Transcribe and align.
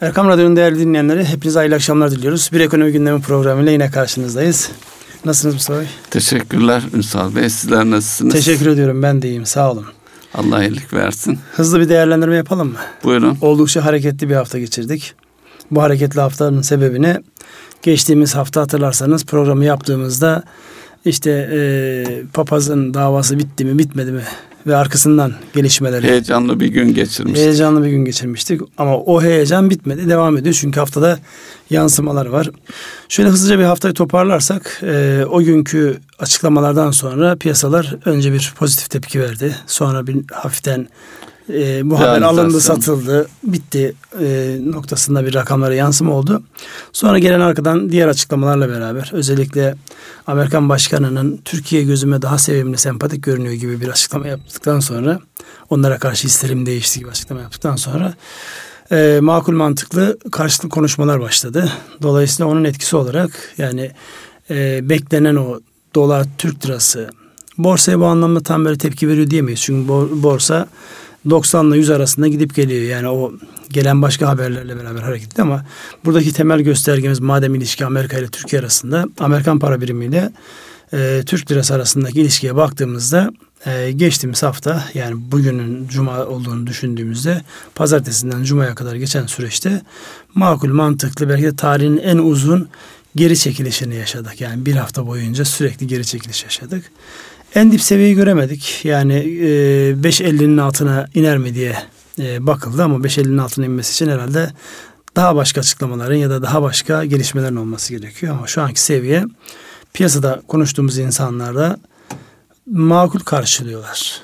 Erkam 0.00 0.28
Radyo'nun 0.28 0.56
değerli 0.56 0.78
dinleyenleri 0.78 1.24
hepinize 1.24 1.58
hayırlı 1.58 1.74
akşamlar 1.74 2.10
diliyoruz. 2.10 2.50
Bir 2.52 2.60
ekonomi 2.60 2.92
gündemi 2.92 3.20
programıyla 3.20 3.72
yine 3.72 3.90
karşınızdayız. 3.90 4.70
Nasılsınız 5.24 5.54
Mustafa 5.54 5.80
Bey? 5.80 5.86
Teşekkürler 6.10 6.82
Ünsal 6.94 7.34
Bey. 7.34 7.50
Sizler 7.50 7.84
nasılsınız? 7.84 8.34
Teşekkür 8.34 8.66
ediyorum. 8.66 9.02
Ben 9.02 9.22
de 9.22 9.28
iyiyim. 9.28 9.46
Sağ 9.46 9.72
olun. 9.72 9.86
Allah 10.34 10.64
iyilik 10.64 10.94
versin. 10.94 11.38
Hızlı 11.52 11.80
bir 11.80 11.88
değerlendirme 11.88 12.36
yapalım 12.36 12.68
mı? 12.68 12.78
Buyurun. 13.04 13.38
Oldukça 13.40 13.84
hareketli 13.84 14.28
bir 14.28 14.34
hafta 14.34 14.58
geçirdik. 14.58 15.14
Bu 15.70 15.82
hareketli 15.82 16.20
haftanın 16.20 16.62
sebebini 16.62 17.16
geçtiğimiz 17.82 18.34
hafta 18.34 18.60
hatırlarsanız 18.60 19.26
programı 19.26 19.64
yaptığımızda 19.64 20.42
işte 21.04 21.30
e, 21.30 22.22
papazın 22.32 22.94
davası 22.94 23.38
bitti 23.38 23.64
mi 23.64 23.78
bitmedi 23.78 24.12
mi 24.12 24.22
ve 24.68 24.76
arkasından 24.76 25.32
gelişmeleri. 25.54 26.06
Heyecanlı 26.06 26.60
bir 26.60 26.66
gün 26.66 26.94
geçirmiştik. 26.94 27.44
Heyecanlı 27.44 27.84
bir 27.84 27.90
gün 27.90 28.04
geçirmiştik 28.04 28.60
ama 28.78 28.96
o 28.96 29.22
heyecan 29.22 29.70
bitmedi 29.70 30.08
devam 30.08 30.36
ediyor 30.36 30.54
çünkü 30.60 30.80
haftada 30.80 31.18
yansımalar 31.70 32.26
var. 32.26 32.50
Şöyle 33.08 33.28
hızlıca 33.28 33.58
bir 33.58 33.64
haftayı 33.64 33.94
toparlarsak 33.94 34.80
e, 34.82 35.24
o 35.30 35.42
günkü 35.42 35.96
açıklamalardan 36.18 36.90
sonra 36.90 37.36
piyasalar 37.36 37.96
önce 38.04 38.32
bir 38.32 38.54
pozitif 38.58 38.90
tepki 38.90 39.20
verdi. 39.20 39.56
Sonra 39.66 40.06
bir 40.06 40.16
hafiften 40.32 40.88
e, 41.50 41.90
bu 41.90 42.00
haber 42.00 42.22
alındı 42.22 42.60
satıldı 42.60 43.28
bitti 43.44 43.94
e, 44.20 44.58
noktasında 44.64 45.26
bir 45.26 45.34
rakamlara 45.34 45.74
yansıma 45.74 46.12
oldu. 46.12 46.42
Sonra 46.92 47.18
gelen 47.18 47.40
arkadan 47.40 47.90
diğer 47.90 48.08
açıklamalarla 48.08 48.68
beraber 48.68 49.10
özellikle 49.12 49.74
Amerikan 50.26 50.68
Başkanı'nın 50.68 51.40
Türkiye 51.44 51.82
gözüme 51.82 52.22
daha 52.22 52.38
sevimli 52.38 52.78
sempatik 52.78 53.22
görünüyor 53.22 53.54
gibi 53.54 53.80
bir 53.80 53.88
açıklama 53.88 54.26
yaptıktan 54.26 54.80
sonra 54.80 55.20
onlara 55.70 55.98
karşı 55.98 56.26
hislerim 56.26 56.66
değişti 56.66 56.98
gibi 56.98 57.10
açıklama 57.10 57.40
yaptıktan 57.40 57.76
sonra 57.76 58.14
e, 58.90 59.18
makul 59.22 59.52
mantıklı 59.52 60.18
karşılıklı 60.32 60.68
konuşmalar 60.68 61.20
başladı. 61.20 61.72
Dolayısıyla 62.02 62.52
onun 62.52 62.64
etkisi 62.64 62.96
olarak 62.96 63.54
yani 63.58 63.90
e, 64.50 64.88
beklenen 64.88 65.36
o 65.36 65.60
dolar 65.94 66.26
Türk 66.38 66.66
lirası 66.66 67.10
borsaya 67.58 68.00
bu 68.00 68.06
anlamda 68.06 68.40
tam 68.40 68.64
böyle 68.64 68.78
tepki 68.78 69.08
veriyor 69.08 69.30
diyemeyiz. 69.30 69.60
Çünkü 69.60 69.88
borsa 70.22 70.68
90 71.30 71.66
ile 71.66 71.76
100 71.76 71.90
arasında 71.90 72.28
gidip 72.28 72.54
geliyor. 72.54 72.82
Yani 72.82 73.08
o 73.08 73.32
gelen 73.70 74.02
başka 74.02 74.28
haberlerle 74.28 74.76
beraber 74.76 75.02
hareketli 75.02 75.42
ama 75.42 75.64
buradaki 76.04 76.32
temel 76.32 76.60
göstergemiz 76.60 77.20
madem 77.20 77.54
ilişki 77.54 77.86
Amerika 77.86 78.18
ile 78.18 78.28
Türkiye 78.28 78.60
arasında 78.60 79.08
Amerikan 79.18 79.58
para 79.58 79.80
birimiyle 79.80 80.32
e, 80.92 81.22
Türk 81.26 81.50
lirası 81.50 81.74
arasındaki 81.74 82.20
ilişkiye 82.20 82.56
baktığımızda 82.56 83.30
e, 83.66 83.92
geçtiğimiz 83.92 84.42
hafta 84.42 84.84
yani 84.94 85.14
bugünün 85.32 85.88
cuma 85.88 86.26
olduğunu 86.26 86.66
düşündüğümüzde 86.66 87.42
pazartesinden 87.74 88.42
cumaya 88.44 88.74
kadar 88.74 88.94
geçen 88.96 89.26
süreçte 89.26 89.82
makul 90.34 90.72
mantıklı 90.72 91.28
belki 91.28 91.42
de 91.42 91.56
tarihin 91.56 91.96
en 91.96 92.18
uzun 92.18 92.68
geri 93.16 93.38
çekilişini 93.38 93.94
yaşadık. 93.94 94.40
Yani 94.40 94.66
bir 94.66 94.74
hafta 94.74 95.06
boyunca 95.06 95.44
sürekli 95.44 95.86
geri 95.86 96.06
çekiliş 96.06 96.44
yaşadık. 96.44 96.84
En 97.54 97.72
dip 97.72 97.82
seviyeyi 97.82 98.14
göremedik. 98.14 98.80
Yani 98.84 99.14
e, 99.14 99.48
5.50'nin 99.92 100.58
altına 100.58 101.08
iner 101.14 101.38
mi 101.38 101.54
diye 101.54 101.76
e, 102.18 102.46
bakıldı 102.46 102.82
ama 102.82 102.96
5.50'nin 102.96 103.38
altına 103.38 103.64
inmesi 103.64 103.92
için 103.92 104.12
herhalde 104.12 104.52
daha 105.16 105.36
başka 105.36 105.60
açıklamaların 105.60 106.16
ya 106.16 106.30
da 106.30 106.42
daha 106.42 106.62
başka 106.62 107.04
gelişmelerin 107.04 107.56
olması 107.56 107.94
gerekiyor. 107.94 108.36
Ama 108.36 108.46
şu 108.46 108.62
anki 108.62 108.80
seviye 108.82 109.24
piyasada 109.92 110.42
konuştuğumuz 110.48 110.98
insanlarda 110.98 111.76
makul 112.66 113.20
karşılıyorlar. 113.20 114.20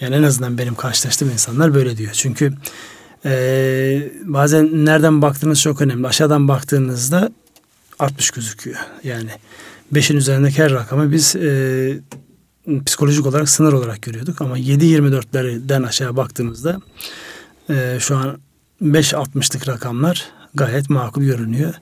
Yani 0.00 0.14
en 0.14 0.22
azından 0.22 0.58
benim 0.58 0.74
karşılaştığım 0.74 1.30
insanlar 1.30 1.74
böyle 1.74 1.96
diyor. 1.96 2.12
Çünkü 2.12 2.52
e, 3.24 4.10
bazen 4.24 4.84
nereden 4.84 5.22
baktığınız 5.22 5.60
çok 5.60 5.80
önemli. 5.80 6.06
Aşağıdan 6.06 6.48
baktığınızda 6.48 7.32
artmış 8.02 8.30
gözüküyor. 8.30 8.76
Yani 9.04 9.30
beşin 9.92 10.16
üzerindeki 10.16 10.62
her 10.62 10.72
rakamı 10.72 11.12
biz 11.12 11.36
e, 11.36 12.00
psikolojik 12.86 13.26
olarak 13.26 13.48
sınır 13.48 13.72
olarak 13.72 14.02
görüyorduk. 14.02 14.40
Ama 14.40 14.58
7.24'lerden 14.58 15.82
aşağı 15.82 16.16
baktığımızda 16.16 16.80
e, 17.70 17.96
şu 18.00 18.16
an 18.16 18.38
5.60'lık 18.82 19.68
rakamlar 19.68 20.28
gayet 20.54 20.90
makul 20.90 21.22
görünüyor. 21.22 21.74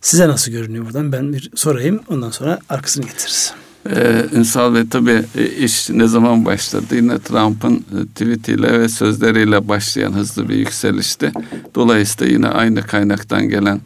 Size 0.00 0.28
nasıl 0.28 0.52
görünüyor 0.52 0.84
buradan? 0.84 1.12
Ben 1.12 1.32
bir 1.32 1.50
sorayım. 1.54 2.00
Ondan 2.08 2.30
sonra 2.30 2.58
arkasını 2.68 3.04
getiririz. 3.04 3.54
Ee, 3.90 4.26
Ünsal 4.32 4.74
Bey 4.74 4.88
tabii 4.90 5.24
e, 5.36 5.46
iş 5.46 5.90
ne 5.90 6.06
zaman 6.06 6.44
başladı? 6.44 6.84
Yine 6.96 7.18
Trump'ın 7.18 7.74
e, 7.74 8.06
tweetiyle 8.06 8.80
ve 8.80 8.88
sözleriyle 8.88 9.68
başlayan 9.68 10.12
hızlı 10.12 10.48
bir 10.48 10.56
yükselişti. 10.56 11.32
Dolayısıyla 11.74 12.32
yine 12.32 12.48
aynı 12.48 12.82
kaynaktan 12.82 13.48
gelen 13.48 13.80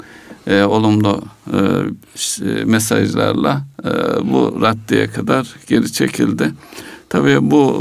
e, 0.49 0.63
olumlu 0.63 1.23
e, 1.53 2.65
mesajlarla 2.65 3.65
e, 3.85 3.91
bu 4.33 4.59
raddeye 4.63 5.07
kadar 5.07 5.55
geri 5.69 5.93
çekildi. 5.93 6.53
Tabii 7.09 7.51
bu 7.51 7.75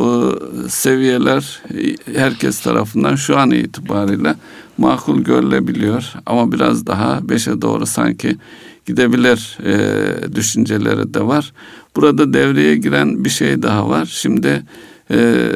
e, 0.65 0.69
seviyeler 0.69 1.61
herkes 2.15 2.59
tarafından 2.59 3.15
şu 3.15 3.37
an 3.37 3.51
itibariyle 3.51 4.35
makul 4.77 5.19
görülebiliyor 5.19 6.13
ama 6.25 6.51
biraz 6.51 6.87
daha 6.87 7.29
beşe 7.29 7.61
doğru 7.61 7.85
sanki 7.85 8.37
gidebilir 8.85 9.57
e, 9.65 10.35
düşünceleri 10.35 11.13
de 11.13 11.21
var. 11.21 11.53
Burada 11.95 12.33
devreye 12.33 12.75
giren 12.75 13.25
bir 13.25 13.29
şey 13.29 13.61
daha 13.61 13.89
var. 13.89 14.05
Şimdi 14.05 14.63
e, 15.11 15.49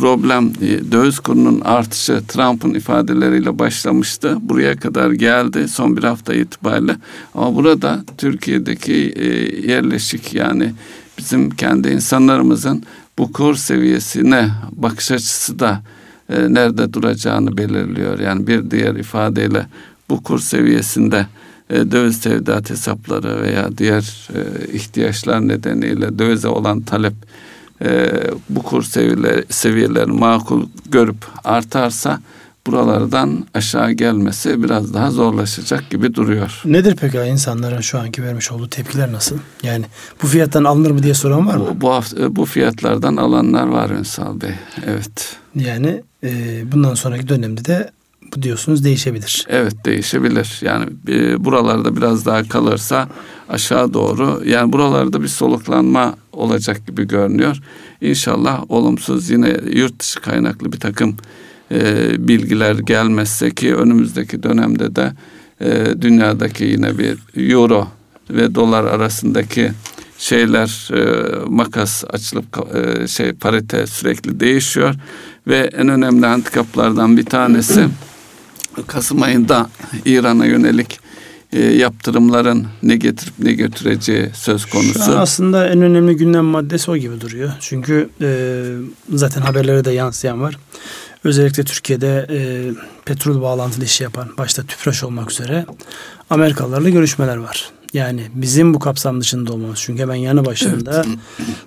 problem 0.00 0.52
e, 0.62 0.92
döviz 0.92 1.18
kurunun 1.18 1.60
artışı 1.60 2.22
Trump'ın 2.28 2.74
ifadeleriyle 2.74 3.58
başlamıştı. 3.58 4.36
Buraya 4.40 4.76
kadar 4.76 5.10
geldi 5.10 5.68
son 5.68 5.96
bir 5.96 6.04
hafta 6.04 6.34
itibariyle. 6.34 6.96
Ama 7.34 7.56
burada 7.56 8.04
Türkiye'deki 8.18 9.12
e, 9.16 9.26
yerleşik 9.70 10.34
yani 10.34 10.72
bizim 11.18 11.50
kendi 11.50 11.88
insanlarımızın 11.88 12.82
bu 13.18 13.32
kur 13.32 13.54
seviyesine 13.54 14.50
bakış 14.72 15.10
açısı 15.10 15.58
da 15.58 15.82
e, 16.28 16.54
nerede 16.54 16.92
duracağını 16.92 17.58
belirliyor. 17.58 18.18
Yani 18.18 18.46
bir 18.46 18.70
diğer 18.70 18.94
ifadeyle 18.94 19.66
bu 20.08 20.22
kur 20.22 20.38
seviyesinde 20.38 21.26
e, 21.70 21.90
döviz 21.90 22.20
tevdiat 22.20 22.70
hesapları 22.70 23.42
veya 23.42 23.78
diğer 23.78 24.28
e, 24.34 24.72
ihtiyaçlar 24.72 25.48
nedeniyle 25.48 26.18
dövize 26.18 26.48
olan 26.48 26.80
talep 26.80 27.14
e, 27.84 28.10
bu 28.48 28.62
kur 28.62 28.82
seviyeleri, 28.82 29.44
seviyeleri 29.48 30.10
makul 30.10 30.66
görüp 30.90 31.16
artarsa 31.44 32.20
buralardan 32.66 33.46
aşağı 33.54 33.92
gelmesi 33.92 34.62
biraz 34.62 34.94
daha 34.94 35.10
zorlaşacak 35.10 35.90
gibi 35.90 36.14
duruyor. 36.14 36.62
Nedir 36.64 36.96
peki 37.00 37.18
insanların 37.18 37.80
şu 37.80 37.98
anki 37.98 38.22
vermiş 38.22 38.52
olduğu 38.52 38.68
tepkiler 38.68 39.12
nasıl? 39.12 39.38
Yani 39.62 39.84
bu 40.22 40.26
fiyattan 40.26 40.64
alınır 40.64 40.90
mı 40.90 41.02
diye 41.02 41.14
soran 41.14 41.46
var 41.46 41.56
mı? 41.56 41.66
Bu, 41.70 41.80
bu, 41.80 41.90
hafta, 41.90 42.36
bu 42.36 42.44
fiyatlardan 42.44 43.16
alanlar 43.16 43.66
var 43.66 43.90
Ünsal 43.90 44.40
Bey. 44.40 44.54
Evet. 44.86 45.36
Yani 45.54 46.02
e, 46.24 46.62
bundan 46.72 46.94
sonraki 46.94 47.28
dönemde 47.28 47.64
de 47.64 47.90
bu 48.36 48.42
diyorsunuz 48.42 48.84
değişebilir. 48.84 49.46
Evet 49.48 49.84
değişebilir. 49.84 50.60
Yani 50.62 50.86
e, 51.08 51.44
buralarda 51.44 51.96
biraz 51.96 52.26
daha 52.26 52.48
kalırsa 52.48 53.08
aşağı 53.50 53.94
doğru 53.94 54.42
yani 54.46 54.72
buralarda 54.72 55.22
bir 55.22 55.28
soluklanma 55.28 56.16
olacak 56.32 56.86
gibi 56.86 57.08
görünüyor. 57.08 57.56
İnşallah 58.00 58.70
olumsuz 58.70 59.30
yine 59.30 59.56
yurt 59.72 60.00
dışı 60.00 60.20
kaynaklı 60.20 60.72
bir 60.72 60.80
takım 60.80 61.16
e, 61.72 62.12
bilgiler 62.28 62.74
gelmezse 62.74 63.50
ki 63.50 63.74
önümüzdeki 63.74 64.42
dönemde 64.42 64.96
de 64.96 65.12
e, 65.60 65.86
dünyadaki 66.00 66.64
yine 66.64 66.98
bir 66.98 67.18
euro 67.52 67.88
ve 68.30 68.54
dolar 68.54 68.84
arasındaki 68.84 69.72
şeyler 70.18 70.90
e, 70.94 71.34
makas 71.46 72.04
açılıp 72.10 72.76
e, 72.76 73.08
şey 73.08 73.32
parite 73.32 73.86
sürekli 73.86 74.40
değişiyor 74.40 74.94
ve 75.46 75.58
en 75.58 75.88
önemli 75.88 76.26
handikaplardan 76.26 77.16
bir 77.16 77.24
tanesi 77.24 77.88
Kasım 78.86 79.22
ayında 79.22 79.70
İran'a 80.04 80.46
yönelik 80.46 80.99
e, 81.52 81.60
yaptırımların 81.60 82.66
ne 82.82 82.96
getirip 82.96 83.34
ne 83.38 83.52
götüreceği 83.52 84.30
söz 84.34 84.66
konusu. 84.66 85.04
Şu 85.04 85.12
an 85.12 85.16
aslında 85.16 85.68
en 85.68 85.82
önemli 85.82 86.16
gündem 86.16 86.44
maddesi 86.44 86.90
o 86.90 86.96
gibi 86.96 87.20
duruyor. 87.20 87.52
Çünkü 87.60 88.10
e, 88.20 88.62
zaten 89.14 89.40
haberlere 89.40 89.84
de 89.84 89.90
yansıyan 89.90 90.40
var. 90.40 90.58
Özellikle 91.24 91.64
Türkiye'de 91.64 92.26
e, 92.30 92.38
petrol 93.04 93.42
bağlantılı 93.42 93.84
iş 93.84 94.00
yapan 94.00 94.28
başta 94.38 94.62
TÜPRAŞ 94.62 95.02
olmak 95.04 95.30
üzere 95.30 95.66
Amerikalılarla 96.30 96.88
görüşmeler 96.88 97.36
var. 97.36 97.70
Yani 97.92 98.22
bizim 98.34 98.74
bu 98.74 98.78
kapsam 98.78 99.20
dışında 99.20 99.52
olmamız. 99.52 99.78
Çünkü 99.78 100.02
hemen 100.02 100.14
yanı 100.14 100.44
başında. 100.44 101.02
Evet. 101.06 101.18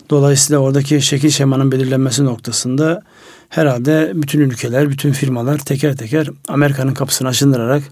Dolayısıyla 0.10 0.60
oradaki 0.60 1.02
şekil 1.02 1.30
şemanın 1.30 1.72
belirlenmesi 1.72 2.26
noktasında 2.26 3.02
herhalde 3.50 4.12
bütün 4.16 4.40
ülkeler, 4.40 4.90
bütün 4.90 5.12
firmalar 5.12 5.58
teker 5.58 5.96
teker 5.96 6.30
Amerika'nın 6.48 6.94
kapısını 6.94 7.28
aşındırarak 7.28 7.84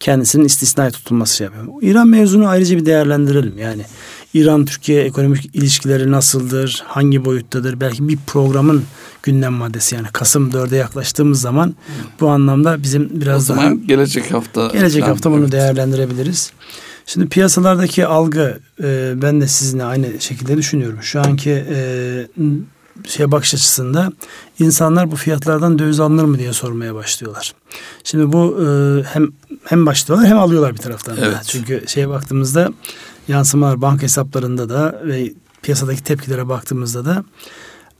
kendisinin 0.00 0.44
istisnai 0.44 0.90
tutulması 0.90 1.36
şey 1.36 1.44
yapıyor. 1.44 1.66
İran 1.82 2.08
mevzunu 2.08 2.48
ayrıca 2.48 2.76
bir 2.76 2.86
değerlendirelim. 2.86 3.58
Yani 3.58 3.82
İran-Türkiye 4.34 5.02
ekonomik 5.02 5.56
ilişkileri 5.56 6.12
nasıldır, 6.12 6.82
hangi 6.86 7.24
boyuttadır? 7.24 7.80
Belki 7.80 8.08
bir 8.08 8.18
programın 8.26 8.84
gündem 9.22 9.52
maddesi 9.52 9.94
yani 9.94 10.06
Kasım 10.12 10.50
4'e 10.50 10.76
yaklaştığımız 10.76 11.40
zaman 11.40 11.74
bu 12.20 12.28
anlamda 12.28 12.82
bizim 12.82 13.20
biraz 13.20 13.42
o 13.42 13.54
zaman 13.54 13.64
daha 13.64 13.86
gelecek 13.86 14.34
hafta 14.34 14.66
gelecek 14.66 15.02
falan, 15.02 15.12
hafta 15.12 15.30
bunu 15.30 15.40
evet. 15.40 15.52
değerlendirebiliriz. 15.52 16.52
Şimdi 17.06 17.28
piyasalardaki 17.28 18.06
algı 18.06 18.60
e, 18.82 19.12
ben 19.22 19.40
de 19.40 19.48
sizinle 19.48 19.84
aynı 19.84 20.20
şekilde 20.20 20.56
düşünüyorum. 20.56 20.98
Şu 21.02 21.20
anki 21.20 21.64
e, 21.70 22.26
şey 23.06 23.32
bakış 23.32 23.54
açısında 23.54 24.12
insanlar 24.58 25.10
bu 25.10 25.16
fiyatlardan 25.16 25.78
döviz 25.78 26.00
alınır 26.00 26.24
mı 26.24 26.38
diye 26.38 26.52
sormaya 26.52 26.94
başlıyorlar. 26.94 27.54
Şimdi 28.04 28.32
bu 28.32 28.58
e, 28.62 28.66
hem 29.02 29.28
hem 29.64 29.86
başlıyorlar 29.86 30.28
hem 30.28 30.38
alıyorlar 30.38 30.72
bir 30.72 30.78
taraftan 30.78 31.16
da. 31.16 31.26
Evet. 31.26 31.44
Çünkü 31.46 31.84
şeye 31.86 32.08
baktığımızda 32.08 32.72
yansımalar 33.28 33.82
banka 33.82 34.02
hesaplarında 34.02 34.68
da 34.68 35.00
ve 35.04 35.32
piyasadaki 35.62 36.02
tepkilere 36.04 36.48
baktığımızda 36.48 37.04
da 37.04 37.24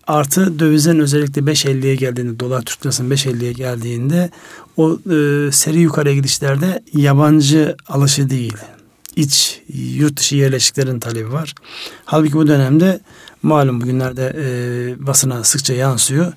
artı 0.07 0.59
dövizin 0.59 0.99
özellikle 0.99 1.43
5.50'ye 1.43 1.95
geldiğinde 1.95 2.41
dolar 2.41 2.63
Türk 2.63 2.87
lirasının 2.87 3.11
5.50'ye 3.11 3.53
geldiğinde 3.53 4.31
o 4.77 4.93
e, 4.93 5.53
seri 5.53 5.81
yukarıya 5.81 6.15
gidişlerde 6.15 6.83
yabancı 6.93 7.77
alışı 7.89 8.31
değil 8.31 8.57
iç 9.19 9.61
yurt 9.75 10.17
dışı 10.17 10.37
yerleşiklerin 10.37 11.01
talebi 11.01 11.33
var. 11.33 11.55
Halbuki 12.05 12.33
bu 12.33 12.49
dönemde 12.49 13.01
malum 13.43 13.81
bugünlerde 13.81 14.37
e, 14.37 15.07
basına 15.07 15.45
sıkça 15.45 15.75
yansıyor. 15.75 16.33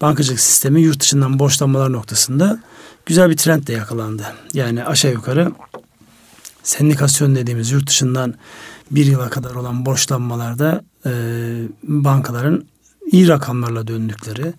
Bankacılık 0.00 0.40
sistemi 0.40 0.82
yurt 0.82 1.00
dışından 1.00 1.38
borçlanmalar 1.38 1.92
noktasında 1.92 2.60
güzel 3.06 3.30
bir 3.30 3.36
trend 3.36 3.66
de 3.66 3.72
yakalandı. 3.72 4.22
Yani 4.54 4.84
aşağı 4.84 5.12
yukarı 5.12 5.52
sendikasyon 6.62 7.34
dediğimiz 7.34 7.70
yurt 7.70 7.86
dışından 7.86 8.34
bir 8.90 9.06
yıla 9.06 9.30
kadar 9.30 9.54
olan 9.54 9.86
borçlanmalarda 9.86 10.84
e, 11.06 11.12
bankaların 11.82 12.64
iyi 13.12 13.28
rakamlarla 13.28 13.86
döndükleri. 13.86 14.52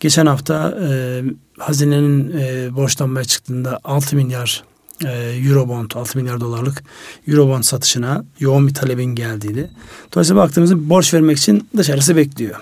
Geçen 0.00 0.26
hafta 0.26 0.78
e, 0.82 1.22
hazinenin 1.58 2.38
e, 2.38 2.76
borçlanmaya 2.76 3.24
çıktığında 3.24 3.80
6 3.84 4.16
milyar 4.16 4.64
Eurobond 5.08 5.90
6 5.94 6.18
milyar 6.18 6.40
dolarlık 6.40 6.82
Eurobond 7.28 7.62
satışına 7.62 8.24
yoğun 8.40 8.68
bir 8.68 8.74
talebin 8.74 9.14
geldiğini. 9.14 9.66
Dolayısıyla 10.14 10.42
baktığımızda 10.42 10.88
borç 10.88 11.14
vermek 11.14 11.38
için 11.38 11.68
dışarısı 11.76 12.16
bekliyor. 12.16 12.60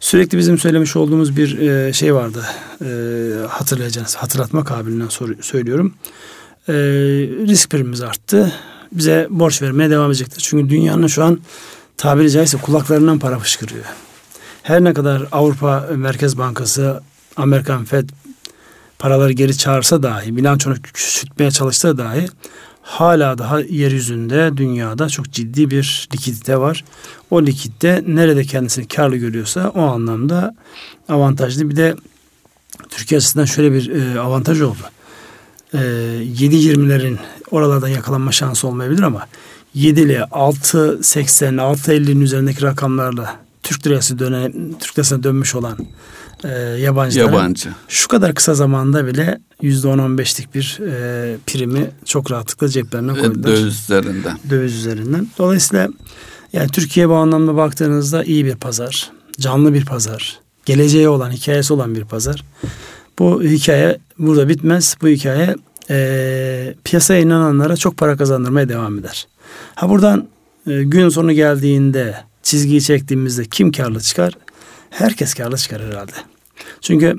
Sürekli 0.00 0.38
bizim 0.38 0.58
söylemiş 0.58 0.96
olduğumuz 0.96 1.36
bir 1.36 1.58
e, 1.58 1.92
şey 1.92 2.14
vardı. 2.14 2.44
E, 2.80 2.88
hatırlayacağınız, 3.48 4.16
hatırlatma 4.16 4.64
kabiliğinden 4.64 5.08
söylüyorum. 5.40 5.94
E, 6.68 6.72
risk 7.46 7.70
primimiz 7.70 8.02
arttı. 8.02 8.52
Bize 8.92 9.26
borç 9.30 9.62
vermeye 9.62 9.90
devam 9.90 10.10
edecektir. 10.10 10.42
Çünkü 10.48 10.70
dünyanın 10.70 11.06
şu 11.06 11.24
an 11.24 11.40
tabiri 11.96 12.30
caizse 12.30 12.58
kulaklarından 12.58 13.18
para 13.18 13.38
fışkırıyor. 13.38 13.84
Her 14.62 14.84
ne 14.84 14.94
kadar 14.94 15.28
Avrupa 15.32 15.88
Merkez 15.96 16.38
Bankası, 16.38 17.02
Amerikan 17.36 17.84
Fed 17.84 18.08
paraları 18.98 19.32
geri 19.32 19.58
çağırsa 19.58 20.02
dahi, 20.02 20.36
bilançonu 20.36 20.74
küçültmeye 20.82 21.50
çalışsa 21.50 21.98
dahi 21.98 22.26
hala 22.86 23.38
daha 23.38 23.60
yeryüzünde, 23.60 24.56
dünyada 24.56 25.08
çok 25.08 25.32
ciddi 25.32 25.70
bir 25.70 26.08
likidite 26.14 26.58
var. 26.58 26.84
O 27.30 27.42
likitte 27.42 28.04
nerede 28.06 28.44
kendisini 28.44 28.88
karlı 28.88 29.16
görüyorsa 29.16 29.72
o 29.74 29.82
anlamda 29.82 30.54
avantajlı. 31.08 31.70
Bir 31.70 31.76
de 31.76 31.96
Türkiye 32.90 33.18
açısından 33.18 33.44
şöyle 33.44 33.72
bir 33.72 33.90
e, 33.90 34.20
avantaj 34.20 34.60
oldu. 34.60 34.78
E, 35.74 35.78
7.20'lerin 35.78 37.18
oralardan 37.50 37.88
yakalanma 37.88 38.32
şansı 38.32 38.68
olmayabilir 38.68 39.02
ama 39.02 39.26
7'li, 39.76 40.16
6.80, 40.16 41.56
6.50'nin 41.56 42.20
üzerindeki 42.20 42.62
rakamlarla 42.62 43.36
Türk 43.62 43.86
lirası 43.86 44.18
dönen, 44.18 44.52
Türk 44.80 44.98
lirasına 44.98 45.22
dönmüş 45.22 45.54
olan 45.54 45.78
e, 46.48 46.80
Yabancı. 46.80 47.20
şu 47.88 48.08
kadar 48.08 48.34
kısa 48.34 48.54
zamanda 48.54 49.06
bile 49.06 49.38
%10-15'lik 49.62 50.54
bir 50.54 50.78
e, 50.80 51.36
primi 51.46 51.90
çok 52.04 52.30
rahatlıkla 52.30 52.68
ceplerine 52.68 53.12
koydular. 53.12 53.52
Döviz 53.52 53.64
üzerinden. 53.64 54.38
Döviz 54.50 54.74
üzerinden. 54.74 55.28
Dolayısıyla 55.38 55.88
yani 56.52 56.68
Türkiye 56.68 57.08
bu 57.08 57.14
anlamda 57.14 57.56
baktığınızda 57.56 58.24
iyi 58.24 58.44
bir 58.44 58.54
pazar. 58.54 59.10
Canlı 59.40 59.74
bir 59.74 59.84
pazar. 59.84 60.40
Geleceğe 60.64 61.08
olan, 61.08 61.30
hikayesi 61.30 61.72
olan 61.72 61.94
bir 61.94 62.04
pazar. 62.04 62.44
Bu 63.18 63.42
hikaye 63.42 63.98
burada 64.18 64.48
bitmez. 64.48 64.96
Bu 65.02 65.08
hikaye 65.08 65.56
e, 65.90 66.74
piyasaya 66.84 67.20
inananlara 67.20 67.76
çok 67.76 67.96
para 67.96 68.16
kazandırmaya 68.16 68.68
devam 68.68 68.98
eder. 68.98 69.26
Ha 69.74 69.88
buradan 69.88 70.28
e, 70.66 70.82
gün 70.82 71.08
sonu 71.08 71.32
geldiğinde 71.32 72.14
çizgiyi 72.42 72.82
çektiğimizde 72.82 73.44
kim 73.44 73.72
karlı 73.72 74.00
çıkar? 74.00 74.32
Herkes 74.90 75.34
karlı 75.34 75.56
çıkar 75.56 75.82
herhalde. 75.82 76.12
Çünkü 76.86 77.18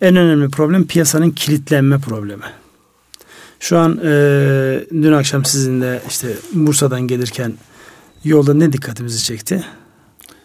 en 0.00 0.16
önemli 0.16 0.48
problem 0.48 0.86
piyasanın 0.86 1.30
kilitlenme 1.30 1.98
problemi. 1.98 2.44
Şu 3.60 3.78
an 3.78 4.00
e, 4.04 4.10
dün 4.90 5.12
akşam 5.12 5.44
sizinle 5.44 6.02
işte 6.08 6.28
Bursa'dan 6.52 7.00
gelirken 7.00 7.54
yolda 8.24 8.54
ne 8.54 8.72
dikkatimizi 8.72 9.24
çekti? 9.24 9.64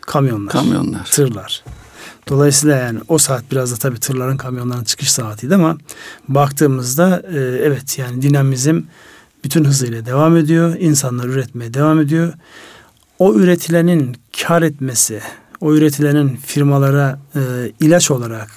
Kamyonlar. 0.02 0.52
Kamyonlar. 0.52 1.06
Tırlar. 1.06 1.64
Dolayısıyla 2.30 2.78
yani 2.78 3.00
o 3.08 3.18
saat 3.18 3.52
biraz 3.52 3.72
da 3.72 3.76
tabii 3.76 4.00
tırların 4.00 4.38
kamyonların 4.38 4.84
çıkış 4.84 5.12
saatiydi 5.12 5.56
ama 5.56 5.78
baktığımızda 6.28 7.24
e, 7.34 7.40
evet 7.40 8.00
yani 8.00 8.22
dinamizm 8.22 8.82
bütün 9.44 9.66
hızıyla 9.66 10.06
devam 10.06 10.38
ediyor. 10.38 10.76
İnsanlar 10.80 11.26
üretmeye 11.26 11.74
devam 11.74 12.00
ediyor. 12.00 12.34
O 13.20 13.34
üretilenin 13.34 14.18
kar 14.42 14.62
etmesi, 14.62 15.22
o 15.64 15.74
üretilenin 15.74 16.36
firmalara 16.36 17.20
e, 17.36 17.40
ilaç 17.80 18.12
olarak, 18.12 18.50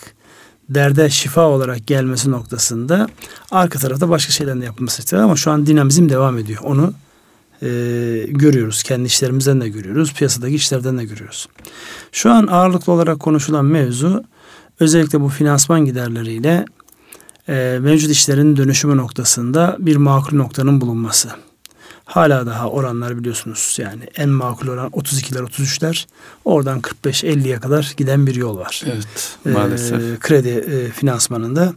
derde 0.68 1.10
şifa 1.10 1.42
olarak 1.42 1.86
gelmesi 1.86 2.30
noktasında 2.30 3.08
arka 3.50 3.78
tarafta 3.78 4.08
başka 4.08 4.32
şeylerin 4.32 4.60
de 4.60 4.64
yapılması 4.64 5.02
istiyor 5.02 5.22
ama 5.22 5.36
şu 5.36 5.50
an 5.50 5.66
dinamizm 5.66 6.08
devam 6.08 6.38
ediyor. 6.38 6.60
Onu 6.64 6.92
e, 7.62 7.68
görüyoruz. 8.28 8.82
Kendi 8.82 9.06
işlerimizden 9.06 9.60
de 9.60 9.68
görüyoruz. 9.68 10.14
Piyasadaki 10.14 10.54
işlerden 10.54 10.98
de 10.98 11.04
görüyoruz. 11.04 11.48
Şu 12.12 12.30
an 12.30 12.46
ağırlıklı 12.46 12.92
olarak 12.92 13.20
konuşulan 13.20 13.64
mevzu 13.64 14.24
özellikle 14.80 15.20
bu 15.20 15.28
finansman 15.28 15.84
giderleriyle 15.84 16.64
e, 17.48 17.78
mevcut 17.80 18.10
işlerin 18.10 18.56
dönüşümü 18.56 18.96
noktasında 18.96 19.76
bir 19.78 19.96
makul 19.96 20.36
noktanın 20.36 20.80
bulunması. 20.80 21.28
Hala 22.06 22.46
daha 22.46 22.70
oranlar 22.70 23.18
biliyorsunuz 23.18 23.76
yani 23.80 24.02
en 24.16 24.28
makul 24.28 24.68
oran 24.68 24.90
32'ler 24.90 25.40
33'ler 25.40 26.06
oradan 26.44 26.80
45-50'ye 26.80 27.60
kadar 27.60 27.94
giden 27.96 28.26
bir 28.26 28.34
yol 28.34 28.58
var. 28.58 28.82
Evet 28.86 29.38
maalesef. 29.44 30.02
E, 30.02 30.18
kredi 30.20 30.48
e, 30.48 30.90
finansmanında. 30.90 31.74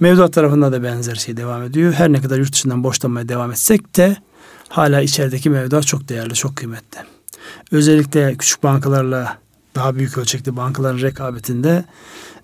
Mevduat 0.00 0.32
tarafında 0.32 0.72
da 0.72 0.82
benzer 0.82 1.14
şey 1.14 1.36
devam 1.36 1.62
ediyor. 1.62 1.92
Her 1.92 2.12
ne 2.12 2.20
kadar 2.20 2.38
yurt 2.38 2.52
dışından 2.52 2.84
borçlanmaya 2.84 3.28
devam 3.28 3.50
etsek 3.50 3.96
de 3.96 4.16
hala 4.68 5.00
içerideki 5.00 5.50
mevduat 5.50 5.86
çok 5.86 6.08
değerli, 6.08 6.34
çok 6.34 6.56
kıymetli. 6.56 6.98
Özellikle 7.72 8.36
küçük 8.36 8.62
bankalarla 8.62 9.38
daha 9.74 9.94
büyük 9.94 10.18
ölçekli 10.18 10.56
bankaların 10.56 11.00
rekabetinde 11.00 11.84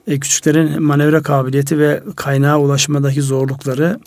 e, 0.06 0.20
küçüklerin 0.20 0.82
manevra 0.82 1.22
kabiliyeti 1.22 1.78
ve 1.78 2.02
kaynağa 2.16 2.58
ulaşmadaki 2.58 3.22
zorlukları 3.22 4.00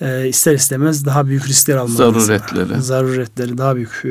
e, 0.00 0.28
ister 0.28 0.54
istemez 0.54 1.04
daha 1.04 1.26
büyük 1.26 1.48
riskler 1.48 1.76
almaları. 1.76 2.20
Zaruretleri. 2.20 2.82
Zaruretleri 2.82 3.58
daha 3.58 3.76
büyük 3.76 4.02
e, 4.04 4.08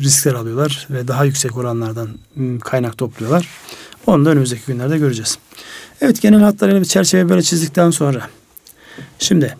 riskler 0.00 0.34
alıyorlar 0.34 0.86
ve 0.90 1.08
daha 1.08 1.24
yüksek 1.24 1.56
oranlardan 1.56 2.08
kaynak 2.60 2.98
topluyorlar. 2.98 3.48
Onu 4.06 4.24
da 4.24 4.30
önümüzdeki 4.30 4.62
günlerde 4.66 4.98
göreceğiz. 4.98 5.38
Evet 6.00 6.22
genel 6.22 6.40
hatlarıyla 6.40 6.80
bir 6.80 6.86
çerçeve 6.86 7.28
böyle 7.28 7.42
çizdikten 7.42 7.90
sonra 7.90 8.28
şimdi 9.18 9.56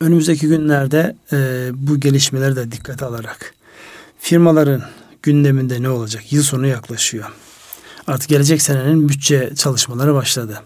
önümüzdeki 0.00 0.48
günlerde 0.48 1.16
e, 1.32 1.70
bu 1.72 2.00
gelişmeleri 2.00 2.56
de 2.56 2.72
dikkate 2.72 3.04
alarak 3.04 3.54
firmaların 4.18 4.82
gündeminde 5.22 5.82
ne 5.82 5.88
olacak? 5.88 6.32
Yıl 6.32 6.42
sonu 6.42 6.66
yaklaşıyor. 6.66 7.24
Artık 8.06 8.28
gelecek 8.28 8.62
senenin 8.62 9.08
bütçe 9.08 9.52
çalışmaları 9.56 10.14
başladı. 10.14 10.62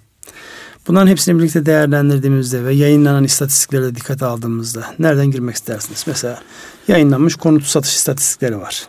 Bunların 0.86 1.06
hepsini 1.06 1.38
birlikte 1.38 1.66
değerlendirdiğimizde 1.66 2.64
ve 2.64 2.74
yayınlanan 2.74 3.24
istatistikleri 3.24 3.82
de 3.82 3.94
dikkate 3.94 4.26
aldığımızda 4.26 4.94
nereden 4.98 5.30
girmek 5.30 5.54
istersiniz? 5.54 6.04
Mesela 6.06 6.42
yayınlanmış 6.88 7.34
konut 7.34 7.64
satış 7.64 7.96
istatistikleri 7.96 8.60
var. 8.60 8.88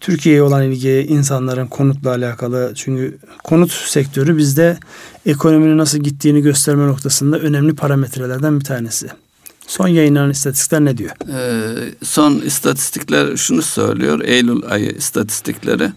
Türkiye'ye 0.00 0.42
olan 0.42 0.62
ilgi, 0.62 1.06
insanların 1.08 1.66
konutla 1.66 2.10
alakalı 2.10 2.72
çünkü 2.74 3.18
konut 3.44 3.72
sektörü 3.72 4.36
bizde 4.36 4.78
ekonominin 5.26 5.78
nasıl 5.78 5.98
gittiğini 5.98 6.42
gösterme 6.42 6.86
noktasında 6.86 7.38
önemli 7.38 7.74
parametrelerden 7.74 8.60
bir 8.60 8.64
tanesi. 8.64 9.08
Son 9.66 9.88
yayınlanan 9.88 10.30
istatistikler 10.30 10.84
ne 10.84 10.98
diyor? 10.98 11.10
Ee, 11.28 11.94
son 12.02 12.34
istatistikler 12.40 13.36
şunu 13.36 13.62
söylüyor. 13.62 14.20
Eylül 14.24 14.62
ayı 14.68 14.90
istatistikleri. 14.90 15.92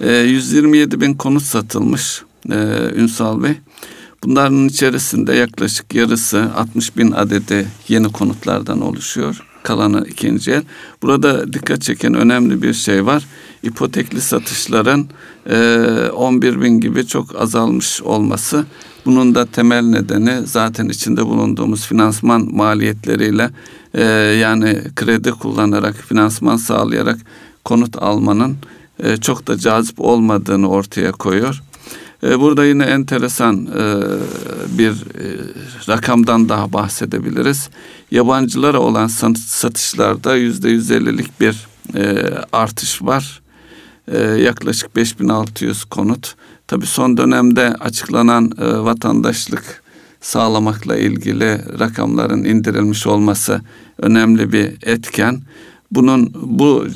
Ee, 0.00 0.12
127 0.12 1.00
bin 1.00 1.14
konut 1.14 1.42
satılmış 1.42 2.22
ee, 2.50 2.54
Ünsal 2.94 3.42
Bey. 3.42 3.52
Bunların 4.24 4.68
içerisinde 4.68 5.34
yaklaşık 5.34 5.94
yarısı 5.94 6.50
60 6.56 6.96
bin 6.96 7.10
adedi 7.10 7.66
yeni 7.88 8.12
konutlardan 8.12 8.80
oluşuyor. 8.80 9.42
kalanı 9.62 10.06
ikinci 10.08 10.50
el. 10.50 10.62
Burada 11.02 11.52
dikkat 11.52 11.82
çeken 11.82 12.14
önemli 12.14 12.62
bir 12.62 12.74
şey 12.74 13.06
var. 13.06 13.26
İpotekli 13.62 14.20
satışların 14.20 15.06
e, 15.50 15.56
11 16.14 16.60
bin 16.60 16.80
gibi 16.80 17.06
çok 17.06 17.40
azalmış 17.40 18.02
olması. 18.02 18.64
Bunun 19.04 19.34
da 19.34 19.46
temel 19.46 19.82
nedeni 19.82 20.46
zaten 20.46 20.88
içinde 20.88 21.26
bulunduğumuz 21.26 21.86
finansman 21.86 22.54
maliyetleriyle 22.54 23.50
e, 23.94 24.02
yani 24.40 24.82
kredi 24.96 25.30
kullanarak, 25.30 25.94
finansman 25.94 26.56
sağlayarak 26.56 27.18
konut 27.64 28.02
almanın 28.02 28.56
e, 29.02 29.16
çok 29.16 29.46
da 29.46 29.58
cazip 29.58 30.00
olmadığını 30.00 30.68
ortaya 30.68 31.12
koyuyor. 31.12 31.62
E, 32.22 32.40
burada 32.40 32.64
yine 32.64 32.84
enteresan 32.84 33.66
e, 33.66 34.02
bir 34.78 34.90
e, 34.90 35.24
rakamdan 35.88 36.48
daha 36.48 36.72
bahsedebiliriz. 36.72 37.70
Yabancılara 38.10 38.80
olan 38.80 39.06
satışlarda 39.06 40.36
yüzde 40.36 40.68
yüz 40.68 40.90
ellilik 40.90 41.40
bir 41.40 41.72
artış 42.52 43.02
var. 43.02 43.42
Yaklaşık 44.38 44.96
5600 44.96 45.84
konut. 45.84 46.34
Tabi 46.66 46.86
son 46.86 47.16
dönemde 47.16 47.74
açıklanan 47.80 48.52
vatandaşlık 48.58 49.82
sağlamakla 50.20 50.96
ilgili 50.96 51.60
rakamların 51.78 52.44
indirilmiş 52.44 53.06
olması 53.06 53.60
önemli 53.98 54.52
bir 54.52 54.72
etken. 54.82 55.40
Bunun 55.90 56.32
bu 56.42 56.86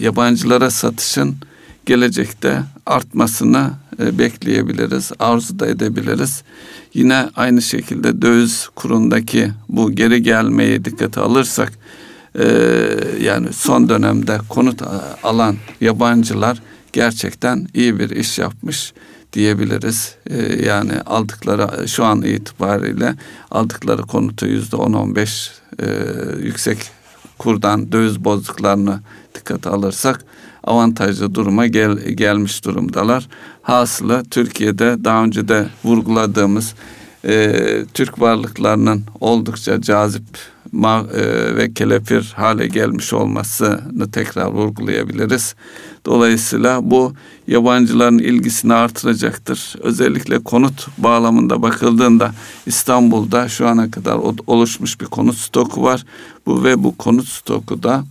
yabancılara 0.00 0.70
satışın 0.70 1.36
gelecekte 1.86 2.62
artmasını 2.86 3.70
bekleyebiliriz, 3.98 5.12
arzu 5.18 5.58
da 5.58 5.66
edebiliriz. 5.66 6.42
Yine 6.94 7.30
aynı 7.36 7.62
şekilde 7.62 8.22
döviz 8.22 8.68
kurundaki 8.74 9.50
bu 9.68 9.92
geri 9.92 10.22
gelmeyi 10.22 10.84
dikkate 10.84 11.20
alırsak 11.20 11.72
e, 12.38 12.46
yani 13.20 13.52
son 13.52 13.88
dönemde 13.88 14.38
konut 14.48 14.82
alan 15.22 15.56
yabancılar 15.80 16.62
gerçekten 16.92 17.68
iyi 17.74 17.98
bir 17.98 18.10
iş 18.10 18.38
yapmış 18.38 18.92
diyebiliriz. 19.32 20.14
E, 20.26 20.66
yani 20.66 20.92
aldıkları 21.06 21.88
şu 21.88 22.04
an 22.04 22.22
itibariyle 22.22 23.14
aldıkları 23.50 24.02
konutu 24.02 24.46
yüzde 24.46 24.76
on 24.76 24.92
on 24.92 25.16
beş 25.16 25.50
yüksek 26.42 26.78
kurdan 27.38 27.92
döviz 27.92 28.24
bozduklarını 28.24 29.00
dikkate 29.34 29.70
alırsak 29.70 30.24
avantajlı 30.68 31.34
duruma 31.34 31.66
gel, 31.66 31.98
gelmiş 31.98 32.64
durumdalar. 32.64 33.28
Hasılı 33.62 34.24
Türkiye'de 34.30 35.04
daha 35.04 35.24
önce 35.24 35.48
de 35.48 35.66
vurguladığımız 35.84 36.74
e, 37.24 37.54
Türk 37.94 38.20
varlıklarının 38.20 39.04
oldukça 39.20 39.80
cazip 39.80 40.24
ma, 40.72 41.04
e, 41.14 41.56
ve 41.56 41.72
kelepir 41.72 42.32
hale 42.36 42.66
gelmiş 42.66 43.12
olmasını 43.12 44.10
tekrar 44.10 44.46
vurgulayabiliriz. 44.46 45.54
Dolayısıyla 46.06 46.90
bu 46.90 47.12
yabancıların 47.46 48.18
ilgisini 48.18 48.74
artıracaktır. 48.74 49.74
Özellikle 49.82 50.38
konut 50.38 50.86
bağlamında 50.98 51.62
bakıldığında 51.62 52.32
İstanbul'da 52.66 53.48
şu 53.48 53.68
ana 53.68 53.90
kadar 53.90 54.18
oluşmuş 54.46 55.00
bir 55.00 55.06
konut 55.06 55.36
stoku 55.36 55.82
var. 55.82 56.04
Bu 56.46 56.64
ve 56.64 56.84
bu 56.84 56.96
konut 56.96 57.28
stoku 57.28 57.82
da 57.82 58.04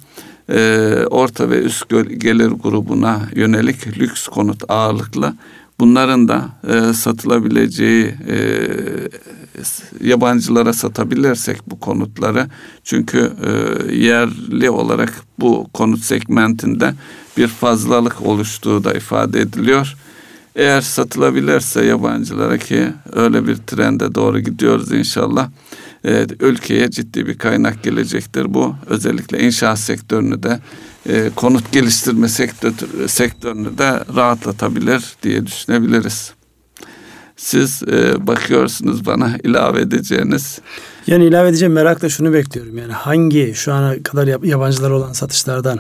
e, 0.50 0.94
orta 1.10 1.50
ve 1.50 1.62
üst 1.62 1.90
gelir 2.18 2.48
grubuna 2.48 3.22
yönelik 3.36 4.00
lüks 4.00 4.28
konut 4.28 4.64
ağırlıklı 4.68 5.34
bunların 5.80 6.28
da 6.28 6.50
e, 6.68 6.94
satılabileceği 6.94 8.06
e, 8.06 8.38
yabancılara 10.02 10.74
satabilirsek 10.74 11.58
bu 11.68 11.80
konutları 11.80 12.48
çünkü 12.84 13.32
e, 13.46 13.52
yerli 13.96 14.70
olarak 14.70 15.14
bu 15.40 15.68
konut 15.74 16.00
segmentinde 16.00 16.94
bir 17.38 17.48
fazlalık 17.48 18.22
oluştuğu 18.22 18.84
da 18.84 18.94
ifade 18.94 19.42
ediliyor. 19.42 19.96
Eğer 20.56 20.82
satılabilirse 20.82 21.86
yabancılara 21.86 22.58
ki 22.58 22.88
öyle 23.14 23.48
bir 23.48 23.56
trende 23.56 24.16
doğru 24.16 24.40
gidiyoruz 24.40 24.92
inşallah 24.92 25.50
e, 26.08 26.26
ülkeye 26.40 26.92
ciddi 26.92 27.28
bir 27.28 27.38
kaynak 27.38 27.84
gelecektir 27.84 28.54
bu. 28.54 28.76
Özellikle 28.88 29.40
inşaat 29.40 29.80
sektörünü 29.80 30.44
de 30.44 30.60
e, 31.10 31.30
konut 31.36 31.72
geliştirme 31.72 32.30
sektör, 32.30 32.74
sektörünü 33.08 33.78
de 33.78 34.04
rahatlatabilir 34.16 35.16
diye 35.24 35.46
düşünebiliriz. 35.46 36.34
Siz 37.38 37.84
e, 37.84 38.28
bakıyorsunuz 38.28 39.06
bana 39.06 39.38
ilave 39.44 39.82
edeceğiniz. 39.82 40.60
Yani 41.08 41.26
ilave 41.26 41.50
edeceğim 41.50 41.74
merakla 41.74 42.10
şunu 42.10 42.34
bekliyorum. 42.34 42.78
Yani 42.78 42.94
hangi 42.94 43.54
şu 43.56 43.74
ana 43.74 44.04
kadar 44.04 44.44
yabancılar 44.44 44.90
olan 44.90 45.14
satışlardan 45.14 45.80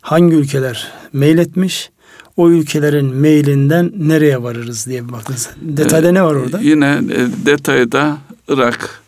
hangi 0.00 0.34
ülkeler 0.34 0.92
mail 1.12 1.38
etmiş? 1.38 1.90
O 2.36 2.50
ülkelerin 2.50 3.14
mailinden 3.14 3.92
nereye 3.96 4.42
varırız 4.42 4.86
diye 4.86 5.08
bir 5.08 5.12
baktınız. 5.12 5.50
Detayda 5.62 6.08
ee, 6.08 6.14
ne 6.14 6.22
var 6.22 6.34
orada? 6.34 6.60
Yine 6.60 7.00
e, 7.10 7.46
detayda 7.46 8.18
Irak, 8.48 9.02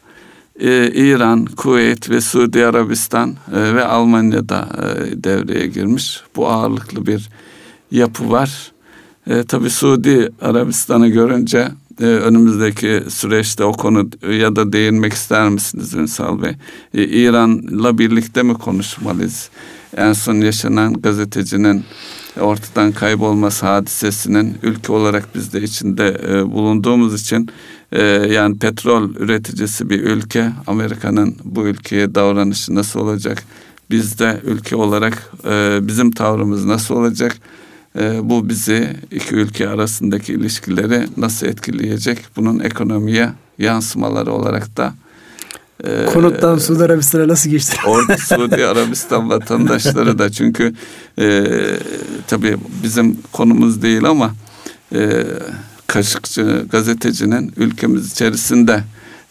e, 0.60 0.90
İran, 0.94 1.44
Kuveyt 1.44 2.10
ve 2.10 2.20
Suudi 2.20 2.66
Arabistan 2.66 3.30
e, 3.30 3.74
ve 3.74 3.84
Almanya'da 3.84 4.68
e, 4.78 5.24
devreye 5.24 5.66
girmiş. 5.66 6.20
Bu 6.36 6.48
ağırlıklı 6.48 7.06
bir 7.06 7.28
yapı 7.90 8.30
var. 8.30 8.72
E, 9.26 9.42
tabii 9.42 9.70
Suudi 9.70 10.30
Arabistan'ı 10.42 11.08
görünce 11.08 11.68
e, 12.00 12.04
önümüzdeki 12.04 13.02
süreçte 13.08 13.64
o 13.64 13.72
konu 13.72 14.08
ya 14.32 14.56
da 14.56 14.72
değinmek 14.72 15.12
ister 15.12 15.48
misiniz 15.48 15.94
Ünsal 15.94 16.42
Bey? 16.42 16.52
E, 16.94 17.04
İran'la 17.04 17.98
birlikte 17.98 18.42
mi 18.42 18.54
konuşmalıyız? 18.54 19.50
En 19.96 20.12
son 20.12 20.34
yaşanan 20.34 20.94
gazetecinin 20.94 21.84
ortadan 22.40 22.92
kaybolması 22.92 23.66
hadisesinin 23.66 24.58
ülke 24.62 24.92
olarak 24.92 25.34
biz 25.34 25.52
de 25.52 25.62
içinde 25.62 26.20
e, 26.28 26.52
bulunduğumuz 26.52 27.22
için 27.22 27.48
e, 27.92 28.02
yani 28.02 28.58
petrol 28.58 29.14
üreticisi 29.14 29.90
bir 29.90 30.00
ülke 30.00 30.52
Amerika'nın 30.66 31.36
bu 31.44 31.66
ülkeye 31.66 32.14
davranışı 32.14 32.74
nasıl 32.74 33.00
olacak? 33.00 33.42
Biz 33.90 34.18
de 34.18 34.40
ülke 34.44 34.76
olarak 34.76 35.32
e, 35.44 35.78
bizim 35.82 36.10
tavrımız 36.10 36.64
nasıl 36.64 36.94
olacak? 36.94 37.36
E, 37.98 38.28
bu 38.28 38.48
bizi 38.48 38.96
iki 39.10 39.34
ülke 39.34 39.68
arasındaki 39.68 40.32
ilişkileri 40.32 41.06
nasıl 41.16 41.46
etkileyecek? 41.46 42.18
Bunun 42.36 42.58
ekonomiye 42.60 43.30
yansımaları 43.58 44.32
olarak 44.32 44.76
da 44.76 44.94
ee, 45.84 46.06
Konuttan 46.06 46.58
Suudi 46.58 46.84
Arabistan'a 46.84 47.28
nasıl 47.28 47.50
geçti? 47.50 47.76
Orada 47.86 48.16
Suudi 48.16 48.66
Arabistan 48.66 49.30
vatandaşları 49.30 50.18
da 50.18 50.32
çünkü 50.32 50.74
e, 51.18 51.44
tabii 52.26 52.56
bizim 52.82 53.18
konumuz 53.32 53.82
değil 53.82 54.04
ama 54.04 54.34
e, 54.94 55.24
kaşıkçı 55.86 56.66
gazetecinin 56.70 57.52
ülkemiz 57.56 58.12
içerisinde 58.12 58.84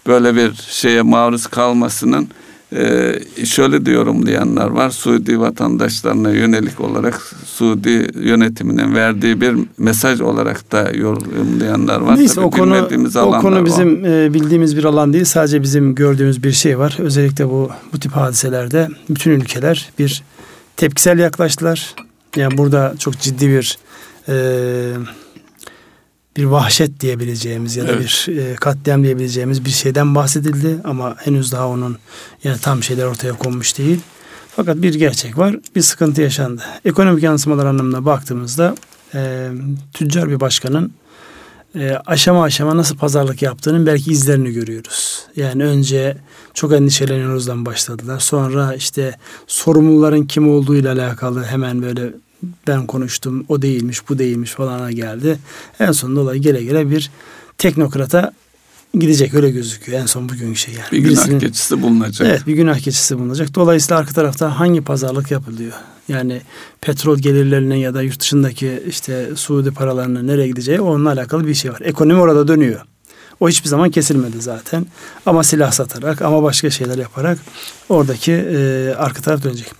böyle 0.08 0.36
bir 0.36 0.54
şeye 0.70 1.01
maruz 1.01 1.48
kalmasının 1.48 2.27
ee, 2.76 3.20
şöyle 3.46 3.86
de 3.86 3.92
yorumlayanlar 3.92 4.68
var. 4.68 4.90
Suudi 4.90 5.40
vatandaşlarına 5.40 6.32
yönelik 6.32 6.80
olarak 6.82 7.22
Suudi 7.46 8.08
yönetiminin 8.20 8.96
verdiği 8.96 9.42
bir 9.42 9.56
mesaj 9.78 10.22
olarak 10.22 10.72
da 10.72 10.92
yorumlayanlar 10.94 12.02
var. 12.02 12.18
Neyse 12.18 12.36
Tabii 12.36 12.46
o 12.46 12.52
konu 12.52 12.90
o 13.16 13.40
konu 13.42 13.66
bizim 13.66 14.04
o. 14.04 14.08
E, 14.08 14.34
bildiğimiz 14.34 14.78
bir 14.78 14.84
alan 14.84 15.14
değil. 15.14 15.26
Sadece 15.26 15.62
bizim 15.62 15.96
gördüğümüz 15.96 16.44
bir 16.44 16.52
şey 16.52 16.80
var. 16.80 16.98
Özellikle 17.00 17.50
bu 17.50 17.70
bu 17.94 18.00
tip 18.00 18.12
hadiselerde 18.12 18.88
bütün 19.10 19.32
ülkeler 19.32 19.90
bir 20.00 20.24
tepkisel 20.78 21.20
yaklaştılar. 21.20 21.96
Yani 22.36 22.58
burada 22.58 22.94
çok 23.00 23.20
ciddi 23.20 23.50
bir 23.50 23.78
e, 24.30 24.36
bir 26.38 26.44
vahşet 26.44 27.00
diyebileceğimiz 27.00 27.75
ya 27.75 27.88
da 27.88 27.91
evet. 27.91 28.27
bir 28.27 28.38
e, 28.38 28.56
katliam 28.56 29.03
diyebileceğimiz 29.03 29.65
bir 29.65 29.70
şeyden 29.70 30.15
bahsedildi 30.15 30.77
ama 30.84 31.15
henüz 31.20 31.51
daha 31.51 31.67
onun 31.67 31.98
yani 32.44 32.58
tam 32.60 32.84
şeyler 32.84 33.06
ortaya 33.06 33.34
konmuş 33.34 33.77
değil. 33.77 34.00
Fakat 34.56 34.82
bir 34.82 34.94
gerçek 34.94 35.38
var, 35.38 35.56
bir 35.75 35.82
sıkıntı 35.82 36.22
yaşandı. 36.22 36.62
Ekonomik 36.86 37.24
yansımalar 37.24 37.65
anlamına 37.65 38.06
baktığımızda 38.06 38.75
e, 39.13 39.50
tüccar 39.94 40.29
bir 40.29 40.39
başkanın 40.39 40.91
e, 41.75 41.91
aşama 42.06 42.44
aşama 42.44 42.77
nasıl 42.77 42.98
pazarlık 42.98 43.41
yaptığının 43.41 43.86
belki 43.86 44.12
izlerini 44.12 44.51
görüyoruz. 44.51 45.25
Yani 45.36 45.63
önce 45.63 46.17
çok 46.53 46.74
endişeleniyoruzdan 46.74 47.65
başladılar. 47.65 48.20
Sonra 48.20 48.75
işte 48.75 49.15
sorumluların 49.48 50.24
kim 50.24 50.50
olduğu 50.50 50.75
ile 50.75 50.89
alakalı 50.89 51.44
hemen 51.44 51.82
böyle 51.82 52.13
ben 52.67 52.88
konuştum 52.88 53.46
o 53.50 53.62
değilmiş 53.62 54.10
bu 54.10 54.20
değilmiş 54.20 54.51
falana 54.51 54.91
geldi. 54.91 55.39
En 55.79 55.91
sonunda 55.91 56.20
olay 56.20 56.39
gele 56.39 56.63
gele 56.63 56.89
bir 56.89 57.12
teknokrata 57.58 58.34
gidecek 58.94 59.34
öyle 59.34 59.50
gözüküyor 59.50 60.00
en 60.00 60.06
son 60.06 60.29
bugün 60.29 60.53
şey 60.53 60.74
yani. 60.74 60.91
Bir 60.91 60.98
günah 60.98 61.10
Birisinin, 61.10 61.39
keçisi 61.39 61.82
bulunacak. 61.82 62.27
Evet 62.27 62.48
bir 62.48 62.53
günah 62.53 62.79
keçisi 62.79 63.20
bulunacak. 63.20 63.56
Dolayısıyla 63.56 63.98
arka 63.98 64.13
tarafta 64.13 64.60
hangi 64.60 64.82
pazarlık 64.82 65.32
yapılıyor? 65.32 65.74
Yani 66.08 66.41
petrol 66.82 67.17
gelirlerine 67.17 67.79
ya 67.79 67.94
da 67.94 68.01
yurt 68.01 68.20
dışındaki 68.20 68.84
işte 68.88 69.29
Suudi 69.36 69.72
paralarının 69.72 70.27
nereye 70.27 70.48
gideceği 70.48 70.82
onunla 70.82 71.12
alakalı 71.12 71.48
bir 71.48 71.53
şey 71.53 71.72
var. 71.72 71.79
Ekonomi 71.84 72.22
orada 72.22 72.48
dönüyor. 72.48 72.82
O 73.39 73.50
hiçbir 73.50 73.70
zaman 73.70 73.89
kesilmedi 73.89 74.41
zaten. 74.41 74.86
Ama 75.25 75.44
silah 75.44 75.72
satarak 75.72 76.22
ama 76.22 76.44
başka 76.44 76.70
şeyler 76.70 76.98
yaparak 76.98 77.38
oradaki 77.89 78.32
e, 78.32 78.94
arka 78.98 79.22
taraf 79.22 79.44
dönecek. 79.44 79.72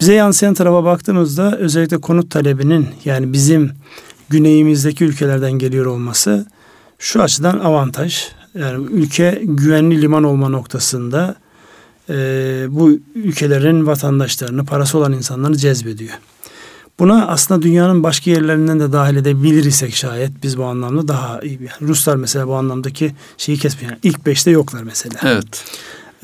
Bize 0.00 0.14
yansıyan 0.14 0.54
tarafa 0.54 0.84
baktığımızda 0.84 1.56
özellikle 1.58 1.98
konut 1.98 2.30
talebinin 2.30 2.88
yani 3.04 3.32
bizim 3.32 3.72
güneyimizdeki 4.28 5.04
ülkelerden 5.04 5.52
geliyor 5.52 5.86
olması 5.86 6.46
şu 6.98 7.22
açıdan 7.22 7.58
avantaj. 7.58 8.28
Yani 8.54 8.86
ülke 8.90 9.42
güvenli 9.44 10.02
liman 10.02 10.24
olma 10.24 10.48
noktasında 10.48 11.34
e, 12.10 12.14
bu 12.68 12.98
ülkelerin 13.14 13.86
vatandaşlarını, 13.86 14.64
parası 14.64 14.98
olan 14.98 15.12
insanları 15.12 15.56
cezbediyor. 15.56 16.14
Buna 16.98 17.26
aslında 17.26 17.62
dünyanın 17.62 18.02
başka 18.02 18.30
yerlerinden 18.30 18.80
de 18.80 18.92
dahil 18.92 19.16
edebilir 19.16 19.64
isek 19.64 19.94
şayet 19.94 20.30
biz 20.42 20.58
bu 20.58 20.64
anlamda 20.64 21.08
daha 21.08 21.40
iyi. 21.40 21.52
Yani 21.52 21.88
Ruslar 21.88 22.16
mesela 22.16 22.48
bu 22.48 22.54
anlamdaki 22.54 23.14
şeyi 23.38 23.58
kesmiyor. 23.58 23.90
Yani 23.90 24.00
ilk 24.02 24.26
beşte 24.26 24.50
yoklar 24.50 24.82
mesela. 24.82 25.20
Evet. 25.22 25.64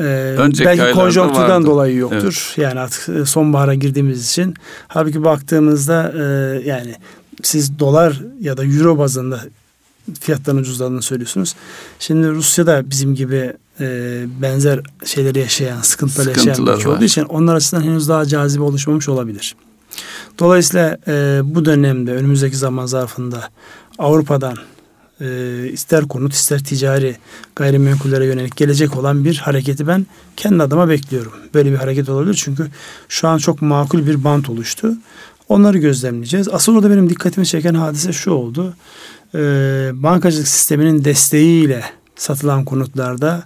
Ee, 0.00 0.36
belki 0.38 0.92
konjonktürden 0.94 1.66
dolayı 1.66 1.96
yoktur. 1.96 2.46
Evet. 2.48 2.58
Yani 2.58 2.80
artık 2.80 3.08
e, 3.08 3.24
sonbahara 3.24 3.74
girdiğimiz 3.74 4.30
için. 4.30 4.54
Halbuki 4.88 5.24
baktığımızda 5.24 6.12
e, 6.16 6.22
yani 6.68 6.94
siz 7.42 7.78
dolar 7.78 8.20
ya 8.40 8.56
da 8.56 8.64
euro 8.64 8.98
bazında 8.98 9.40
fiyatların 10.20 10.56
ucuzladığını 10.56 11.02
söylüyorsunuz. 11.02 11.54
Şimdi 11.98 12.28
Rusya'da 12.28 12.90
bizim 12.90 13.14
gibi 13.14 13.52
e, 13.80 14.24
benzer 14.42 14.80
şeyleri 15.04 15.38
yaşayan, 15.38 15.80
sıkıntılar 15.80 16.26
yaşayan 16.26 16.66
bir 16.66 16.72
ülke 16.72 16.88
olduğu 16.88 17.04
için 17.04 17.22
onlar 17.22 17.54
açısından 17.54 17.82
henüz 17.82 18.08
daha 18.08 18.26
cazibe 18.26 18.62
oluşmamış 18.62 19.08
olabilir. 19.08 19.56
Dolayısıyla 20.38 20.98
e, 21.08 21.40
bu 21.44 21.64
dönemde 21.64 22.12
önümüzdeki 22.12 22.56
zaman 22.56 22.86
zarfında 22.86 23.48
Avrupa'dan 23.98 24.56
e, 25.20 25.68
ister 25.72 26.08
konut 26.08 26.32
ister 26.32 26.64
ticari 26.64 27.16
gayrimenkullere 27.56 28.26
yönelik 28.26 28.56
gelecek 28.56 28.96
olan 28.96 29.24
bir 29.24 29.36
hareketi 29.36 29.86
ben 29.86 30.06
kendi 30.36 30.62
adıma 30.62 30.88
bekliyorum. 30.88 31.32
Böyle 31.54 31.72
bir 31.72 31.76
hareket 31.76 32.08
olabilir 32.08 32.34
çünkü 32.34 32.66
şu 33.08 33.28
an 33.28 33.38
çok 33.38 33.62
makul 33.62 34.06
bir 34.06 34.24
bant 34.24 34.50
oluştu. 34.50 34.92
Onları 35.48 35.78
gözlemleyeceğiz. 35.78 36.48
Asıl 36.48 36.76
orada 36.76 36.90
benim 36.90 37.10
dikkatimi 37.10 37.46
çeken 37.46 37.74
hadise 37.74 38.12
şu 38.12 38.30
oldu. 38.30 38.74
E, 39.34 39.40
bankacılık 39.94 40.48
sisteminin 40.48 41.04
desteğiyle 41.04 41.84
satılan 42.16 42.64
konutlarda 42.64 43.44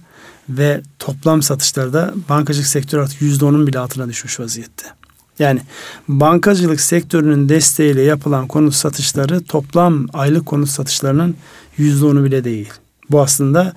ve 0.49 0.81
toplam 0.99 1.41
satışlarda 1.41 2.13
bankacılık 2.29 2.67
sektörü 2.67 3.01
artık 3.01 3.21
yüzde 3.21 3.45
onun 3.45 3.67
bile 3.67 3.79
altına 3.79 4.09
düşmüş 4.09 4.39
vaziyette. 4.39 4.98
Yani 5.39 5.61
bankacılık 6.07 6.81
sektörünün 6.81 7.49
desteğiyle 7.49 8.01
yapılan 8.01 8.47
konut 8.47 8.73
satışları 8.73 9.43
toplam 9.43 10.07
aylık 10.13 10.45
konut 10.45 10.69
satışlarının 10.69 11.35
yüzde 11.77 12.05
onu 12.05 12.23
bile 12.23 12.43
değil. 12.43 12.69
Bu 13.09 13.21
aslında 13.21 13.73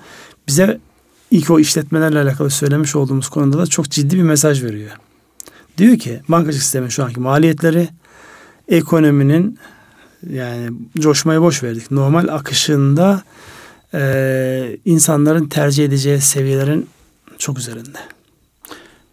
bize 0.47 0.79
ilk 1.31 1.49
o 1.49 1.59
işletmelerle 1.59 2.19
alakalı 2.19 2.49
söylemiş 2.49 2.95
olduğumuz 2.95 3.29
konuda 3.29 3.57
da 3.57 3.67
çok 3.67 3.89
ciddi 3.89 4.17
bir 4.17 4.23
mesaj 4.23 4.63
veriyor. 4.63 4.91
Diyor 5.77 5.97
ki 5.97 6.21
bankacılık 6.27 6.63
sistemin 6.63 6.89
şu 6.89 7.03
anki 7.03 7.19
maliyetleri 7.19 7.89
ekonominin 8.67 9.59
yani 10.29 10.69
coşmayı 10.99 11.41
boş 11.41 11.63
verdik. 11.63 11.91
Normal 11.91 12.27
akışında 12.27 13.23
e, 13.93 14.77
insanların 14.85 15.49
tercih 15.49 15.85
edeceği 15.85 16.21
seviyelerin 16.21 16.87
çok 17.37 17.59
üzerinde. 17.59 17.99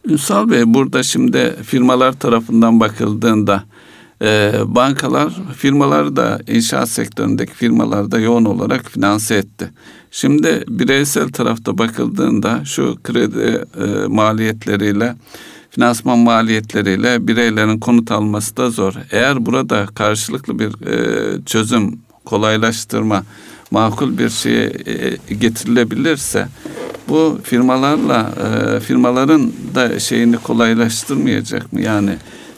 Ünsal 0.04 0.50
Bey 0.50 0.75
burada 0.75 1.02
şimdi 1.02 1.57
firmalar 1.62 2.12
tarafından 2.12 2.80
bakıldığında 2.80 3.64
e, 4.23 4.52
bankalar 4.66 5.33
firmaları 5.57 6.16
da 6.16 6.40
inşaat 6.47 6.88
sektöründeki 6.88 7.54
firmaları 7.54 8.11
da 8.11 8.19
yoğun 8.19 8.45
olarak 8.45 8.90
finanse 8.90 9.35
etti. 9.35 9.71
Şimdi 10.11 10.64
bireysel 10.69 11.28
tarafta 11.28 11.78
bakıldığında 11.78 12.64
şu 12.64 12.97
kredi 13.02 13.64
e, 13.80 14.07
maliyetleriyle 14.07 15.16
finansman 15.71 16.19
maliyetleriyle 16.19 17.28
bireylerin 17.28 17.80
konut 17.80 18.11
alması 18.11 18.57
da 18.57 18.71
zor. 18.71 18.95
Eğer 19.11 19.47
burada 19.47 19.87
karşılıklı 19.87 20.59
bir 20.59 20.87
e, 20.87 21.45
çözüm 21.47 21.99
kolaylaştırma 22.25 23.25
makul 23.71 24.19
bir 24.19 24.31
şeye 24.31 24.73
e, 24.87 25.35
getirilebilirse 25.35 26.49
bu 27.09 27.41
firmalarla 27.43 28.35
e, 28.77 28.81
firmaların 28.81 29.53
da 29.75 30.00
şeyini 30.00 30.37
kolaylaştırmayacak 30.37 31.73
mı? 31.73 31.81
Yani 31.81 32.16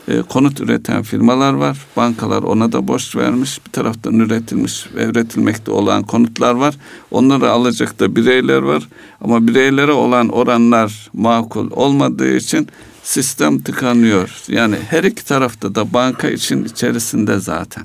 e, 0.08 0.22
konut 0.22 0.60
üreten 0.60 1.02
firmalar 1.02 1.52
var. 1.52 1.78
Bankalar 1.96 2.42
ona 2.42 2.72
da 2.72 2.88
borç 2.88 3.16
vermiş. 3.16 3.60
Bir 3.66 3.72
taraftan 3.72 4.14
üretilmiş 4.14 4.86
ve 4.94 5.04
üretilmekte 5.04 5.70
olan 5.70 6.02
konutlar 6.02 6.54
var. 6.54 6.74
Onları 7.10 7.50
alacak 7.50 8.00
da 8.00 8.16
bireyler 8.16 8.62
var. 8.62 8.88
Ama 9.20 9.46
bireylere 9.48 9.92
olan 9.92 10.28
oranlar 10.28 11.10
makul 11.12 11.70
olmadığı 11.70 12.36
için 12.36 12.68
sistem 13.02 13.58
tıkanıyor. 13.58 14.42
Yani 14.48 14.76
her 14.88 15.04
iki 15.04 15.24
tarafta 15.24 15.74
da 15.74 15.92
banka 15.92 16.30
için 16.30 16.64
içerisinde 16.64 17.38
zaten. 17.38 17.84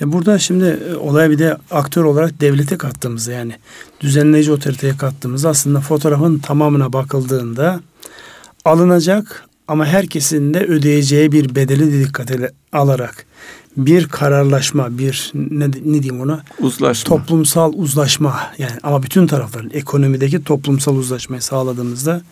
E 0.00 0.12
burada 0.12 0.38
şimdi 0.38 0.64
e, 0.64 0.94
olaya 0.94 1.30
bir 1.30 1.38
de 1.38 1.56
aktör 1.70 2.04
olarak 2.04 2.40
devlete 2.40 2.76
kattığımızda 2.76 3.32
yani 3.32 3.52
düzenleyici 4.00 4.52
otoriteye 4.52 4.96
kattığımızda 4.96 5.48
aslında 5.48 5.80
fotoğrafın 5.80 6.38
tamamına 6.38 6.92
bakıldığında 6.92 7.80
alınacak 8.64 9.48
ama 9.68 9.86
herkesin 9.86 10.54
de 10.54 10.60
ödeyeceği 10.60 11.32
bir 11.32 11.54
bedeli 11.54 11.92
de 11.92 12.04
dikkate 12.04 12.52
alarak 12.72 13.26
bir 13.76 14.08
kararlaşma, 14.08 14.98
bir 14.98 15.30
ne, 15.34 15.68
ne 15.68 16.02
diyeyim 16.02 16.20
ona? 16.20 16.42
Uzlaşma. 16.60 17.16
Toplumsal 17.16 17.72
uzlaşma 17.72 18.40
yani 18.58 18.78
ama 18.82 19.02
bütün 19.02 19.26
tarafların 19.26 19.70
ekonomideki 19.74 20.44
toplumsal 20.44 20.96
uzlaşmayı 20.96 21.42
sağladığımızda 21.42 22.22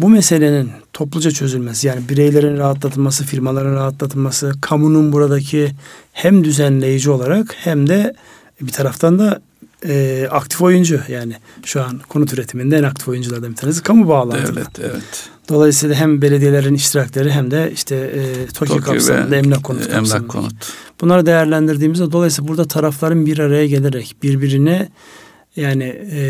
bu 0.00 0.08
meselenin 0.08 0.70
topluca 0.92 1.30
çözülmesi 1.30 1.86
yani 1.86 2.08
bireylerin 2.08 2.56
rahatlatılması, 2.56 3.24
firmaların 3.24 3.74
rahatlatılması, 3.74 4.52
kamunun 4.60 5.12
buradaki 5.12 5.70
hem 6.12 6.44
düzenleyici 6.44 7.10
olarak 7.10 7.54
hem 7.56 7.88
de 7.88 8.14
bir 8.60 8.72
taraftan 8.72 9.18
da 9.18 9.40
e, 9.86 10.26
aktif 10.30 10.62
oyuncu 10.62 11.00
yani 11.08 11.36
şu 11.64 11.82
an 11.82 12.00
konut 12.08 12.32
üretiminde 12.32 12.76
en 12.76 12.82
aktif 12.82 13.08
oyunculardan 13.08 13.50
bir 13.50 13.56
tanesi 13.56 13.82
kamu 13.82 14.08
bağlantılı. 14.08 14.60
Evet, 14.60 14.92
evet. 14.92 15.30
Dolayısıyla 15.48 15.96
hem 15.96 16.22
belediyelerin 16.22 16.74
iştirakleri 16.74 17.30
hem 17.30 17.50
de 17.50 17.70
işte 17.74 17.96
e, 17.96 18.46
TOKİ, 18.46 18.72
TOKİ 18.72 18.84
kapsamında 18.84 19.36
emlak 19.36 19.64
konut 19.64 19.82
emlak 19.82 19.94
kapsamında. 19.94 20.26
konut. 20.26 20.72
Bunları 21.00 21.26
değerlendirdiğimizde 21.26 22.12
dolayısıyla 22.12 22.48
burada 22.48 22.64
tarafların 22.64 23.26
bir 23.26 23.38
araya 23.38 23.66
gelerek 23.66 24.16
birbirine 24.22 24.88
yani 25.56 25.84
e, 26.12 26.22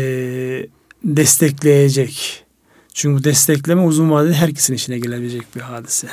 destekleyecek 1.03 2.43
çünkü 2.93 3.19
bu 3.19 3.23
destekleme 3.23 3.81
uzun 3.81 4.11
vadede 4.11 4.33
herkesin 4.33 4.73
işine 4.73 4.99
gelebilecek 4.99 5.55
bir 5.55 5.61
hadise. 5.61 6.07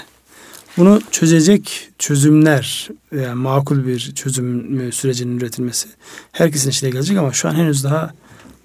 Bunu 0.76 1.00
çözecek 1.10 1.90
çözümler, 1.98 2.88
yani 3.16 3.34
makul 3.34 3.86
bir 3.86 4.12
çözüm 4.14 4.92
sürecinin 4.92 5.38
üretilmesi 5.38 5.88
herkesin 6.32 6.70
işine 6.70 6.90
gelecek 6.90 7.18
ama 7.18 7.32
şu 7.32 7.48
an 7.48 7.54
henüz 7.54 7.84
daha 7.84 8.14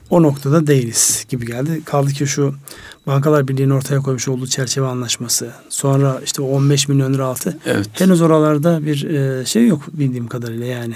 o 0.09 0.23
noktada 0.23 0.67
değiliz 0.67 1.25
gibi 1.29 1.45
geldi. 1.45 1.81
Kaldı 1.85 2.11
ki 2.11 2.27
şu 2.27 2.55
Bankalar 3.07 3.47
Birliği'nin 3.47 3.69
ortaya 3.69 3.99
koymuş 3.99 4.27
olduğu 4.27 4.47
çerçeve 4.47 4.87
anlaşması, 4.87 5.51
sonra 5.69 6.21
işte 6.25 6.41
o 6.41 6.45
15 6.45 6.87
milyon 6.87 7.13
lira 7.13 7.25
altı 7.25 7.57
evet. 7.65 7.89
henüz 7.93 8.21
oralarda 8.21 8.85
bir 8.85 9.03
e, 9.03 9.45
şey 9.45 9.67
yok 9.67 9.83
bildiğim 9.93 10.27
kadarıyla 10.27 10.65
yani 10.65 10.95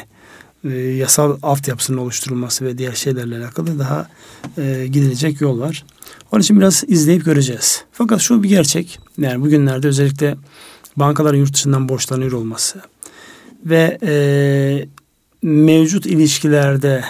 e, 0.63 0.69
yasal 0.77 1.37
altyapısının 1.43 1.97
oluşturulması 1.97 2.65
ve 2.65 2.77
diğer 2.77 2.93
şeylerle 2.93 3.37
alakalı 3.37 3.79
daha 3.79 4.09
e, 4.57 4.87
gidilecek 4.87 5.41
yol 5.41 5.59
var. 5.59 5.85
Onun 6.31 6.41
için 6.41 6.57
biraz 6.59 6.83
izleyip 6.87 7.25
göreceğiz. 7.25 7.83
Fakat 7.91 8.21
şu 8.21 8.43
bir 8.43 8.49
gerçek. 8.49 8.99
Yani 9.17 9.41
bugünlerde 9.41 9.87
özellikle 9.87 10.37
bankaların 10.97 11.37
yurt 11.37 11.53
dışından 11.53 11.89
borçlanıyor 11.89 12.31
olması 12.31 12.81
ve 13.65 13.97
e, 14.03 14.15
mevcut 15.41 16.05
ilişkilerde 16.05 17.03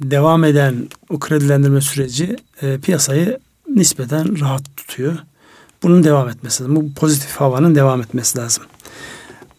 devam 0.00 0.44
eden 0.44 0.88
o 1.10 1.18
kredilendirme 1.18 1.80
süreci 1.80 2.36
e, 2.62 2.78
piyasayı 2.78 3.38
nispeten 3.68 4.40
rahat 4.40 4.76
tutuyor. 4.76 5.18
Bunun 5.82 6.04
devam 6.04 6.28
etmesi 6.28 6.62
lazım. 6.62 6.76
Bu 6.76 6.94
pozitif 6.94 7.36
havanın 7.36 7.74
devam 7.74 8.02
etmesi 8.02 8.38
lazım. 8.38 8.64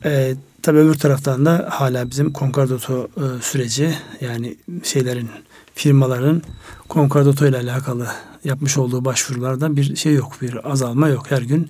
E, 0.05 0.35
tabii 0.61 0.77
öbür 0.77 0.95
taraftan 0.95 1.45
da 1.45 1.67
hala 1.71 2.09
bizim 2.09 2.33
konkordato 2.33 3.07
e, 3.17 3.41
süreci 3.41 3.93
yani 4.21 4.57
şeylerin 4.83 5.29
firmaların 5.75 6.41
konkordato 6.89 7.47
ile 7.47 7.57
alakalı 7.57 8.07
yapmış 8.43 8.77
olduğu 8.77 9.05
başvurularda 9.05 9.75
bir 9.75 9.95
şey 9.95 10.13
yok, 10.13 10.33
bir 10.41 10.71
azalma 10.71 11.07
yok. 11.07 11.31
Her 11.31 11.41
gün 11.41 11.69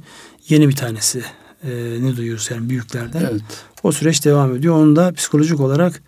yeni 0.49 0.67
bir 0.69 0.75
tanesi 0.75 1.23
e, 1.63 1.69
ne 2.01 2.17
duyuyoruz 2.17 2.51
yani 2.51 2.69
büyüklerden. 2.69 3.21
Evet. 3.31 3.41
O 3.83 3.91
süreç 3.91 4.25
devam 4.25 4.55
ediyor. 4.55 4.75
Onu 4.75 4.95
da 4.95 5.13
psikolojik 5.13 5.59
olarak 5.59 6.01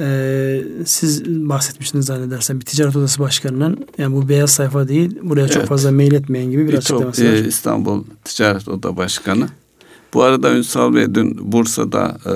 e, 0.00 0.62
siz 0.86 1.24
bahsetmiştiniz 1.24 2.06
zannedersem 2.06 2.60
bir 2.60 2.64
ticaret 2.64 2.96
odası 2.96 3.20
başkanının 3.20 3.86
yani 3.98 4.16
bu 4.16 4.28
beyaz 4.28 4.50
sayfa 4.50 4.88
değil 4.88 5.18
buraya 5.22 5.40
evet. 5.40 5.52
çok 5.52 5.64
fazla 5.64 5.92
mail 5.92 6.12
etmeyin 6.12 6.50
gibi 6.50 6.62
bir 6.62 6.72
Birçok, 6.72 6.78
açıklaması 6.78 7.24
var. 7.24 7.32
E, 7.32 7.48
İstanbul 7.48 8.04
Ticaret 8.24 8.68
Oda 8.68 8.96
Başkanı. 8.96 9.48
Bu 10.14 10.22
arada 10.22 10.54
Ünsal 10.56 10.94
Bey 10.94 11.14
dün 11.14 11.52
Bursa'da 11.52 12.16
e, 12.26 12.34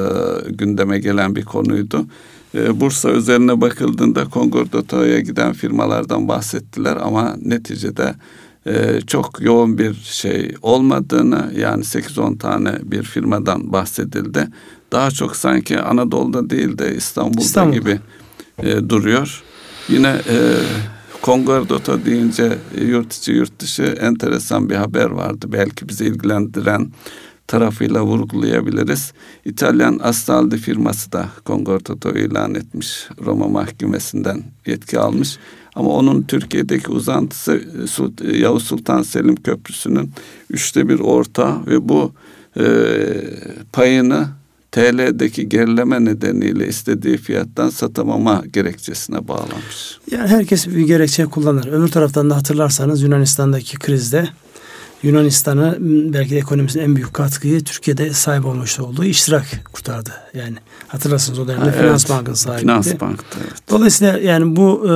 gündeme 0.52 0.98
gelen 0.98 1.36
bir 1.36 1.44
konuydu. 1.44 2.06
e, 2.54 2.80
Bursa 2.80 3.10
üzerine 3.10 3.60
bakıldığında 3.60 4.24
Kongordoto'ya 4.24 5.20
giden 5.20 5.52
firmalardan 5.52 6.28
bahsettiler 6.28 6.96
ama 6.96 7.36
neticede 7.42 8.14
e, 8.66 9.00
çok 9.06 9.40
yoğun 9.40 9.78
bir 9.78 9.94
şey 9.94 10.54
olmadığını 10.62 11.52
yani 11.56 11.82
8-10 11.82 12.38
tane 12.38 12.72
bir 12.82 13.02
firmadan 13.02 13.72
bahsedildi. 13.72 14.48
Daha 14.92 15.10
çok 15.10 15.36
sanki 15.36 15.80
Anadolu'da 15.80 16.50
değil 16.50 16.78
de 16.78 16.96
İstanbul'da 16.96 17.40
İstanbul. 17.40 17.74
gibi 17.74 18.00
e, 18.58 18.88
duruyor. 18.88 19.42
Yine 19.88 20.08
e, 20.08 20.36
Kongordoto 21.22 22.04
deyince 22.04 22.58
yurt 22.86 23.12
içi 23.14 23.32
yurt 23.32 23.60
dışı 23.60 23.82
enteresan 23.82 24.70
bir 24.70 24.74
haber 24.74 25.10
vardı. 25.10 25.46
Belki 25.52 25.88
bizi 25.88 26.04
ilgilendiren 26.04 26.92
tarafıyla 27.48 28.02
vurgulayabiliriz. 28.02 29.12
İtalyan 29.44 30.00
Astaldi 30.02 30.56
firması 30.56 31.12
da 31.12 31.28
Kongordoto 31.44 32.10
ilan 32.10 32.54
etmiş. 32.54 33.08
Roma 33.24 33.48
mahkemesinden 33.48 34.42
yetki 34.66 34.98
almış. 34.98 35.38
Ama 35.74 35.90
onun 35.90 36.22
Türkiye'deki 36.22 36.90
uzantısı 36.90 37.62
Yavuz 38.38 38.62
Sultan 38.62 39.02
Selim 39.02 39.36
Köprüsü'nün 39.36 40.10
üçte 40.50 40.88
bir 40.88 41.00
orta 41.00 41.66
ve 41.66 41.88
bu 41.88 42.12
e, 42.56 42.64
payını 43.72 44.28
TL'deki 44.72 45.48
gerileme 45.48 46.04
nedeniyle 46.04 46.68
istediği 46.68 47.16
fiyattan 47.16 47.68
satamama 47.68 48.42
gerekçesine 48.52 49.28
bağlamış. 49.28 49.98
Yani 50.10 50.28
herkes 50.28 50.66
bir 50.66 50.86
gerekçe 50.86 51.24
kullanır. 51.24 51.66
Öbür 51.72 51.88
taraftan 51.88 52.30
da 52.30 52.36
hatırlarsanız 52.36 53.02
Yunanistan'daki 53.02 53.78
krizde 53.78 54.28
Yunanistan'ı 55.02 55.76
belki 56.12 56.30
de 56.30 56.38
ekonomisinin 56.38 56.84
en 56.84 56.96
büyük 56.96 57.14
katkıyı 57.14 57.64
Türkiye'de 57.64 58.12
sahip 58.12 58.46
olmuş 58.46 58.80
olduğu 58.80 59.04
iştirak 59.04 59.46
kurtardı. 59.72 60.10
Yani 60.34 60.56
hatırlarsınız 60.88 61.38
o 61.38 61.48
dönemde 61.48 61.70
ha, 61.70 61.72
Finans 61.72 62.04
evet. 62.06 62.18
Bank'ın 62.18 62.34
sahibiydi. 62.34 62.62
Finans 62.62 63.00
Bank'tı. 63.00 63.38
Evet. 63.40 63.52
Dolayısıyla 63.70 64.18
yani 64.18 64.56
bu 64.56 64.86
e, 64.88 64.92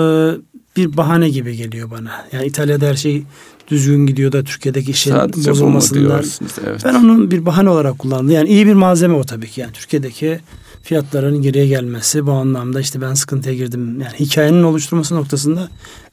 bir 0.77 0.97
bahane 0.97 1.29
gibi 1.29 1.57
geliyor 1.57 1.91
bana. 1.91 2.27
Yani 2.33 2.47
İtalya'da 2.47 2.87
her 2.87 2.95
şey 2.95 3.25
düzgün 3.69 4.07
gidiyor 4.07 4.33
da 4.33 4.45
Türkiye'deki 4.45 4.91
işin 4.91 5.11
Sadece 5.11 5.51
bozulmasından. 5.51 6.25
Evet. 6.67 6.83
Ben 6.85 6.95
onun 6.95 7.31
bir 7.31 7.47
bahane 7.47 7.71
olarak 7.71 7.99
kullandım. 7.99 8.31
Yani 8.31 8.49
iyi 8.49 8.67
bir 8.67 8.75
malzeme 8.75 9.15
o 9.15 9.25
tabii 9.25 9.49
ki. 9.49 9.61
Yani 9.61 9.73
Türkiye'deki 9.73 10.41
fiyatların 10.83 11.43
geriye 11.43 11.67
gelmesi 11.67 12.27
bu 12.27 12.33
anlamda 12.33 12.81
işte 12.81 13.01
ben 13.01 13.15
sıkıntıya 13.15 13.55
girdim. 13.55 14.01
Yani 14.01 14.15
hikayenin 14.21 14.63
oluşturması 14.63 15.15
noktasında 15.15 15.69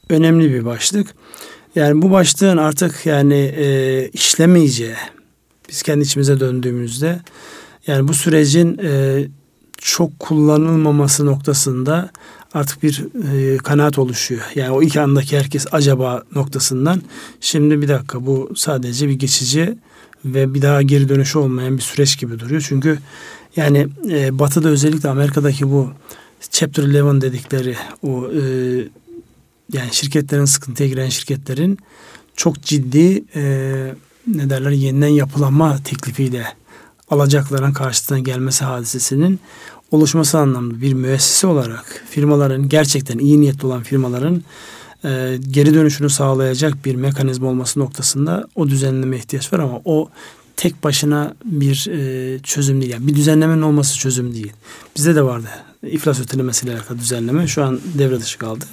önemli 0.08 0.52
bir 0.52 0.64
başlık. 0.64 1.14
Yani 1.74 2.02
bu 2.02 2.10
başlığın 2.10 2.56
artık 2.56 3.06
yani 3.06 3.54
e, 3.56 4.08
işlemeyeceği 4.12 4.94
biz 5.68 5.82
kendi 5.82 6.04
içimize 6.04 6.40
döndüğümüzde 6.40 7.20
yani 7.86 8.08
bu 8.08 8.14
sürecin 8.14 8.78
e, 8.82 9.24
çok 9.78 10.18
kullanılmaması 10.18 11.26
noktasında 11.26 12.10
artık 12.54 12.82
bir 12.82 13.04
e, 13.32 13.56
kanaat 13.56 13.98
oluşuyor. 13.98 14.42
Yani 14.54 14.70
o 14.70 14.82
ilk 14.82 14.96
andaki 14.96 15.38
herkes 15.38 15.66
acaba 15.72 16.22
noktasından 16.34 17.02
şimdi 17.40 17.82
bir 17.82 17.88
dakika 17.88 18.26
bu 18.26 18.50
sadece 18.56 19.08
bir 19.08 19.12
geçici 19.12 19.78
ve 20.24 20.54
bir 20.54 20.62
daha 20.62 20.82
geri 20.82 21.08
dönüşü 21.08 21.38
olmayan 21.38 21.76
bir 21.76 21.82
süreç 21.82 22.18
gibi 22.18 22.38
duruyor. 22.38 22.64
Çünkü 22.68 22.98
yani 23.56 23.88
e, 24.10 24.38
Batı'da 24.38 24.68
özellikle 24.68 25.08
Amerika'daki 25.08 25.70
bu 25.70 25.90
Chapter 26.50 27.00
11 27.02 27.20
dedikleri 27.20 27.76
o 28.02 28.26
e, 28.26 28.40
yani 29.72 29.88
şirketlerin 29.92 30.44
sıkıntıya 30.44 30.88
giren 30.88 31.08
şirketlerin 31.08 31.78
çok 32.36 32.62
ciddi 32.62 33.24
e, 33.34 33.42
ne 34.26 34.50
derler 34.50 34.70
yeniden 34.70 35.08
yapılanma 35.08 35.78
teklifiyle 35.84 36.46
alacakların 37.10 37.72
karşısına 37.72 38.18
gelmesi 38.18 38.64
hadisesinin 38.64 39.40
oluşması 39.90 40.38
anlamında 40.38 40.80
bir 40.80 40.92
müessese 40.92 41.46
olarak 41.46 42.04
firmaların 42.10 42.68
gerçekten 42.68 43.18
iyi 43.18 43.40
niyetli 43.40 43.66
olan 43.66 43.82
firmaların 43.82 44.42
e, 45.04 45.38
geri 45.50 45.74
dönüşünü 45.74 46.10
sağlayacak 46.10 46.84
bir 46.84 46.94
mekanizma 46.94 47.48
olması 47.48 47.80
noktasında 47.80 48.48
o 48.54 48.68
düzenleme 48.68 49.16
ihtiyaç 49.16 49.52
var 49.52 49.58
ama 49.58 49.80
o 49.84 50.08
tek 50.56 50.84
başına 50.84 51.34
bir 51.44 51.86
e, 51.90 52.38
çözüm 52.38 52.80
değil. 52.80 52.92
Yani 52.92 53.06
bir 53.06 53.14
düzenlemenin 53.14 53.62
olması 53.62 53.98
çözüm 53.98 54.34
değil. 54.34 54.52
Bizde 54.96 55.14
de 55.14 55.22
vardı. 55.22 55.48
İflas 55.82 56.20
ötelemesiyle 56.20 56.74
alakalı 56.74 56.98
düzenleme 56.98 57.46
şu 57.46 57.64
an 57.64 57.80
devre 57.98 58.20
dışı 58.20 58.38
kaldı. 58.38 58.64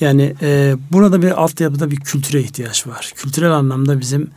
Yani 0.00 0.34
e, 0.42 0.76
burada 0.92 1.22
bir 1.22 1.42
altyapıda 1.42 1.90
bir 1.90 1.96
kültüre 1.96 2.40
ihtiyaç 2.40 2.86
var. 2.86 3.12
Kültürel 3.16 3.52
anlamda 3.52 4.00
bizim 4.00 4.30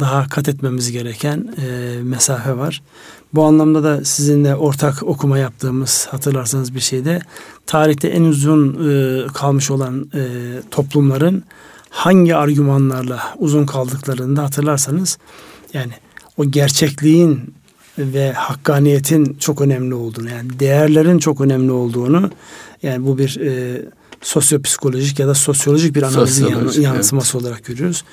daha 0.00 0.28
kat 0.28 0.48
etmemiz 0.48 0.92
gereken 0.92 1.54
e, 1.62 1.96
mesafe 2.02 2.56
var. 2.56 2.82
Bu 3.34 3.44
anlamda 3.44 3.82
da 3.82 4.04
sizinle 4.04 4.54
ortak 4.54 5.02
okuma 5.02 5.38
yaptığımız 5.38 6.06
hatırlarsanız 6.10 6.74
bir 6.74 6.80
şeyde 6.80 7.20
tarihte 7.66 8.08
en 8.08 8.22
uzun 8.22 8.88
e, 8.90 9.26
kalmış 9.26 9.70
olan 9.70 10.10
e, 10.14 10.22
toplumların 10.70 11.44
hangi 11.90 12.36
argümanlarla 12.36 13.34
uzun 13.38 13.66
kaldıklarını 13.66 14.36
da 14.36 14.42
hatırlarsanız 14.42 15.18
yani 15.74 15.92
o 16.36 16.44
gerçekliğin 16.44 17.54
ve 17.98 18.32
hakkaniyetin 18.32 19.36
çok 19.40 19.60
önemli 19.60 19.94
olduğunu 19.94 20.30
yani 20.30 20.60
değerlerin 20.60 21.18
çok 21.18 21.40
önemli 21.40 21.72
olduğunu 21.72 22.30
yani 22.82 23.06
bu 23.06 23.18
bir 23.18 23.40
e, 23.40 23.82
sosyopsikolojik 24.20 25.18
ya 25.18 25.28
da 25.28 25.34
sosyolojik 25.34 25.94
bir 25.94 26.02
analizin 26.02 26.80
yansıması 26.80 27.36
evet. 27.36 27.46
olarak 27.46 27.64
görüyoruz. 27.64 28.04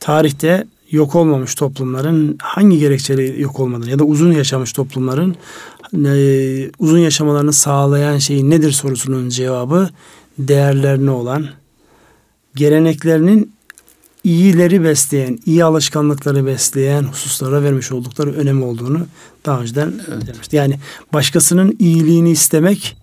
Tarihte 0.00 0.66
yok 0.90 1.14
olmamış 1.14 1.54
toplumların 1.54 2.36
hangi 2.42 2.78
gerekçeyle 2.78 3.22
yok 3.22 3.60
olmadığını 3.60 3.90
ya 3.90 3.98
da 3.98 4.04
uzun 4.04 4.32
yaşamış 4.32 4.72
toplumların 4.72 5.36
e, 6.04 6.70
uzun 6.78 6.98
yaşamalarını 6.98 7.52
sağlayan 7.52 8.18
şey 8.18 8.50
nedir 8.50 8.72
sorusunun 8.72 9.28
cevabı 9.28 9.88
değerlerine 10.38 11.10
olan 11.10 11.46
geleneklerinin 12.54 13.52
iyileri 14.24 14.84
besleyen, 14.84 15.38
iyi 15.46 15.64
alışkanlıkları 15.64 16.46
besleyen 16.46 17.02
hususlara 17.02 17.62
vermiş 17.62 17.92
oldukları 17.92 18.32
önem 18.32 18.62
olduğunu 18.62 19.06
daha 19.46 19.60
önceden 19.60 19.94
evet. 20.08 20.26
demişti. 20.26 20.56
Yani 20.56 20.78
başkasının 21.12 21.76
iyiliğini 21.78 22.30
istemek 22.30 22.96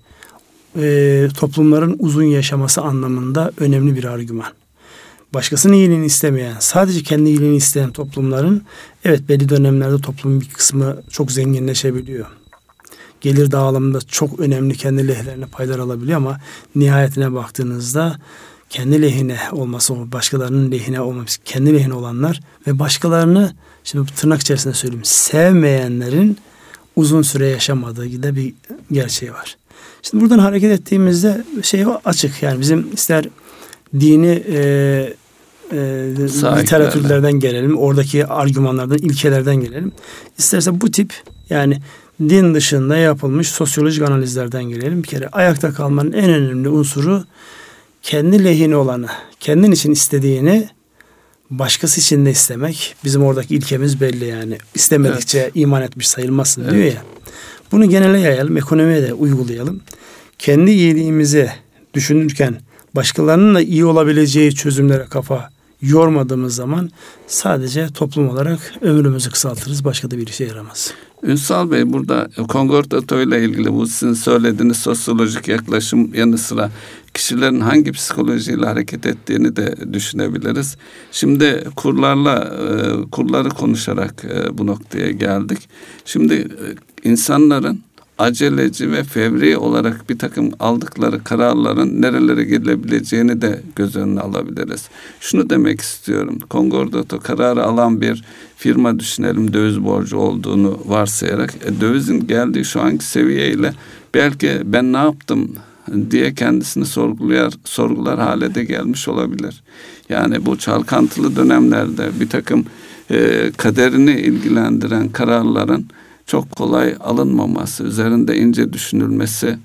e, 0.75 1.27
toplumların 1.37 1.95
uzun 1.99 2.23
yaşaması 2.23 2.81
anlamında 2.81 3.51
önemli 3.57 3.95
bir 3.95 4.03
argüman 4.03 4.53
başkasının 5.33 5.73
iyiliğini 5.73 6.05
istemeyen, 6.05 6.55
sadece 6.59 7.03
kendi 7.03 7.29
iyiliğini 7.29 7.55
isteyen 7.55 7.91
toplumların 7.91 8.63
evet 9.05 9.29
belli 9.29 9.49
dönemlerde 9.49 10.01
toplumun 10.01 10.41
bir 10.41 10.49
kısmı 10.49 10.97
çok 11.09 11.31
zenginleşebiliyor. 11.31 12.25
Gelir 13.21 13.51
dağılımında 13.51 14.01
çok 14.01 14.39
önemli 14.39 14.77
kendi 14.77 15.07
lehlerine 15.07 15.45
paylar 15.45 15.79
alabiliyor 15.79 16.17
ama 16.17 16.39
nihayetine 16.75 17.33
baktığınızda 17.33 18.19
kendi 18.69 19.01
lehine 19.01 19.39
olması, 19.51 20.11
başkalarının 20.11 20.71
lehine 20.71 21.01
olmaması, 21.01 21.43
kendi 21.45 21.73
lehine 21.73 21.93
olanlar 21.93 22.41
ve 22.67 22.79
başkalarını 22.79 23.55
şimdi 23.83 24.13
tırnak 24.15 24.41
içerisinde 24.41 24.73
söyleyeyim 24.73 25.05
sevmeyenlerin 25.05 26.37
uzun 26.95 27.21
süre 27.21 27.47
yaşamadığı 27.47 28.05
gibi 28.05 28.35
bir 28.35 28.53
gerçeği 28.91 29.33
var. 29.33 29.57
Şimdi 30.03 30.23
buradan 30.23 30.39
hareket 30.39 30.71
ettiğimizde 30.71 31.43
şey 31.61 31.85
açık 32.05 32.43
yani 32.43 32.61
bizim 32.61 32.93
ister 32.93 33.25
dini 33.99 34.43
e, 34.47 34.59
e, 35.71 35.77
literatürlerden 36.57 37.33
gelelim. 37.33 37.77
Oradaki 37.77 38.25
argümanlardan, 38.25 38.97
ilkelerden 38.97 39.55
gelelim. 39.55 39.91
İsterse 40.37 40.81
bu 40.81 40.91
tip 40.91 41.13
yani 41.49 41.77
din 42.19 42.53
dışında 42.53 42.97
yapılmış 42.97 43.47
sosyolojik 43.47 44.09
analizlerden 44.09 44.63
gelelim. 44.63 45.03
Bir 45.03 45.07
kere 45.07 45.27
ayakta 45.27 45.73
kalmanın 45.73 46.11
en 46.11 46.29
önemli 46.29 46.69
unsuru 46.69 47.23
kendi 48.01 48.43
lehine 48.43 48.75
olanı, 48.75 49.07
kendin 49.39 49.71
için 49.71 49.91
istediğini 49.91 50.69
başkası 51.49 51.99
için 51.99 52.25
de 52.25 52.31
istemek. 52.31 52.95
Bizim 53.03 53.23
oradaki 53.23 53.55
ilkemiz 53.55 54.01
belli 54.01 54.25
yani. 54.25 54.57
İstemedikçe 54.75 55.39
evet. 55.39 55.51
iman 55.55 55.81
etmiş 55.81 56.07
sayılmazsın 56.07 56.61
evet. 56.61 56.73
diyor 56.73 56.85
ya. 56.85 57.01
Bunu 57.73 57.89
genele 57.89 58.19
yayalım, 58.19 58.57
ekonomiye 58.57 59.01
de 59.01 59.13
uygulayalım. 59.13 59.81
Kendi 60.39 60.71
iyiliğimizi 60.71 61.51
düşünürken 61.93 62.61
başkalarının 62.95 63.55
da 63.55 63.61
iyi 63.61 63.85
olabileceği 63.85 64.55
çözümlere 64.55 65.05
kafa 65.05 65.49
yormadığımız 65.81 66.55
zaman 66.55 66.89
sadece 67.27 67.87
toplum 67.87 68.29
olarak 68.29 68.59
ömrümüzü 68.81 69.31
kısaltırız. 69.31 69.85
Başka 69.85 70.11
da 70.11 70.17
bir 70.17 70.27
işe 70.27 70.45
yaramaz. 70.45 70.93
Ünsal 71.23 71.71
Bey 71.71 71.93
burada 71.93 72.29
Kongordato 72.47 73.21
ile 73.21 73.45
ilgili 73.45 73.73
bu 73.73 73.87
sizin 73.87 74.13
söylediğiniz 74.13 74.77
sosyolojik 74.77 75.47
yaklaşım 75.47 76.13
yanı 76.13 76.37
sıra 76.37 76.71
kişilerin 77.13 77.59
hangi 77.59 77.91
psikolojiyle 77.91 78.65
hareket 78.65 79.05
ettiğini 79.05 79.55
de 79.55 79.93
düşünebiliriz. 79.93 80.77
Şimdi 81.11 81.63
kurlarla 81.75 82.35
e, 82.39 83.09
kurları 83.09 83.49
konuşarak 83.49 84.25
e, 84.25 84.57
bu 84.57 84.67
noktaya 84.67 85.11
geldik. 85.11 85.69
Şimdi 86.05 86.33
e, 86.33 86.92
insanların 87.03 87.79
aceleci 88.17 88.91
ve 88.91 89.03
fevri 89.03 89.57
olarak 89.57 90.09
bir 90.09 90.19
takım 90.19 90.51
aldıkları 90.59 91.23
kararların 91.23 92.01
nerelere 92.01 92.43
gidilebileceğini 92.43 93.41
de 93.41 93.61
göz 93.75 93.95
önüne 93.95 94.19
alabiliriz. 94.19 94.89
Şunu 95.19 95.49
demek 95.49 95.81
istiyorum. 95.81 96.39
Kongordato 96.49 97.19
kararı 97.19 97.63
alan 97.63 98.01
bir 98.01 98.23
firma 98.57 98.99
düşünelim 98.99 99.53
döviz 99.53 99.83
borcu 99.83 100.17
olduğunu 100.17 100.79
varsayarak 100.85 101.53
e, 101.65 101.81
dövizin 101.81 102.27
geldiği 102.27 102.65
şu 102.65 102.81
anki 102.81 103.05
seviyeyle 103.05 103.73
belki 104.13 104.61
ben 104.65 104.93
ne 104.93 104.97
yaptım 104.97 105.55
diye 106.11 106.33
kendisini 106.33 106.85
sorgular, 106.85 107.53
sorgular 107.63 108.19
hale 108.19 108.55
de 108.55 108.63
gelmiş 108.63 109.07
olabilir. 109.07 109.63
Yani 110.09 110.45
bu 110.45 110.57
çalkantılı 110.57 111.35
dönemlerde 111.35 112.09
bir 112.19 112.29
takım 112.29 112.65
e, 113.11 113.51
kaderini 113.57 114.11
ilgilendiren 114.11 115.09
kararların 115.09 115.87
çok 116.27 116.51
kolay 116.51 116.95
alınmaması, 116.99 117.83
üzerinde 117.83 118.37
ince 118.37 118.73
düşünülmesi 118.73 119.57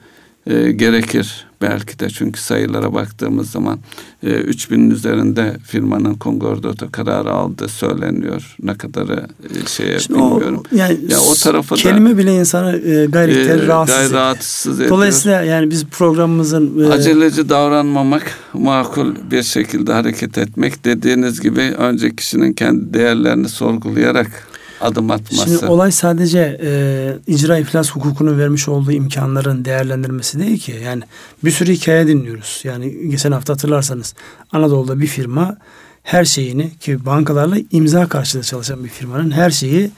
e, 0.47 0.73
gerekir 0.73 1.47
belki 1.63 1.99
de. 1.99 2.09
Çünkü 2.09 2.41
sayılara 2.41 2.95
baktığımız 2.95 3.51
zaman 3.51 3.79
e, 4.23 4.31
3000'in 4.31 4.91
üzerinde 4.91 5.57
firmanın 5.65 6.15
Kongordato 6.15 6.91
kararı 6.91 7.33
aldı 7.33 7.69
söyleniyor. 7.69 8.57
Ne 8.63 8.75
kadarı 8.75 9.27
e, 9.65 9.67
şeye 9.67 9.99
Şimdi 9.99 10.19
bilmiyorum. 10.19 10.63
O, 10.73 10.77
yani 10.77 10.99
ya 11.09 11.21
o 11.21 11.35
tarafa 11.35 11.77
kelime 11.77 12.11
da, 12.11 12.19
bile 12.19 12.37
insanı 12.37 12.77
e, 12.77 13.07
gayri 13.07 13.33
e, 13.33 13.67
rahatsız, 13.67 13.97
gayri 13.97 14.13
rahatsız 14.13 14.81
ediyor. 14.81 14.91
Dolayısıyla 14.91 15.43
yani 15.43 15.71
biz 15.71 15.85
programımızın 15.85 16.85
e, 16.85 16.93
aceleci 16.93 17.49
davranmamak, 17.49 18.39
makul 18.53 19.15
bir 19.31 19.43
şekilde 19.43 19.93
hareket 19.93 20.39
etmek 20.39 20.85
dediğiniz 20.85 21.41
gibi 21.41 21.61
önce 21.61 22.17
kişinin 22.17 22.53
kendi 22.53 22.95
değerlerini 22.95 23.49
sorgulayarak 23.49 24.48
adım 24.81 25.11
atması. 25.11 25.45
Şimdi 25.45 25.67
olay 25.67 25.93
sadece 25.93 26.59
e, 26.63 27.17
icra 27.27 27.59
iflas 27.59 27.91
hukukunun 27.91 28.39
vermiş 28.39 28.69
olduğu 28.69 28.93
imkanların 28.93 29.65
değerlendirmesi 29.65 30.39
değil 30.39 30.59
ki. 30.59 30.81
Yani 30.85 31.03
bir 31.45 31.51
sürü 31.51 31.73
hikaye 31.73 32.07
dinliyoruz. 32.07 32.61
Yani 32.65 33.09
geçen 33.11 33.33
hafta 33.33 33.53
hatırlarsanız 33.53 34.15
Anadolu'da 34.53 35.01
bir 35.01 35.07
firma 35.07 35.57
her 36.03 36.25
şeyini 36.25 36.79
ki 36.79 37.07
bankalarla 37.07 37.57
imza 37.71 38.09
karşılığı 38.09 38.43
çalışan 38.43 38.85
bir 38.85 38.89
firmanın 38.89 39.31
her 39.31 39.51
şeyi 39.51 39.91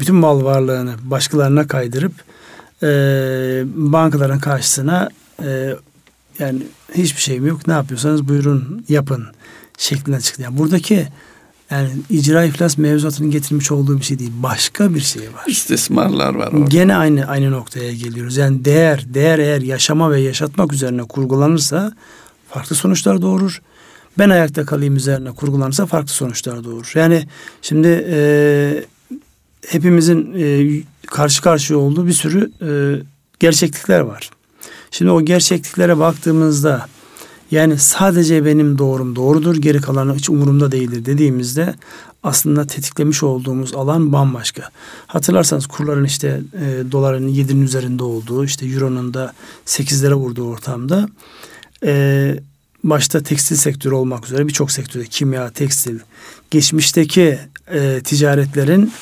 bütün 0.00 0.14
mal 0.14 0.44
varlığını 0.44 0.94
başkalarına 1.02 1.66
kaydırıp 1.66 2.12
e, 2.82 2.88
bankaların 3.74 4.38
karşısına 4.38 5.08
e, 5.42 5.74
yani 6.38 6.62
hiçbir 6.94 7.20
şeyim 7.20 7.46
yok 7.46 7.66
ne 7.66 7.72
yapıyorsanız 7.72 8.28
buyurun 8.28 8.84
yapın 8.88 9.26
şeklinde 9.78 10.20
çıktı. 10.20 10.42
Yani 10.42 10.58
buradaki 10.58 11.08
yani 11.70 11.90
icra 12.10 12.44
iflas 12.44 12.78
mevzuatının 12.78 13.30
getirmiş 13.30 13.70
olduğu 13.70 13.98
bir 13.98 14.04
şey 14.04 14.18
değil. 14.18 14.32
Başka 14.42 14.94
bir 14.94 15.00
şey 15.00 15.22
var. 15.22 15.44
İstismarlar 15.46 16.34
var 16.34 16.52
orada. 16.52 16.64
Gene 16.68 16.96
aynı 16.96 17.26
aynı 17.26 17.50
noktaya 17.50 17.92
geliyoruz. 17.92 18.36
Yani 18.36 18.64
değer, 18.64 19.04
değer 19.14 19.38
eğer 19.38 19.60
yaşama 19.60 20.10
ve 20.10 20.20
yaşatmak 20.20 20.72
üzerine 20.72 21.02
kurgulanırsa 21.02 21.92
farklı 22.48 22.76
sonuçlar 22.76 23.22
doğurur. 23.22 23.62
Ben 24.18 24.30
ayakta 24.30 24.64
kalayım 24.64 24.96
üzerine 24.96 25.30
kurgulanırsa 25.30 25.86
farklı 25.86 26.12
sonuçlar 26.12 26.64
doğurur. 26.64 26.92
Yani 26.94 27.26
şimdi 27.62 28.06
e, 28.10 28.84
hepimizin 29.66 30.34
e, 30.38 30.68
karşı 31.06 31.42
karşıya 31.42 31.78
olduğu 31.78 32.06
bir 32.06 32.12
sürü 32.12 32.50
e, 32.62 32.68
gerçeklikler 33.40 34.00
var. 34.00 34.30
Şimdi 34.90 35.10
o 35.10 35.22
gerçekliklere 35.22 35.98
baktığımızda 35.98 36.86
yani 37.50 37.78
sadece 37.78 38.44
benim 38.44 38.78
doğrum 38.78 39.16
doğrudur, 39.16 39.56
geri 39.56 39.80
kalanı 39.80 40.14
hiç 40.14 40.30
umurumda 40.30 40.72
değildir 40.72 41.04
dediğimizde 41.04 41.74
aslında 42.22 42.66
tetiklemiş 42.66 43.22
olduğumuz 43.22 43.74
alan 43.74 44.12
bambaşka. 44.12 44.70
Hatırlarsanız 45.06 45.66
kurların 45.66 46.04
işte 46.04 46.40
e, 46.54 46.92
doların 46.92 47.28
7'nin 47.28 47.62
üzerinde 47.62 48.04
olduğu, 48.04 48.44
işte 48.44 48.66
euronun 48.66 49.14
da 49.14 49.32
8'lere 49.66 50.14
vurduğu 50.14 50.48
ortamda 50.48 51.08
e, 51.84 52.34
başta 52.84 53.22
tekstil 53.22 53.56
sektörü 53.56 53.94
olmak 53.94 54.26
üzere 54.26 54.48
birçok 54.48 54.70
sektörde 54.70 55.04
kimya, 55.04 55.50
tekstil, 55.50 55.98
geçmişteki 56.50 57.38
e, 57.70 58.00
ticaretlerin 58.04 58.92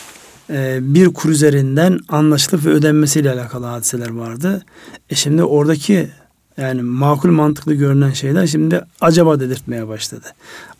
e, 0.50 0.78
bir 0.80 1.08
kur 1.08 1.30
üzerinden 1.30 1.98
anlaşılıp 2.08 2.64
ve 2.64 2.70
ödenmesiyle 2.70 3.30
alakalı 3.30 3.66
hadiseler 3.66 4.10
vardı. 4.10 4.64
E 5.10 5.14
şimdi 5.14 5.44
oradaki 5.44 6.10
yani 6.56 6.82
makul 6.82 7.30
mantıklı 7.30 7.74
görünen 7.74 8.10
şeyler 8.10 8.46
şimdi 8.46 8.80
acaba 9.00 9.40
dedirtmeye 9.40 9.88
başladı. 9.88 10.26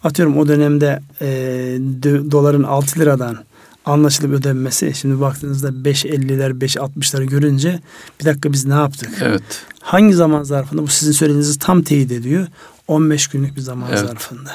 Atıyorum 0.04 0.38
o 0.38 0.48
dönemde 0.48 1.00
e, 1.20 1.28
doların 2.30 2.62
6 2.62 3.00
liradan 3.00 3.36
anlaşılıp 3.84 4.32
ödenmesi 4.32 4.94
şimdi 4.94 5.20
baktığınızda 5.20 5.68
5.50'ler 5.68 6.58
5.60'ları 6.58 7.24
görünce 7.24 7.80
bir 8.20 8.24
dakika 8.24 8.52
biz 8.52 8.66
ne 8.66 8.74
yaptık? 8.74 9.10
Evet. 9.22 9.42
Hangi 9.80 10.14
zaman 10.14 10.42
zarfında 10.42 10.82
bu 10.82 10.88
sizin 10.88 11.12
söylediğinizi 11.12 11.58
tam 11.58 11.82
teyit 11.82 12.12
ediyor. 12.12 12.46
15 12.88 13.26
günlük 13.26 13.56
bir 13.56 13.60
zaman 13.60 13.88
evet. 13.88 13.98
zarfında. 13.98 14.50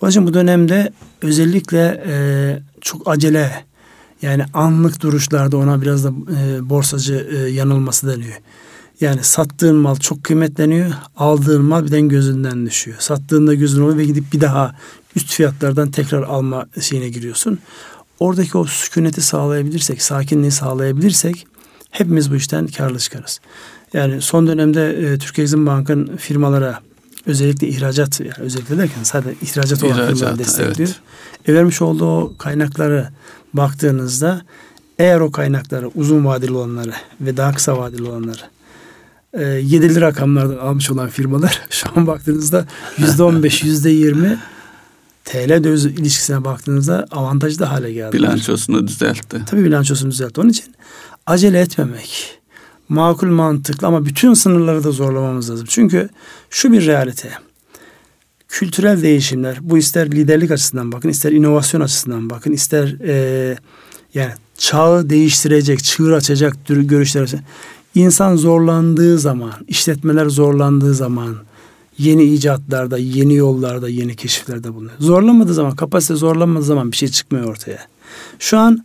Onun 0.00 0.10
için 0.10 0.26
bu 0.26 0.34
dönemde 0.34 0.92
özellikle 1.22 2.04
e, 2.06 2.14
çok 2.80 3.08
acele 3.08 3.64
yani 4.22 4.44
anlık 4.54 5.02
duruşlarda 5.02 5.56
ona 5.56 5.82
biraz 5.82 6.04
da 6.04 6.08
e, 6.08 6.68
borsacı 6.68 7.28
e, 7.32 7.36
yanılması 7.50 8.08
deniyor. 8.08 8.36
Yani 9.00 9.24
sattığın 9.24 9.76
mal 9.76 9.96
çok 9.96 10.24
kıymetleniyor. 10.24 10.92
Aldığın 11.16 11.64
mal 11.64 11.84
birden 11.84 12.08
gözünden 12.08 12.66
düşüyor. 12.66 12.96
Sattığında 13.00 13.54
gözün 13.54 13.82
oluyor 13.82 13.98
ve 13.98 14.04
gidip 14.04 14.32
bir 14.32 14.40
daha 14.40 14.74
üst 15.16 15.32
fiyatlardan 15.32 15.90
tekrar 15.90 16.22
alma 16.22 16.66
şeyine 16.80 17.08
giriyorsun. 17.08 17.58
Oradaki 18.20 18.58
o 18.58 18.64
sükuneti 18.64 19.20
sağlayabilirsek, 19.20 20.02
sakinliği 20.02 20.50
sağlayabilirsek 20.50 21.46
hepimiz 21.90 22.30
bu 22.30 22.36
işten 22.36 22.66
karlı 22.66 22.98
çıkarız. 22.98 23.40
Yani 23.92 24.22
son 24.22 24.46
dönemde 24.46 25.12
e, 25.12 25.18
Türkiye 25.18 25.42
Exim 25.42 25.66
Bank'ın 25.66 26.16
firmalara 26.16 26.80
özellikle 27.26 27.68
ihracat 27.68 28.20
yani 28.20 28.32
özellikle 28.38 28.78
derken 28.78 29.02
sadece 29.02 29.34
ihracat 29.42 29.84
olan 29.84 29.94
ihracat, 29.94 30.14
firmaları 30.14 30.38
destekliyor. 30.38 30.88
Evet. 30.88 31.48
E, 31.48 31.54
vermiş 31.54 31.82
olduğu 31.82 32.06
o 32.06 32.32
kaynakları 32.38 33.08
baktığınızda 33.52 34.42
eğer 34.98 35.20
o 35.20 35.30
kaynakları 35.30 35.88
uzun 35.94 36.24
vadeli 36.24 36.52
olanları 36.52 36.92
ve 37.20 37.36
daha 37.36 37.54
kısa 37.54 37.78
vadeli 37.78 38.02
olanları 38.02 38.42
e, 39.32 39.42
yedili 39.44 40.00
rakamlardan 40.00 40.56
almış 40.56 40.90
olan 40.90 41.08
firmalar 41.08 41.62
şu 41.70 41.86
an 41.96 42.06
baktığınızda 42.06 42.66
yüzde 42.98 43.22
on 43.22 43.42
beş, 43.42 43.62
yüzde 43.62 43.90
yirmi 43.90 44.38
TL 45.24 45.64
döviz 45.64 45.84
ilişkisine 45.84 46.44
baktığınızda 46.44 47.06
avantajlı 47.10 47.64
hale 47.64 47.92
geldi. 47.92 48.16
Bilançosunu 48.16 48.86
düzeltti. 48.86 49.42
Tabii 49.46 49.64
bilançosunu 49.64 50.10
düzeltti. 50.10 50.40
Onun 50.40 50.48
için 50.48 50.74
acele 51.26 51.60
etmemek, 51.60 52.38
makul 52.88 53.26
mantıklı 53.26 53.86
ama 53.86 54.06
bütün 54.06 54.34
sınırları 54.34 54.84
da 54.84 54.90
zorlamamız 54.90 55.50
lazım. 55.50 55.66
Çünkü 55.70 56.08
şu 56.50 56.72
bir 56.72 56.86
realite. 56.86 57.32
Kültürel 58.48 59.02
değişimler, 59.02 59.58
bu 59.60 59.78
ister 59.78 60.10
liderlik 60.10 60.50
açısından 60.50 60.92
bakın, 60.92 61.08
ister 61.08 61.32
inovasyon 61.32 61.80
açısından 61.80 62.30
bakın, 62.30 62.52
ister 62.52 62.96
e, 63.04 63.56
yani 64.14 64.32
çağı 64.58 65.10
değiştirecek, 65.10 65.84
çığır 65.84 66.12
açacak 66.12 66.56
görüşler 66.66 67.28
İnsan 67.98 68.36
zorlandığı 68.36 69.18
zaman, 69.18 69.52
işletmeler 69.68 70.26
zorlandığı 70.26 70.94
zaman 70.94 71.36
yeni 71.98 72.22
icatlarda, 72.22 72.98
yeni 72.98 73.34
yollarda, 73.34 73.88
yeni 73.88 74.16
keşiflerde 74.16 74.74
bulunuyor. 74.74 74.98
Zorlanmadığı 74.98 75.54
zaman, 75.54 75.76
kapasite 75.76 76.14
zorlanmadığı 76.14 76.64
zaman 76.64 76.92
bir 76.92 76.96
şey 76.96 77.08
çıkmıyor 77.08 77.44
ortaya. 77.44 77.78
Şu 78.38 78.58
an 78.58 78.84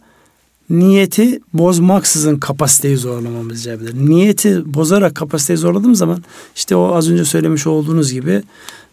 niyeti 0.70 1.40
bozmaksızın 1.54 2.40
kapasiteyi 2.40 2.98
zorlamamız 2.98 3.62
icap. 3.62 3.82
Niyeti 3.94 4.74
bozarak 4.74 5.16
kapasiteyi 5.16 5.58
zorladığım 5.58 5.96
zaman 5.96 6.24
işte 6.56 6.76
o 6.76 6.96
az 6.96 7.10
önce 7.10 7.26
söylemiş 7.26 7.68
olduğunuz 7.68 8.14
gibi 8.14 8.44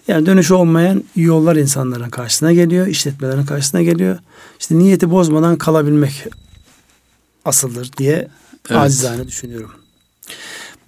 yani 0.09 0.27
dönüş 0.27 0.51
olmayan 0.51 1.05
yollar 1.17 1.57
insanların 1.57 2.11
karşısına 2.11 2.53
geliyor, 2.53 2.87
işletmelerin 2.87 3.47
karşısına 3.47 3.83
geliyor. 3.83 4.19
İşte 4.61 4.79
niyeti 4.79 5.11
bozmadan 5.11 5.57
kalabilmek 5.57 6.27
asıldır 7.45 7.91
diye 7.99 8.29
evet. 8.71 8.81
acizane 8.81 9.27
düşünüyorum. 9.29 9.80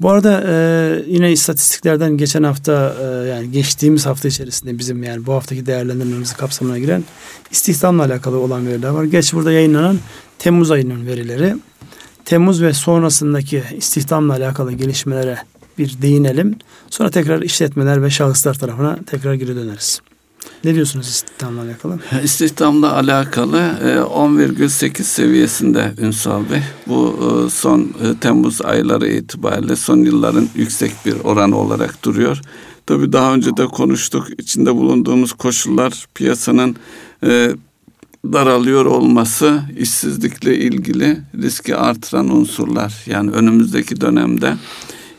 Bu 0.00 0.10
arada 0.10 0.44
e, 0.46 0.54
yine 1.06 1.32
istatistiklerden 1.32 2.16
geçen 2.16 2.42
hafta 2.42 2.96
e, 3.00 3.28
yani 3.28 3.50
geçtiğimiz 3.50 4.06
hafta 4.06 4.28
içerisinde 4.28 4.78
bizim 4.78 5.02
yani 5.02 5.26
bu 5.26 5.32
haftaki 5.32 5.66
değerlendirmemizi 5.66 6.36
kapsamına 6.36 6.78
giren 6.78 7.04
istihdamla 7.50 8.04
alakalı 8.04 8.38
olan 8.38 8.66
veriler 8.66 8.88
var. 8.88 9.04
Geç 9.04 9.32
burada 9.32 9.52
yayınlanan 9.52 9.98
Temmuz 10.38 10.70
ayının 10.70 11.06
verileri. 11.06 11.56
Temmuz 12.24 12.62
ve 12.62 12.72
sonrasındaki 12.72 13.62
istihdamla 13.76 14.32
alakalı 14.32 14.72
gelişmelere 14.72 15.38
bir 15.78 16.02
değinelim. 16.02 16.56
Sonra 16.90 17.10
tekrar 17.10 17.42
işletmeler 17.42 18.02
ve 18.02 18.10
şahıslar 18.10 18.54
tarafına 18.54 18.98
tekrar 19.06 19.34
geri 19.34 19.56
döneriz. 19.56 20.00
Ne 20.64 20.74
diyorsunuz 20.74 21.08
istihdamla 21.08 21.62
alakalı? 21.62 21.98
İstihdamla 22.24 22.96
alakalı 22.96 23.58
10,8 23.58 25.00
e, 25.00 25.04
seviyesinde 25.04 25.92
Ünsal 25.98 26.50
Bey. 26.50 26.62
Bu 26.86 27.18
e, 27.46 27.50
son 27.50 27.80
e, 27.80 28.18
Temmuz 28.20 28.62
ayları 28.62 29.08
itibariyle 29.08 29.76
son 29.76 29.98
yılların 29.98 30.48
yüksek 30.54 30.92
bir 31.06 31.14
oranı 31.24 31.56
olarak 31.56 32.04
duruyor. 32.04 32.40
Tabii 32.86 33.12
daha 33.12 33.34
önce 33.34 33.56
de 33.56 33.66
konuştuk. 33.66 34.26
İçinde 34.38 34.74
bulunduğumuz 34.74 35.32
koşullar 35.32 36.06
piyasanın 36.14 36.76
daralıyor 38.32 38.84
olması 38.84 39.62
işsizlikle 39.78 40.56
ilgili 40.56 41.18
riski 41.42 41.76
artıran 41.76 42.28
unsurlar. 42.28 42.94
Yani 43.06 43.30
önümüzdeki 43.30 44.00
dönemde 44.00 44.54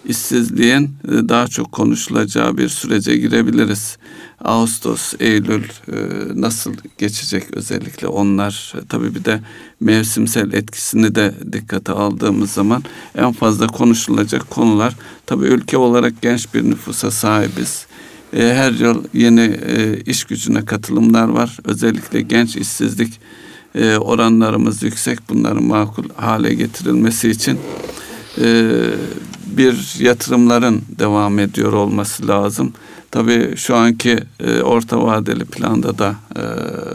işsizliğin 0.05 0.89
daha 1.05 1.47
çok 1.47 1.71
konuşulacağı 1.71 2.57
bir 2.57 2.69
sürece 2.69 3.17
girebiliriz. 3.17 3.97
Ağustos, 4.43 5.13
Eylül 5.19 5.63
e, 5.63 5.95
nasıl 6.41 6.73
geçecek 6.97 7.43
özellikle 7.53 8.07
onlar 8.07 8.73
e, 8.77 8.87
tabii 8.89 9.15
bir 9.15 9.25
de 9.25 9.41
mevsimsel 9.79 10.53
etkisini 10.53 11.15
de 11.15 11.33
dikkate 11.53 11.91
aldığımız 11.91 12.51
zaman 12.51 12.83
en 13.15 13.31
fazla 13.31 13.67
konuşulacak 13.67 14.49
konular 14.49 14.95
tabii 15.25 15.45
ülke 15.45 15.77
olarak 15.77 16.21
genç 16.21 16.53
bir 16.53 16.63
nüfusa 16.63 17.11
sahibiz. 17.11 17.85
Her 18.31 18.71
yıl 18.71 19.03
yeni 19.13 19.59
iş 20.05 20.23
gücüne 20.23 20.65
katılımlar 20.65 21.27
var. 21.27 21.57
Özellikle 21.65 22.21
genç 22.21 22.55
işsizlik 22.55 23.19
oranlarımız 23.99 24.83
yüksek. 24.83 25.19
Bunların 25.29 25.63
makul 25.63 26.03
hale 26.15 26.53
getirilmesi 26.53 27.29
için 27.29 27.59
bir 29.57 29.99
yatırımların 29.99 30.81
devam 30.99 31.39
ediyor 31.39 31.73
olması 31.73 32.27
lazım. 32.27 32.73
Tabii 33.13 33.53
şu 33.57 33.75
anki 33.75 34.19
e, 34.39 34.61
orta 34.61 35.03
vadeli 35.03 35.45
planda 35.45 35.97
da 35.97 36.15
e, 36.35 36.43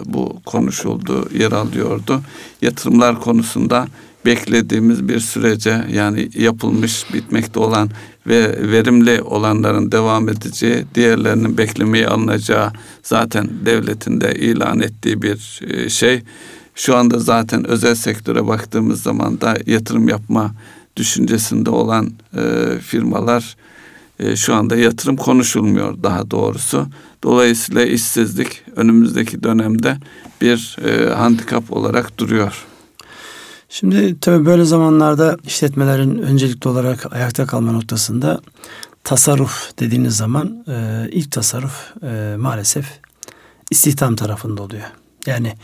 bu 0.05 0.41
konuşuldu, 0.47 1.29
yer 1.35 1.53
alıyordu. 1.53 2.21
Yatırımlar 2.63 3.21
konusunda 3.21 3.87
beklediğimiz 4.27 5.09
bir 5.09 5.21
sürece 5.21 5.85
yani 5.93 6.29
yapılmış, 6.35 7.15
bitmekte 7.15 7.61
olan 7.61 7.91
ve 8.27 8.71
verimli 8.71 9.23
olanların 9.23 9.93
devam 9.93 10.29
edeceği, 10.29 10.85
diğerlerinin 10.95 11.59
beklemeye 11.59 12.09
alınacağı 12.09 12.73
zaten 13.03 13.51
devletin 13.67 14.21
de 14.21 14.35
ilan 14.35 14.81
ettiği 14.81 15.23
bir 15.23 15.61
e, 15.69 15.89
şey. 15.89 16.23
Şu 16.75 16.97
anda 16.97 17.19
zaten 17.19 17.69
özel 17.69 17.95
sektöre 17.95 18.47
baktığımız 18.47 19.03
zaman 19.03 19.41
da 19.41 19.57
yatırım 19.67 20.09
yapma 20.09 20.55
düşüncesinde 20.97 21.71
olan 21.71 22.11
e, 22.37 22.43
firmalar 22.81 23.57
e, 24.19 24.37
şu 24.37 24.55
anda 24.55 24.77
yatırım 24.77 25.17
konuşulmuyor 25.17 26.03
daha 26.03 26.31
doğrusu. 26.31 26.87
Dolayısıyla 27.23 27.85
işsizlik 27.85 28.63
önümüzdeki 28.77 29.43
dönemde 29.43 29.97
bir 30.41 30.77
e, 30.85 31.15
handikap 31.15 31.73
olarak 31.73 32.19
duruyor. 32.19 32.65
Şimdi 33.69 34.21
tabii 34.21 34.47
böyle 34.47 34.65
zamanlarda 34.65 35.37
işletmelerin 35.45 36.19
öncelikli 36.19 36.69
olarak 36.69 37.13
ayakta 37.13 37.47
kalma 37.47 37.73
noktasında 37.73 38.41
tasarruf 39.05 39.79
dediğiniz 39.79 40.17
zaman 40.17 40.65
e, 40.69 41.09
ilk 41.13 41.33
tasarruf 41.33 41.95
e, 42.03 42.37
maalesef 42.39 43.01
istihdam 43.71 44.17
tarafında 44.17 44.63
oluyor. 44.63 44.85
Yani 45.27 45.55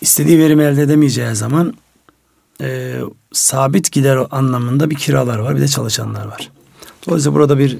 istediği 0.00 0.38
verimi 0.38 0.62
elde 0.62 0.82
edemeyeceği 0.82 1.34
zaman 1.34 1.74
e, 2.60 3.00
sabit 3.32 3.92
gider 3.92 4.18
anlamında 4.30 4.90
bir 4.90 4.96
kiralar 4.96 5.38
var 5.38 5.56
bir 5.56 5.60
de 5.60 5.68
çalışanlar 5.68 6.26
var. 6.26 6.50
Dolayısıyla 7.08 7.34
burada 7.34 7.58
bir 7.58 7.78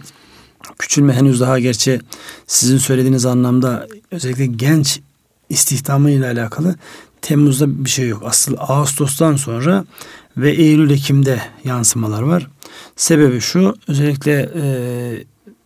küçülme 0.79 1.13
henüz 1.13 1.41
daha 1.41 1.59
gerçi 1.59 2.01
sizin 2.47 2.79
söylediğiniz 2.79 3.27
anlamda 3.27 3.89
özellikle 4.11 4.47
genç 4.47 5.01
istihdamı 5.49 6.11
ile 6.11 6.27
alakalı 6.27 6.75
Temmuz'da 7.23 7.85
bir 7.85 7.91
şey 7.91 8.09
yok. 8.09 8.23
Asıl 8.27 8.55
Ağustos'tan 8.59 9.37
sonra 9.37 9.85
ve 10.37 10.51
Eylül-Ekim'de 10.51 11.43
yansımalar 11.65 12.23
var. 12.23 12.47
Sebebi 12.97 13.41
şu 13.41 13.75
özellikle 13.89 14.51
e, 14.57 14.65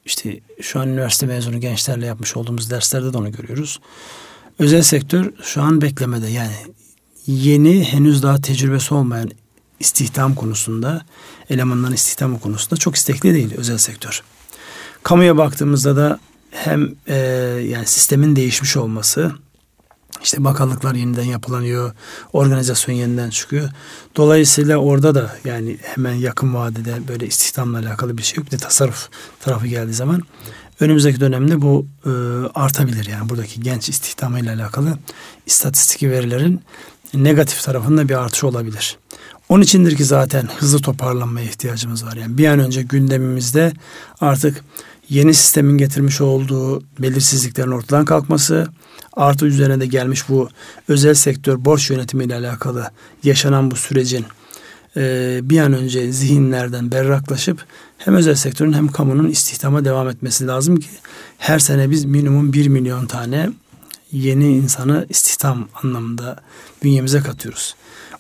işte 0.05 0.41
şu 0.61 0.81
an 0.81 0.89
üniversite 0.89 1.27
mezunu 1.27 1.61
gençlerle 1.61 2.07
yapmış 2.07 2.37
olduğumuz 2.37 2.71
derslerde 2.71 3.13
de 3.13 3.19
onu 3.19 3.33
görüyoruz. 3.33 3.81
Özel 4.59 4.83
sektör 4.83 5.33
şu 5.43 5.63
an 5.63 5.81
beklemede 5.81 6.29
yani 6.29 6.57
yeni 7.27 7.85
henüz 7.85 8.23
daha 8.23 8.41
tecrübesi 8.41 8.95
olmayan 8.95 9.31
istihdam 9.83 10.35
konusunda, 10.35 11.03
elemanların 11.51 11.95
istihdamı 11.95 12.41
konusunda 12.41 12.77
çok 12.77 12.97
istekli 12.97 13.35
değil 13.35 13.55
özel 13.57 13.79
sektör. 13.79 14.23
Kamuya 15.03 15.37
baktığımızda 15.37 15.97
da 15.97 16.21
hem 16.51 16.95
e, 17.07 17.17
yani 17.69 17.87
sistemin 17.87 18.37
değişmiş 18.37 18.77
olması, 18.77 19.33
işte 20.23 20.45
bakanlıklar 20.45 20.95
yeniden 20.95 21.25
yapılanıyor, 21.25 21.93
organizasyon 22.33 22.95
yeniden 22.95 23.31
çıkıyor. 23.31 23.71
Dolayısıyla 24.17 24.77
orada 24.77 25.15
da 25.15 25.37
yani 25.45 25.77
hemen 25.83 26.13
yakın 26.13 26.55
vadede 26.55 27.09
böyle 27.09 27.27
istihdamla 27.27 27.79
alakalı 27.79 28.19
bir 28.19 28.23
şey 28.23 28.37
yok. 28.37 28.47
Bir 28.47 28.51
de 28.51 28.57
tasarruf 28.57 29.09
tarafı 29.41 29.67
geldiği 29.67 29.95
zaman 29.95 30.23
önümüzdeki 30.81 31.21
dönemde 31.21 31.63
bu 31.63 31.87
e, 32.07 32.11
artabilir. 32.55 33.07
Yani 33.07 33.29
buradaki 33.29 33.61
genç 33.61 33.89
istihdamıyla 33.89 34.55
alakalı 34.55 34.99
istatistik 35.47 36.03
verilerin 36.03 36.61
negatif 37.15 37.63
tarafında 37.63 38.09
bir 38.09 38.15
artış 38.15 38.45
olabilir. 38.45 38.99
Onun 39.53 39.63
içindir 39.63 39.97
ki 39.97 40.05
zaten 40.05 40.49
hızlı 40.57 40.79
toparlanmaya 40.79 41.47
ihtiyacımız 41.47 42.07
var. 42.07 42.17
Yani 42.17 42.39
bir 42.39 42.47
an 42.47 42.59
önce 42.59 42.83
gündemimizde 42.83 43.73
artık 44.21 44.65
yeni 45.09 45.35
sistemin 45.35 45.79
getirmiş 45.79 46.21
olduğu 46.21 46.83
belirsizliklerin 46.99 47.71
ortadan 47.71 48.05
kalkması, 48.05 48.67
artı 49.13 49.47
üzerine 49.47 49.81
de 49.81 49.87
gelmiş 49.87 50.29
bu 50.29 50.49
özel 50.89 51.15
sektör 51.15 51.65
borç 51.65 51.91
yönetimi 51.91 52.25
ile 52.25 52.35
alakalı 52.35 52.91
yaşanan 53.25 53.71
bu 53.71 53.77
sürecin 53.77 54.25
e, 54.97 55.41
bir 55.43 55.61
an 55.61 55.73
önce 55.73 56.13
zihinlerden 56.13 56.93
berraklaşıp 56.93 57.65
hem 57.99 58.15
özel 58.15 58.35
sektörün 58.35 58.73
hem 58.73 58.89
kamunun 58.89 59.29
istihdama 59.29 59.85
devam 59.85 60.09
etmesi 60.09 60.47
lazım 60.47 60.77
ki 60.77 60.89
her 61.39 61.59
sene 61.59 61.91
biz 61.91 62.05
minimum 62.05 62.53
bir 62.53 62.69
milyon 62.69 63.07
tane 63.07 63.51
yeni 64.13 64.57
insanı 64.57 65.07
istihdam 65.09 65.69
anlamında 65.83 66.41
bünyemize 66.83 67.21
katıyoruz. 67.21 67.75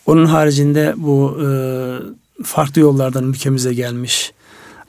Onun 0.06 0.26
haricinde 0.26 0.94
bu 0.96 1.38
e, 1.42 1.48
farklı 2.44 2.80
yollardan 2.80 3.24
ülkemize 3.24 3.74
gelmiş 3.74 4.32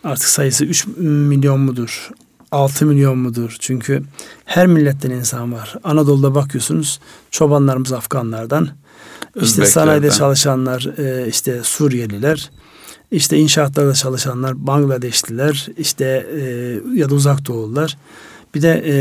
artık 0.04 0.28
sayısı 0.28 0.66
3 0.66 0.88
milyon 0.98 1.60
mudur? 1.60 2.10
6 2.52 2.86
milyon 2.86 3.18
mudur? 3.18 3.56
Çünkü 3.60 4.04
her 4.46 4.68
milletten 4.68 5.10
insan 5.10 5.54
var. 5.54 5.76
Anadolu'da 5.84 6.36
bakıyorsunuz 6.36 7.00
çobanlarımız 7.32 7.94
Afganlardan. 7.94 8.70
İşte 9.42 9.66
sanayide 9.66 10.12
çalışanlar 10.12 10.98
e, 10.98 11.28
işte 11.28 11.64
Suriyeliler. 11.64 12.52
İşte 13.12 13.38
inşaatlarda 13.38 13.94
çalışanlar 13.94 14.68
Bangladeşliler. 14.68 15.68
işte 15.78 16.06
e, 16.40 16.42
ya 17.00 17.10
da 17.10 17.16
uzak 17.16 17.48
doğullar. 17.48 17.98
Bir 18.56 18.62
de 18.62 18.84
e, 18.88 18.96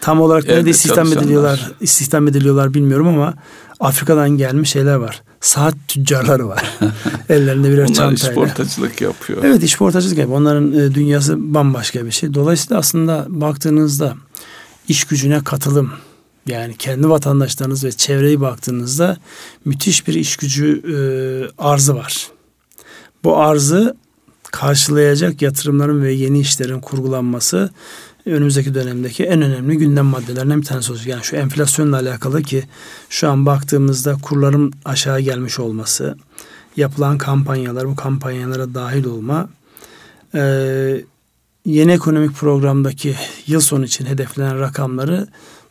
tam 0.00 0.20
olarak 0.20 0.48
nerede 0.48 0.70
istihdam 0.70 1.12
ediliyorlar, 1.12 1.72
istihdam 1.80 2.28
ediliyorlar 2.28 2.74
bilmiyorum 2.74 3.08
ama 3.08 3.34
Afrika'dan 3.80 4.30
gelmiş 4.30 4.70
şeyler 4.70 4.94
var. 4.94 5.22
Saat 5.46 5.74
tüccarları 5.88 6.48
var. 6.48 6.78
Ellerinde 7.28 7.70
birer 7.70 7.82
Onlar 7.82 7.94
çantayla. 7.94 8.40
Onlar 8.40 8.46
işportacılık 8.46 9.00
yapıyor. 9.00 9.44
Evet 9.44 9.62
işportacılık 9.62 10.18
yapıyor. 10.18 10.38
Onların 10.38 10.72
e, 10.72 10.94
dünyası 10.94 11.54
bambaşka 11.54 12.06
bir 12.06 12.10
şey. 12.10 12.34
Dolayısıyla 12.34 12.78
aslında 12.78 13.26
baktığınızda 13.28 14.14
iş 14.88 15.04
gücüne 15.04 15.44
katılım 15.44 15.92
yani 16.46 16.76
kendi 16.76 17.08
vatandaşlarınız 17.08 17.84
ve 17.84 17.92
çevreyi 17.92 18.40
baktığınızda 18.40 19.16
müthiş 19.64 20.08
bir 20.08 20.14
iş 20.14 20.36
gücü 20.36 20.82
e, 20.88 20.96
arzı 21.62 21.96
var. 21.96 22.28
Bu 23.24 23.36
arzı 23.36 23.96
karşılayacak 24.42 25.42
yatırımların 25.42 26.02
ve 26.02 26.12
yeni 26.12 26.40
işlerin 26.40 26.80
kurgulanması 26.80 27.70
önümüzdeki 28.26 28.74
dönemdeki 28.74 29.24
en 29.24 29.42
önemli 29.42 29.78
gündem 29.78 30.06
maddelerinden 30.06 30.60
bir 30.60 30.66
tanesi 30.66 30.92
olacak. 30.92 31.06
Yani 31.06 31.24
şu 31.24 31.36
enflasyonla 31.36 31.96
alakalı 31.96 32.42
ki 32.42 32.64
şu 33.10 33.28
an 33.28 33.46
baktığımızda 33.46 34.16
kurların 34.22 34.72
aşağı 34.84 35.20
gelmiş 35.20 35.58
olması, 35.58 36.16
yapılan 36.76 37.18
kampanyalar, 37.18 37.88
bu 37.88 37.96
kampanyalara 37.96 38.74
dahil 38.74 39.04
olma, 39.04 39.48
e, 40.34 40.40
yeni 41.64 41.92
ekonomik 41.92 42.34
programdaki 42.36 43.16
yıl 43.46 43.60
sonu 43.60 43.84
için 43.84 44.06
hedeflenen 44.06 44.60
rakamları 44.60 45.26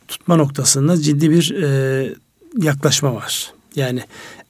tutma 0.08 0.36
noktasında 0.36 1.02
ciddi 1.02 1.32
bir 1.32 1.64
e, 1.64 2.14
yaklaşma 2.62 3.16
var. 3.16 3.55
Yani 3.76 4.02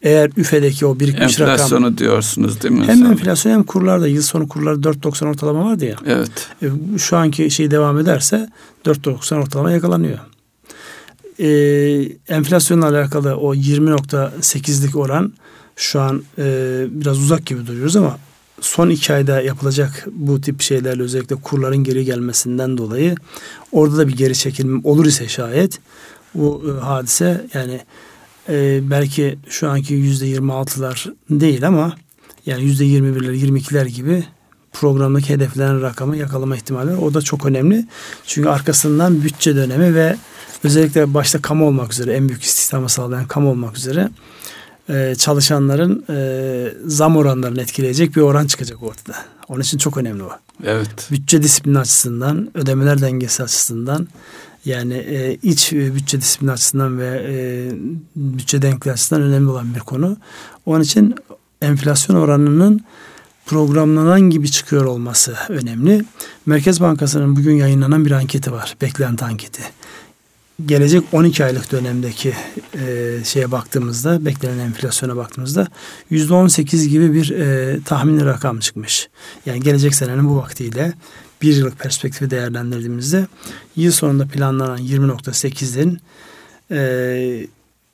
eğer 0.01 0.31
üfedeki 0.37 0.85
o 0.85 0.99
birikmiş 0.99 1.21
Enflasyonu 1.21 1.47
rakam... 1.47 1.53
Enflasyonu 1.53 1.97
diyorsunuz 1.97 2.61
değil 2.61 2.73
mi? 2.73 2.85
Hem 2.85 3.05
enflasyon 3.05 3.51
hem 3.51 3.63
kurlarda 3.63 4.07
yıl 4.07 4.21
sonu 4.21 4.47
kurları 4.47 4.75
4.90 4.75 5.27
ortalama 5.27 5.65
vardı 5.65 5.85
ya. 5.85 5.95
Evet. 6.05 6.49
E, 6.63 6.67
şu 6.97 7.17
anki 7.17 7.51
şey 7.51 7.71
devam 7.71 7.99
ederse 7.99 8.49
4.90 8.85 9.35
ortalama 9.35 9.71
yakalanıyor. 9.71 10.19
E, 11.39 11.47
enflasyonla 12.27 12.87
alakalı 12.87 13.35
o 13.35 13.55
20.8'lik 13.55 14.95
oran 14.95 15.33
şu 15.75 16.01
an 16.01 16.23
e, 16.37 16.85
biraz 16.89 17.19
uzak 17.19 17.45
gibi 17.45 17.67
duruyoruz 17.67 17.95
ama 17.95 18.17
son 18.61 18.89
iki 18.89 19.13
ayda 19.13 19.41
yapılacak 19.41 20.05
bu 20.11 20.41
tip 20.41 20.61
şeylerle 20.61 21.03
özellikle 21.03 21.35
kurların 21.35 21.83
geri 21.83 22.05
gelmesinden 22.05 22.77
dolayı 22.77 23.15
orada 23.71 23.97
da 23.97 24.07
bir 24.07 24.17
geri 24.17 24.35
çekilme 24.35 24.81
olur 24.83 25.05
ise 25.05 25.27
şayet 25.27 25.79
bu 26.35 26.63
e, 26.67 26.85
hadise 26.85 27.47
yani 27.53 27.81
e, 28.49 28.79
belki 28.89 29.37
şu 29.49 29.69
anki 29.69 29.93
yüzde 29.93 30.25
yirmi 30.25 30.53
altılar 30.53 31.05
değil 31.29 31.67
ama 31.67 31.95
yani 32.45 32.63
yüzde 32.63 32.85
yirmi 32.85 33.15
birler, 33.15 33.31
yirmi 33.31 33.59
ikiler 33.59 33.85
gibi 33.85 34.23
programdaki 34.73 35.33
hedeflenen 35.33 35.81
rakamı 35.81 36.17
yakalama 36.17 36.55
ihtimali 36.55 36.91
var. 36.91 36.97
O 36.97 37.13
da 37.13 37.21
çok 37.21 37.45
önemli. 37.45 37.85
Çünkü 38.25 38.49
arkasından 38.49 39.23
bütçe 39.23 39.55
dönemi 39.55 39.95
ve 39.95 40.15
özellikle 40.63 41.13
başta 41.13 41.41
kamu 41.41 41.67
olmak 41.67 41.93
üzere 41.93 42.13
en 42.13 42.29
büyük 42.29 42.43
istihdamı 42.43 42.89
sağlayan 42.89 43.27
kamu 43.27 43.49
olmak 43.49 43.77
üzere 43.77 44.09
e, 44.89 45.15
çalışanların 45.17 46.05
e, 46.09 46.73
zam 46.85 47.17
oranlarını 47.17 47.61
etkileyecek 47.61 48.15
bir 48.15 48.21
oran 48.21 48.47
çıkacak 48.47 48.83
ortada. 48.83 49.15
Onun 49.47 49.61
için 49.61 49.77
çok 49.77 49.97
önemli 49.97 50.23
o. 50.23 50.29
Evet. 50.63 51.07
Bütçe 51.11 51.43
disiplini 51.43 51.79
açısından, 51.79 52.49
ödemeler 52.53 53.01
dengesi 53.01 53.43
açısından 53.43 54.07
yani 54.65 54.93
e, 54.93 55.37
iç 55.43 55.71
bütçe 55.71 56.21
disiplini 56.21 56.51
açısından 56.51 56.99
ve 56.99 57.25
e, 57.29 57.35
bütçe 58.15 58.61
denkliği 58.61 58.93
açısından 58.93 59.21
önemli 59.21 59.49
olan 59.49 59.75
bir 59.75 59.79
konu. 59.79 60.17
Onun 60.65 60.81
için 60.81 61.15
enflasyon 61.61 62.15
oranının 62.15 62.81
programlanan 63.45 64.21
gibi 64.21 64.51
çıkıyor 64.51 64.85
olması 64.85 65.35
önemli. 65.49 66.05
Merkez 66.45 66.81
Bankası'nın 66.81 67.35
bugün 67.35 67.55
yayınlanan 67.55 68.05
bir 68.05 68.11
anketi 68.11 68.51
var. 68.51 68.75
Beklenti 68.81 69.25
anketi. 69.25 69.61
Gelecek 70.65 71.03
12 71.11 71.45
aylık 71.45 71.71
dönemdeki 71.71 72.33
e, 72.73 73.17
şeye 73.23 73.51
baktığımızda, 73.51 74.25
beklenen 74.25 74.59
enflasyona 74.59 75.15
baktığımızda 75.15 75.67
%18 76.11 76.87
gibi 76.87 77.13
bir 77.13 77.29
e, 77.29 77.79
tahmini 77.85 78.25
rakam 78.25 78.59
çıkmış. 78.59 79.09
Yani 79.45 79.59
gelecek 79.59 79.95
senenin 79.95 80.29
bu 80.29 80.37
vaktiyle 80.37 80.93
bir 81.41 81.55
yıllık 81.55 81.79
perspektifi 81.79 82.29
değerlendirdiğimizde 82.29 83.27
yıl 83.75 83.91
sonunda 83.91 84.25
planlanan 84.25 84.77
20.8'in 84.77 85.99
e, 86.71 87.47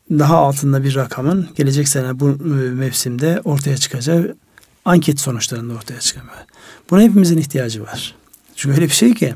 daha 0.10 0.38
altında 0.38 0.84
bir 0.84 0.96
rakamın 0.96 1.50
gelecek 1.56 1.88
sene 1.88 2.20
bu 2.20 2.30
e, 2.30 2.70
mevsimde 2.70 3.42
ortaya 3.44 3.78
çıkacağı 3.78 4.36
anket 4.86 5.20
sonuçlarında 5.20 5.74
ortaya 5.74 6.00
çıkamıyor. 6.00 6.38
Buna 6.90 7.02
hepimizin 7.02 7.38
ihtiyacı 7.38 7.84
var. 7.84 8.16
Çünkü 8.56 8.76
öyle 8.76 8.86
bir 8.86 8.94
şey 8.94 9.14
ki 9.14 9.36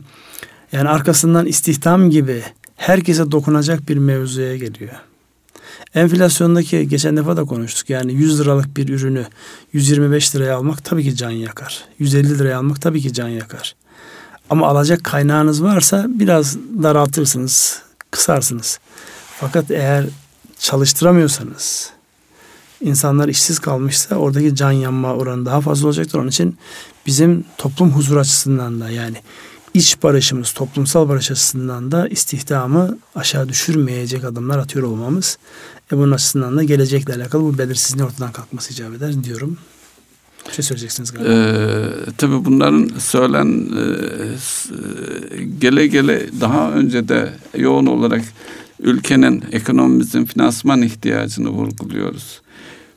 yani 0.72 0.90
arkasından 0.90 1.46
istihdam 1.46 2.10
gibi 2.10 2.44
herkese 2.76 3.32
dokunacak 3.32 3.90
bir 3.90 3.98
mevzuya 3.98 4.58
geliyor. 4.58 4.94
Enflasyondaki 5.96 6.88
geçen 6.88 7.18
defa 7.18 7.38
da 7.38 7.44
konuştuk. 7.44 7.90
Yani 7.90 8.14
100 8.14 8.40
liralık 8.40 8.78
bir 8.78 8.90
ürünü 8.90 9.26
125 9.74 10.36
liraya 10.36 10.56
almak 10.56 10.86
tabii 10.86 11.04
ki 11.04 11.16
can 11.16 11.30
yakar. 11.30 11.86
150 12.00 12.40
liraya 12.40 12.58
almak 12.58 12.82
tabii 12.82 13.02
ki 13.02 13.14
can 13.14 13.28
yakar. 13.28 13.76
Ama 14.50 14.68
alacak 14.68 15.04
kaynağınız 15.04 15.64
varsa 15.64 16.06
biraz 16.10 16.58
daraltırsınız, 16.84 17.82
kısarsınız. 18.12 18.80
Fakat 19.40 19.72
eğer 19.72 20.06
çalıştıramıyorsanız, 20.60 21.90
insanlar 22.82 23.28
işsiz 23.28 23.60
kalmışsa 23.60 24.16
oradaki 24.16 24.56
can 24.56 24.72
yanma 24.72 25.14
oranı 25.14 25.46
daha 25.46 25.62
fazla 25.62 25.88
olacaktır. 25.88 26.20
Onun 26.20 26.28
için 26.28 26.58
bizim 27.06 27.46
toplum 27.58 27.92
huzur 27.92 28.18
açısından 28.18 28.82
da 28.82 28.90
yani 28.90 29.18
iç 29.74 30.04
barışımız, 30.04 30.52
toplumsal 30.52 31.10
barış 31.10 31.32
açısından 31.32 31.92
da 31.92 32.08
istihdamı 32.08 32.98
aşağı 33.16 33.50
düşürmeyecek 33.50 34.24
adımlar 34.24 34.58
atıyor 34.58 34.88
olmamız. 34.88 35.38
E 35.92 35.98
bunun 35.98 36.12
açısından 36.12 36.58
da 36.58 36.64
gelecekle 36.64 37.14
alakalı 37.14 37.44
bu 37.44 37.58
belirsizliğin 37.58 38.06
ortadan 38.06 38.32
kalkması 38.32 38.74
icap 38.74 38.94
eder 38.94 39.24
diyorum. 39.24 39.58
Bir 40.48 40.54
şey 40.54 40.64
söyleyeceksiniz 40.64 41.14
galiba. 41.14 41.34
Ee, 41.34 42.12
tabii 42.18 42.46
bunların 42.46 42.90
söylen 43.00 43.68
e, 43.78 45.44
gele 45.60 45.88
gele 45.88 46.26
daha 46.42 46.72
önce 46.72 47.08
de 47.08 47.34
yoğun 47.58 47.86
olarak 47.86 48.22
ülkenin 48.80 49.44
ekonomimizin 49.52 50.26
finansman 50.26 50.82
ihtiyacını 50.82 51.50
vurguluyoruz. 51.50 52.42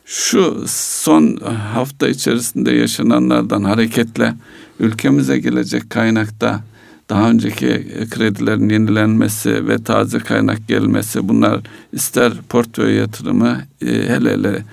Şu 0.04 0.64
son 0.66 1.36
hafta 1.74 2.08
içerisinde 2.08 2.72
yaşananlardan 2.72 3.64
hareketle 3.64 4.34
ülkemize 4.80 5.38
gelecek 5.38 5.90
kaynakta 5.90 6.60
daha 7.08 7.30
önceki 7.30 7.86
kredilerin 8.10 8.68
yenilenmesi 8.68 9.68
ve 9.68 9.84
taze 9.84 10.18
kaynak 10.18 10.68
gelmesi 10.68 11.28
bunlar 11.28 11.60
ister 11.92 12.32
portföy 12.48 12.94
yatırımı 12.94 13.60
e, 13.82 13.86
hele 13.86 14.32
hele 14.32 14.64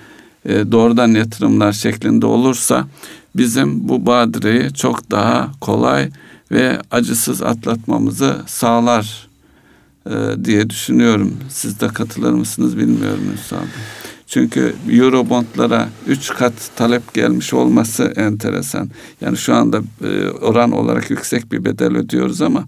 e, 0.46 0.72
doğrudan 0.72 1.08
yatırımlar 1.08 1.72
şeklinde 1.72 2.26
olursa 2.26 2.86
bizim 3.36 3.88
bu 3.88 4.06
badireyi 4.06 4.74
çok 4.74 5.10
daha 5.10 5.50
kolay 5.60 6.10
ve 6.52 6.78
acısız 6.90 7.42
atlatmamızı 7.42 8.36
sağlar 8.46 9.28
e, 10.06 10.44
diye 10.44 10.70
düşünüyorum. 10.70 11.36
Siz 11.48 11.80
de 11.80 11.88
katılır 11.88 12.32
mısınız 12.32 12.78
bilmiyorum 12.78 13.20
Bey. 13.28 13.58
Çünkü 14.26 14.74
Eurobondlara 14.90 15.88
üç 16.06 16.28
kat 16.34 16.52
talep 16.76 17.14
gelmiş 17.14 17.54
olması 17.54 18.04
enteresan. 18.16 18.90
Yani 19.20 19.36
şu 19.36 19.54
anda 19.54 19.80
e, 20.04 20.28
oran 20.30 20.72
olarak 20.72 21.10
yüksek 21.10 21.52
bir 21.52 21.64
bedel 21.64 21.96
ödüyoruz 21.96 22.42
ama 22.42 22.64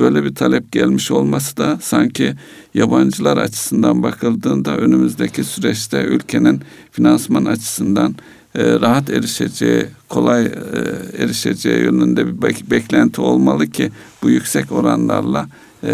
böyle 0.00 0.24
bir 0.24 0.34
talep 0.34 0.72
gelmiş 0.72 1.10
olması 1.10 1.56
da 1.56 1.78
sanki 1.82 2.34
yabancılar 2.74 3.36
açısından 3.36 4.02
bakıldığında 4.02 4.76
önümüzdeki 4.76 5.44
süreçte 5.44 6.02
ülkenin 6.02 6.60
finansman 6.92 7.44
açısından 7.44 8.14
e, 8.54 8.80
rahat 8.80 9.10
erişeceği, 9.10 9.86
kolay 10.08 10.44
e, 10.44 10.50
erişeceği 11.18 11.78
yönünde 11.78 12.26
bir 12.26 12.70
beklenti 12.70 13.20
olmalı 13.20 13.66
ki 13.66 13.90
bu 14.22 14.30
yüksek 14.30 14.72
oranlarla 14.72 15.48
e, 15.82 15.92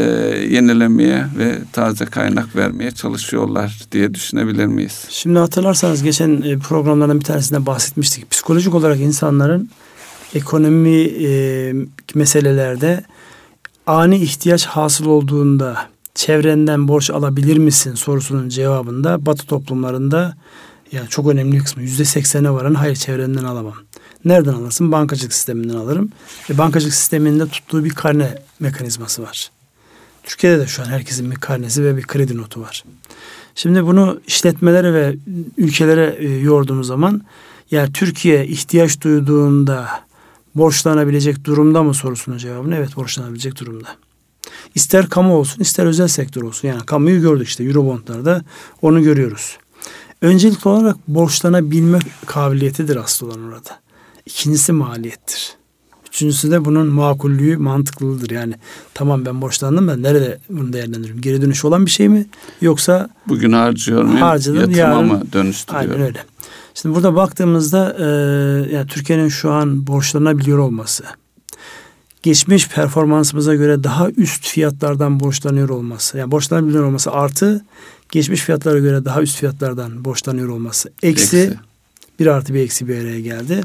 yenilemeye 0.51 1.25
ve 1.39 1.59
taze 1.73 2.05
kaynak 2.05 2.57
vermeye 2.57 2.91
çalışıyorlar 2.91 3.81
diye 3.93 4.15
düşünebilir 4.15 4.67
miyiz? 4.67 5.05
Şimdi 5.09 5.39
hatırlarsanız 5.39 6.03
geçen 6.03 6.61
programlardan 6.61 7.21
bir 7.21 7.25
tanesinde 7.25 7.67
bahsetmiştik. 7.67 8.31
Psikolojik 8.31 8.75
olarak 8.75 9.01
insanların 9.01 9.71
ekonomi 10.35 11.01
e, 11.01 11.73
meselelerde 12.15 13.05
ani 13.87 14.16
ihtiyaç 14.16 14.66
hasıl 14.66 15.07
olduğunda 15.07 15.89
çevrenden 16.14 16.89
borç 16.89 17.11
alabilir 17.11 17.57
misin 17.57 17.95
sorusunun 17.95 18.49
cevabında 18.49 19.26
Batı 19.26 19.47
toplumlarında 19.47 20.37
yani 20.93 21.09
çok 21.09 21.28
önemli 21.28 21.59
kısmı 21.59 21.83
yüzde 21.83 22.05
seksene 22.05 22.51
varan 22.51 22.74
hayır 22.74 22.97
çevrenden 22.97 23.45
alamam. 23.45 23.74
Nereden 24.24 24.53
alırsın? 24.53 24.93
Bankacılık 24.93 25.33
sisteminden 25.33 25.74
alırım. 25.74 26.12
E, 26.51 26.59
bankacılık 26.59 26.95
sisteminde 26.95 27.49
tuttuğu 27.49 27.85
bir 27.85 27.91
karne 27.91 28.39
mekanizması 28.61 29.22
var. 29.22 29.51
Türkiye'de 30.22 30.61
de 30.61 30.66
şu 30.66 30.83
an 30.83 30.87
herkesin 30.87 31.30
bir 31.30 31.37
karnesi 31.37 31.85
ve 31.85 31.97
bir 31.97 32.03
kredi 32.03 32.37
notu 32.37 32.61
var. 32.61 32.85
Şimdi 33.55 33.87
bunu 33.87 34.20
işletmelere 34.26 34.95
ve 34.95 35.16
ülkelere 35.57 36.16
e, 36.18 36.28
yorduğumuz 36.28 36.87
zaman 36.87 37.22
yani 37.70 37.93
Türkiye 37.93 38.47
ihtiyaç 38.47 39.01
duyduğunda 39.01 39.89
borçlanabilecek 40.55 41.45
durumda 41.45 41.83
mı 41.83 41.95
sorusunun 41.95 42.39
cevabını 42.39 42.77
evet 42.77 42.97
borçlanabilecek 42.97 43.61
durumda. 43.61 43.89
İster 44.75 45.09
kamu 45.09 45.35
olsun 45.35 45.61
ister 45.61 45.87
özel 45.87 46.09
sektör 46.09 46.43
olsun. 46.43 46.69
Yani 46.69 46.87
kamuyu 46.87 47.21
gördük 47.21 47.49
işte 47.49 47.65
Eurobondlarda 47.65 48.45
onu 48.83 49.03
görüyoruz. 49.03 49.59
Öncelikli 50.23 50.69
olarak 50.69 50.97
borçlanabilme 51.09 51.99
kabiliyetidir 52.27 52.97
asıl 52.97 53.27
olan 53.27 53.45
orada. 53.45 53.81
İkincisi 54.27 54.73
maliyettir. 54.73 55.57
Üçüncüsü 56.09 56.51
de 56.51 56.65
bunun 56.65 56.87
makullüğü 56.87 57.57
mantıklılıdır. 57.57 58.31
Yani 58.31 58.55
tamam 58.95 59.27
ben 59.27 59.41
borçlandım 59.43 59.89
da 59.89 59.97
nerede 59.97 60.39
bunu 60.49 60.73
değerlendiriyorum? 60.73 61.21
Geri 61.21 61.43
dönüş 61.43 61.65
olan 61.65 61.87
bir 61.87 61.91
şey 61.91 62.09
mi? 62.09 62.27
Yoksa 62.61 63.09
bugün 63.29 63.53
harcıyor 63.53 64.03
muyum? 64.03 64.21
Harcadım, 64.21 64.61
yatırıma 64.61 64.79
yarın, 64.79 65.07
mı 65.07 65.23
dönüştürüyor? 65.33 65.83
Aynen 65.83 66.01
öyle. 66.01 66.25
Şimdi 66.75 66.95
burada 66.95 67.14
baktığımızda 67.14 67.97
e, 67.99 68.05
yani 68.75 68.87
Türkiye'nin 68.87 69.29
şu 69.29 69.51
an 69.51 69.87
borçlanabiliyor 69.87 70.59
olması, 70.59 71.05
geçmiş 72.23 72.68
performansımıza 72.68 73.55
göre 73.55 73.85
daha 73.85 74.11
üst 74.11 74.47
fiyatlardan 74.47 75.20
borçlanıyor 75.20 75.68
olması, 75.68 76.18
yani 76.18 76.31
borçlanabiliyor 76.31 76.85
olması 76.85 77.12
artı 77.12 77.64
geçmiş 78.11 78.41
fiyatlara 78.41 78.79
göre 78.79 79.05
daha 79.05 79.23
üst 79.23 79.37
fiyatlardan 79.37 80.05
borçlanıyor 80.05 80.49
olması 80.49 80.93
eksi, 81.03 81.39
eksi. 81.39 81.59
bir 82.20 82.27
artı 82.27 82.55
bir 82.55 82.61
eksi 82.61 82.89
bir 82.89 82.97
araya 82.97 83.20
geldi. 83.20 83.62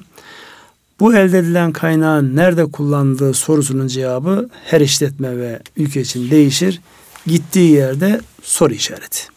Bu 0.99 1.15
elde 1.15 1.39
edilen 1.39 1.71
kaynağın 1.71 2.35
nerede 2.35 2.65
kullandığı 2.65 3.33
sorusunun 3.33 3.87
cevabı 3.87 4.49
her 4.65 4.81
işletme 4.81 5.37
ve 5.37 5.59
ülke 5.77 6.01
için 6.01 6.31
değişir. 6.31 6.81
Gittiği 7.25 7.71
yerde 7.71 8.21
soru 8.43 8.73
işareti. 8.73 9.36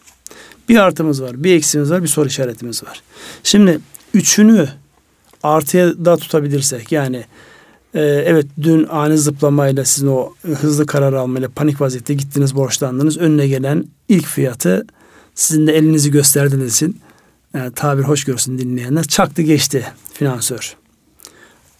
Bir 0.71 0.75
artımız 0.75 1.21
var, 1.21 1.43
bir 1.43 1.55
eksimiz 1.55 1.91
var, 1.91 2.03
bir 2.03 2.07
soru 2.07 2.27
işaretimiz 2.27 2.83
var. 2.83 3.01
Şimdi 3.43 3.79
üçünü 4.13 4.69
artıya 5.43 6.05
da 6.05 6.17
tutabilirsek 6.17 6.91
yani 6.91 7.25
e, 7.93 7.99
evet 8.01 8.45
dün 8.61 8.87
ani 8.89 9.17
zıplamayla 9.17 9.85
sizin 9.85 10.07
o 10.07 10.33
hızlı 10.43 10.85
karar 10.85 11.13
almayla 11.13 11.49
panik 11.55 11.81
vaziyette 11.81 12.13
gittiniz 12.13 12.55
borçlandınız. 12.55 13.17
Önüne 13.17 13.47
gelen 13.47 13.85
ilk 14.09 14.25
fiyatı 14.25 14.85
sizin 15.35 15.67
de 15.67 15.77
elinizi 15.77 16.11
gösterdiğiniz 16.11 16.75
için 16.75 16.99
yani 17.53 17.71
tabir 17.73 18.03
hoş 18.03 18.23
görsün 18.23 18.57
dinleyenler 18.57 19.03
çaktı 19.03 19.41
geçti 19.41 19.85
finansör. 20.13 20.75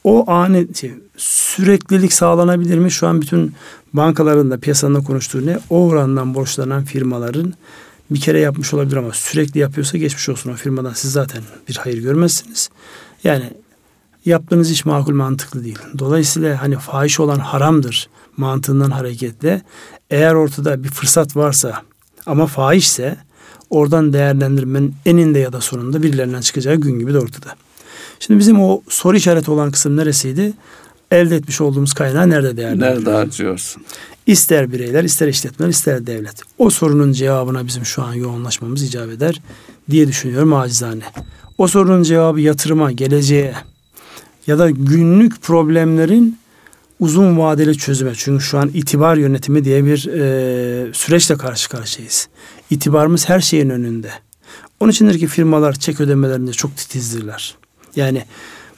O 0.04 0.32
ani 0.32 0.68
şey, 0.76 0.94
süreklilik 1.18 2.14
sağlanabilir 2.14 2.78
mi? 2.78 2.92
Şu 2.92 3.08
an 3.08 3.22
bütün 3.22 3.54
bankaların 3.94 4.52
da 4.52 4.58
piyasanın 4.58 5.02
konuştuğu 5.02 5.46
ne? 5.46 5.60
O 5.70 5.88
orandan 5.88 6.36
borçlanan 6.36 6.84
firmaların 6.84 7.54
bir 8.12 8.20
kere 8.20 8.40
yapmış 8.40 8.74
olabilir 8.74 8.98
ama 8.98 9.12
sürekli 9.14 9.60
yapıyorsa 9.60 9.98
geçmiş 9.98 10.30
olsun 10.30 10.52
o 10.52 10.56
firmadan 10.56 10.94
siz 10.94 11.12
zaten 11.12 11.44
bir 11.70 11.76
hayır 11.76 11.98
görmezsiniz. 11.98 12.70
Yani 13.24 13.54
yaptığınız 14.26 14.72
iş 14.72 14.86
makul 14.86 15.14
mantıklı 15.14 15.64
değil. 15.64 15.80
Dolayısıyla 16.00 16.62
hani 16.62 16.76
fahiş 16.76 17.20
olan 17.20 17.40
haramdır 17.40 18.10
mantığından 18.38 18.92
hareketle 18.92 19.62
eğer 20.10 20.34
ortada 20.34 20.84
bir 20.84 20.90
fırsat 20.90 21.36
varsa 21.36 21.82
ama 22.26 22.48
fahişse 22.48 23.18
oradan 23.70 24.14
değerlendirmenin 24.14 24.96
eninde 25.06 25.40
ya 25.40 25.54
da 25.54 25.62
sonunda 25.62 26.04
birilerinden 26.04 26.42
çıkacağı 26.42 26.76
gün 26.76 27.00
gibi 27.00 27.14
de 27.14 27.20
ortada. 27.20 27.56
Şimdi 28.20 28.40
bizim 28.40 28.62
o 28.62 28.82
soru 28.90 29.18
işareti 29.18 29.52
olan 29.52 29.72
kısım 29.72 29.98
neresiydi? 29.98 30.54
Elde 31.12 31.36
etmiş 31.36 31.62
olduğumuz 31.62 31.94
kaynağı 31.94 32.30
nerede 32.30 32.58
değerlendiriyoruz? 32.58 33.04
Nerede 33.04 33.18
harcıyorsun? 33.18 33.84
İster 34.26 34.72
bireyler, 34.72 35.04
ister 35.04 35.28
işletmeler, 35.28 35.70
ister 35.70 36.08
devlet. 36.08 36.42
O 36.58 36.70
sorunun 36.70 37.12
cevabına 37.12 37.68
bizim 37.68 37.86
şu 37.86 38.04
an 38.04 38.14
yoğunlaşmamız 38.14 38.84
icap 38.84 39.10
eder 39.10 39.42
diye 39.90 40.08
düşünüyorum 40.08 40.54
acizane. 40.54 41.04
O 41.58 41.68
sorunun 41.68 42.04
cevabı 42.04 42.42
yatırıma, 42.42 42.92
geleceğe 42.92 43.56
ya 44.48 44.60
da 44.60 44.70
günlük 44.70 45.42
problemlerin 45.42 46.38
uzun 47.00 47.38
vadeli 47.38 47.78
çözüme. 47.78 48.12
Çünkü 48.16 48.44
şu 48.44 48.60
an 48.60 48.72
itibar 48.74 49.18
yönetimi 49.18 49.66
diye 49.66 49.86
bir 49.86 50.08
e, 50.08 50.94
süreçle 50.94 51.38
karşı 51.38 51.70
karşıyayız. 51.70 52.28
İtibarımız 52.70 53.30
her 53.30 53.40
şeyin 53.40 53.70
önünde. 53.70 54.12
Onun 54.80 54.92
içindir 54.92 55.20
ki 55.20 55.28
firmalar 55.28 55.74
çek 55.74 56.02
ödemelerinde 56.02 56.52
çok 56.52 56.78
titizdirler. 56.78 57.56
Yani 57.96 58.24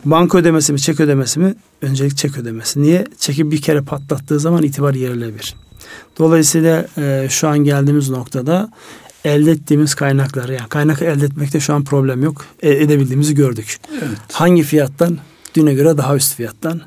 banka 0.06 0.38
ödemesi 0.38 0.74
mi 0.74 0.80
çek 0.80 1.00
ödemesi 1.00 1.40
mi? 1.40 1.56
Öncelik 1.82 2.18
çek 2.18 2.38
ödemesi. 2.38 2.82
Niye? 2.82 3.06
Çeki 3.20 3.52
bir 3.52 3.62
kere 3.62 3.82
patlattığı 3.82 4.40
zaman 4.40 4.64
itibar 4.64 4.94
yerle 4.94 5.36
bir. 5.36 5.56
Dolayısıyla 6.20 6.88
e, 6.98 7.28
şu 7.30 7.48
an 7.48 7.60
geldiğimiz 7.60 8.10
noktada 8.10 8.70
elde 9.26 9.52
ettiğimiz 9.52 9.96
kaynakları 9.96 10.54
yani 10.54 10.70
kaynak 10.70 11.02
elde 11.02 11.26
etmekte 11.26 11.60
şu 11.60 11.74
an 11.74 11.84
problem 11.84 12.24
yok. 12.24 12.46
E, 12.62 12.72
edebildiğimizi 12.72 13.36
gördük. 13.36 13.78
Evet. 13.92 14.18
Hangi 14.32 14.64
fiyattan? 14.64 15.18
Düne 15.56 15.74
göre 15.74 15.98
daha 15.98 16.16
üst 16.16 16.36
fiyattan. 16.36 16.82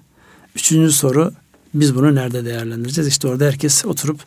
Üçüncü 0.56 0.92
soru 0.92 1.32
biz 1.74 1.94
bunu 1.94 2.14
nerede 2.14 2.44
değerlendireceğiz? 2.44 3.08
İşte 3.08 3.28
orada 3.28 3.44
herkes 3.44 3.84
oturup 3.84 4.20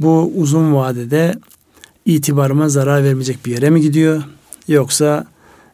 bu 0.00 0.32
uzun 0.36 0.74
vadede 0.74 1.34
itibarıma 2.04 2.68
zarar 2.68 3.04
vermeyecek 3.04 3.46
bir 3.46 3.52
yere 3.52 3.70
mi 3.70 3.80
gidiyor? 3.80 4.22
Yoksa 4.68 5.26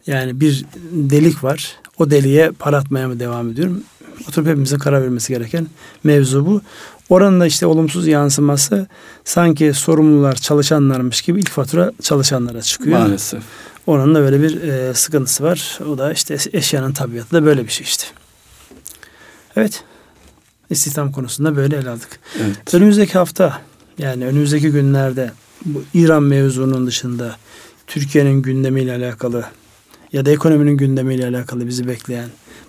yani 0.06 0.40
bir 0.40 0.64
delik 0.90 1.44
var. 1.44 1.76
O 1.98 2.10
deliğe 2.10 2.50
para 2.50 2.76
atmaya 2.76 3.08
mı 3.08 3.20
devam 3.20 3.50
ediyorum? 3.50 3.82
Oturup 4.28 4.48
hepimizin 4.48 4.78
karar 4.78 5.02
vermesi 5.02 5.32
gereken 5.32 5.66
mevzu 6.04 6.46
bu. 6.46 6.60
Oranın 7.08 7.40
da 7.40 7.46
işte 7.46 7.66
olumsuz 7.66 8.06
yansıması 8.06 8.86
sanki 9.24 9.72
sorumlular 9.74 10.34
çalışanlarmış 10.34 11.22
gibi 11.22 11.40
ilk 11.40 11.50
fatura 11.50 11.92
çalışanlara 12.02 12.62
çıkıyor. 12.62 12.98
Maalesef. 12.98 13.42
Onun 13.86 14.14
da 14.14 14.20
böyle 14.20 14.42
bir 14.42 14.62
e, 14.62 14.94
sıkıntısı 14.94 15.44
var. 15.44 15.78
O 15.88 15.98
da 15.98 16.12
işte 16.12 16.36
eşyanın 16.52 16.92
tabiatı 16.92 17.32
da 17.32 17.44
böyle 17.44 17.64
bir 17.64 17.72
şey 17.72 17.84
işte. 17.84 18.04
Evet. 19.56 19.84
İstihdam 20.70 21.12
konusunda 21.12 21.56
böyle 21.56 21.76
ele 21.76 21.90
aldık. 21.90 22.20
Evet. 22.40 22.74
Önümüzdeki 22.74 23.12
hafta 23.12 23.60
yani 23.98 24.26
önümüzdeki 24.26 24.70
günlerde 24.70 25.32
bu 25.64 25.84
İran 25.94 26.22
mevzunun 26.22 26.86
dışında 26.86 27.36
Türkiye'nin 27.86 28.42
gündemiyle 28.42 28.92
alakalı 28.92 29.44
ya 30.12 30.26
da 30.26 30.30
ekonominin 30.30 30.76
gündemiyle 30.76 31.26
alakalı 31.26 31.66
bizi 31.66 31.88
bekleyen 31.88 32.28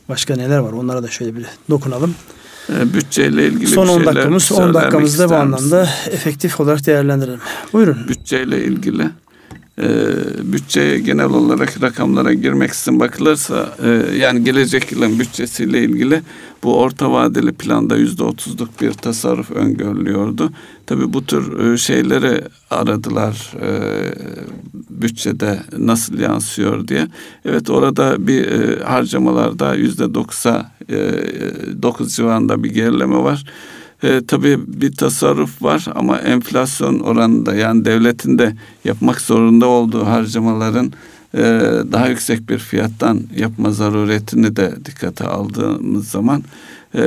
başka 0.10 0.36
neler 0.36 0.58
var? 0.58 0.74
Onlara 0.74 1.04
da 1.04 1.08
şöyle 1.08 1.36
bir 1.36 1.46
dokunalım. 1.70 2.16
E, 2.70 2.94
bütçeyle 2.94 3.48
ilgili 3.48 3.68
Son 3.68 3.88
10 3.88 4.06
dakikamız 4.06 4.52
10 4.52 4.74
dakikamızda 4.74 5.30
bu 5.30 5.36
anlamda 5.36 5.90
efektif 6.12 6.60
olarak 6.60 6.86
değerlendirelim. 6.86 7.40
Buyurun. 7.74 7.98
Bütçeyle 8.08 8.66
ilgili 8.66 9.10
e, 9.80 9.88
bütçeye 10.54 11.00
genel 11.00 11.30
olarak 11.30 11.82
rakamlara 11.82 12.34
girmek 12.34 12.74
için 12.74 13.00
bakılırsa 13.00 13.76
e, 13.84 14.18
yani 14.18 14.44
gelecek 14.44 14.92
yılın 14.92 15.20
bütçesiyle 15.20 15.84
ilgili 15.84 16.22
bu 16.64 16.80
orta 16.80 17.12
vadeli 17.12 17.52
planda 17.52 17.98
yüzde 17.98 18.24
otuzluk 18.24 18.82
bir 18.82 18.92
tasarruf 18.92 19.52
öngörülüyordu. 19.52 20.52
Tabi 20.86 21.14
bu 21.14 21.26
tür 21.26 21.60
e, 21.60 21.78
şeyleri 21.78 22.42
aradılar 22.70 23.54
e, 23.62 23.70
bütçede 24.90 25.60
nasıl 25.78 26.20
yansıyor 26.20 26.88
diye. 26.88 27.08
Evet 27.46 27.70
orada 27.70 28.28
bir 28.28 28.46
e, 28.46 28.84
harcamalarda 28.84 29.76
yüzde 29.76 30.14
doksa 30.14 30.72
e, 30.90 31.12
dokuz 31.82 32.16
civarında 32.16 32.64
bir 32.64 32.70
gerileme 32.70 33.18
var. 33.18 33.46
E, 34.04 34.22
tabii 34.28 34.60
bir 34.68 34.96
tasarruf 34.96 35.62
var 35.62 35.86
ama 35.96 36.18
enflasyon 36.18 37.00
oranında 37.00 37.56
yani 37.56 37.86
devletin 37.86 38.38
de 38.38 38.56
yapmak 38.84 39.22
zorunda 39.22 39.68
olduğu 39.68 40.06
harcamaların 40.06 40.94
e, 41.34 41.42
daha 41.92 42.08
yüksek 42.08 42.50
bir 42.50 42.58
fiyattan 42.58 43.22
yapma 43.36 43.72
zaruretini 43.72 44.56
de 44.56 44.74
dikkate 44.86 45.24
aldığımız 45.24 46.10
zaman 46.10 46.44
e, 46.96 47.02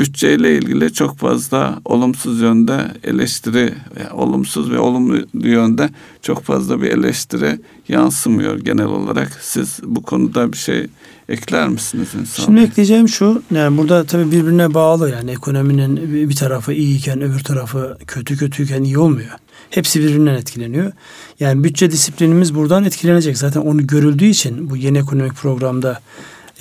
bütçeyle 0.00 0.58
ilgili 0.58 0.92
çok 0.92 1.18
fazla 1.18 1.78
olumsuz 1.84 2.40
yönde 2.40 2.78
eleştiri, 3.04 3.74
olumsuz 4.12 4.70
ve 4.70 4.78
olumlu 4.78 5.18
yönde 5.34 5.90
çok 6.22 6.42
fazla 6.42 6.82
bir 6.82 6.90
eleştiri 6.90 7.60
yansımıyor 7.88 8.58
genel 8.58 8.86
olarak. 8.86 9.38
Siz 9.40 9.80
bu 9.84 10.02
konuda 10.02 10.52
bir 10.52 10.58
şey 10.58 10.86
ekler 11.28 11.68
misiniz 11.68 12.08
insan? 12.20 12.44
Şimdi 12.44 12.60
ekleyeceğim 12.60 13.08
şu. 13.08 13.42
Yani 13.54 13.78
burada 13.78 14.04
tabii 14.04 14.32
birbirine 14.32 14.74
bağlı 14.74 15.10
yani 15.10 15.30
ekonominin 15.30 15.96
bir 16.28 16.36
tarafı 16.36 16.72
iyiyken 16.72 17.22
öbür 17.22 17.40
tarafı 17.40 17.98
kötü 18.06 18.36
kötüyken 18.36 18.82
iyi 18.82 18.98
olmuyor. 18.98 19.30
Hepsi 19.70 20.00
birbirinden 20.00 20.34
etkileniyor. 20.34 20.92
Yani 21.40 21.64
bütçe 21.64 21.90
disiplinimiz 21.90 22.54
buradan 22.54 22.84
etkilenecek. 22.84 23.38
Zaten 23.38 23.60
onu 23.60 23.86
görüldüğü 23.86 24.24
için 24.24 24.70
bu 24.70 24.76
yeni 24.76 24.98
ekonomik 24.98 25.34
programda 25.34 26.00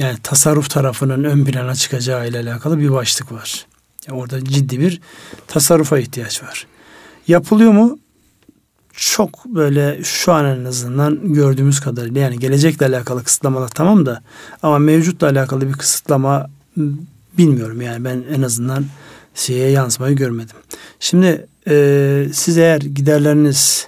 yani 0.02 0.18
tasarruf 0.24 0.70
tarafının 0.70 1.24
ön 1.24 1.46
plana 1.46 1.76
çıkacağı 1.76 2.28
ile 2.28 2.40
alakalı 2.40 2.80
bir 2.80 2.92
başlık 2.92 3.32
var. 3.32 3.66
Yani 4.08 4.20
orada 4.20 4.46
ciddi 4.46 4.80
bir 4.80 5.02
tasarrufa 5.48 6.00
ihtiyaç 6.00 6.44
var. 6.44 6.68
Yapılıyor 7.28 7.72
mu? 7.72 8.00
çok 8.94 9.46
böyle 9.46 10.04
şu 10.04 10.34
an 10.34 10.46
en 10.46 10.66
azından 10.66 11.34
gördüğümüz 11.34 11.80
kadarıyla 11.80 12.22
yani 12.22 12.40
gelecekle 12.40 12.86
alakalı 12.86 13.24
kısıtlamalar 13.24 13.68
tamam 13.68 14.06
da 14.06 14.22
ama 14.64 14.80
mevcutla 14.80 15.28
alakalı 15.28 15.68
bir 15.68 15.74
kısıtlama 15.74 16.50
bilmiyorum 17.38 17.82
yani 17.82 18.04
ben 18.04 18.24
en 18.36 18.42
azından 18.42 18.86
şeye 19.36 19.70
yansımayı 19.70 20.16
görmedim. 20.16 20.56
Şimdi 21.00 21.48
e, 21.68 22.28
siz 22.34 22.58
eğer 22.58 22.82
giderleriniz 22.82 23.88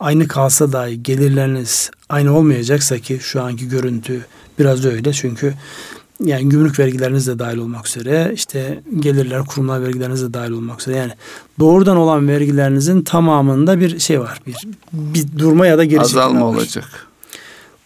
aynı 0.00 0.28
kalsa 0.28 0.72
dahi 0.72 1.02
gelirleriniz 1.02 1.90
aynı 2.08 2.36
olmayacaksa 2.36 2.98
ki 2.98 3.18
şu 3.22 3.42
anki 3.42 3.68
görüntü 3.68 4.26
biraz 4.58 4.84
öyle. 4.84 5.12
Çünkü 5.12 5.54
yani 6.24 6.48
gümrük 6.48 6.78
vergileriniz 6.78 7.26
de 7.26 7.38
dahil 7.38 7.58
olmak 7.58 7.86
üzere 7.86 8.32
işte 8.34 8.82
gelirler 9.00 9.44
kurumlar 9.46 9.82
vergileriniz 9.82 10.22
de 10.22 10.34
dahil 10.34 10.50
olmak 10.50 10.80
üzere. 10.80 10.96
Yani 10.96 11.12
doğrudan 11.58 11.96
olan 11.96 12.28
vergilerinizin 12.28 13.02
tamamında 13.02 13.80
bir 13.80 13.98
şey 13.98 14.20
var 14.20 14.40
bir 14.46 14.56
bir 14.92 15.38
durma 15.38 15.66
ya 15.66 15.78
da 15.78 15.84
geri 15.84 16.00
azalma 16.00 16.46
olacak. 16.46 17.06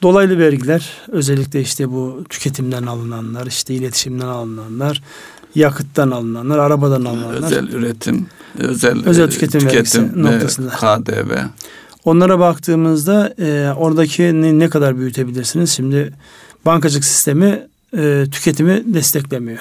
Dolaylı 0.03 0.39
vergiler 0.39 0.93
özellikle 1.09 1.61
işte 1.61 1.91
bu 1.91 2.25
tüketimden 2.29 2.83
alınanlar 2.83 3.47
işte 3.47 3.75
iletişimden 3.75 4.27
alınanlar 4.27 5.03
yakıttan 5.55 6.11
alınanlar 6.11 6.59
arabadan 6.59 7.05
alınanlar. 7.05 7.43
Özel 7.43 7.69
üretim 7.69 8.27
özel 8.59 9.07
özel 9.07 9.31
tüketim, 9.31 9.61
tüketim 9.61 10.03
vergisi 10.03 10.23
noktasında. 10.23 10.71
KDV 10.71 11.33
onlara 12.05 12.39
baktığımızda 12.39 13.35
e, 13.39 13.73
oradaki 13.77 14.23
ne, 14.59 14.69
kadar 14.69 14.99
büyütebilirsiniz 14.99 15.71
şimdi 15.71 16.13
bankacılık 16.67 17.05
sistemi 17.05 17.67
e, 17.97 18.25
tüketimi 18.31 18.83
desteklemiyor. 18.95 19.59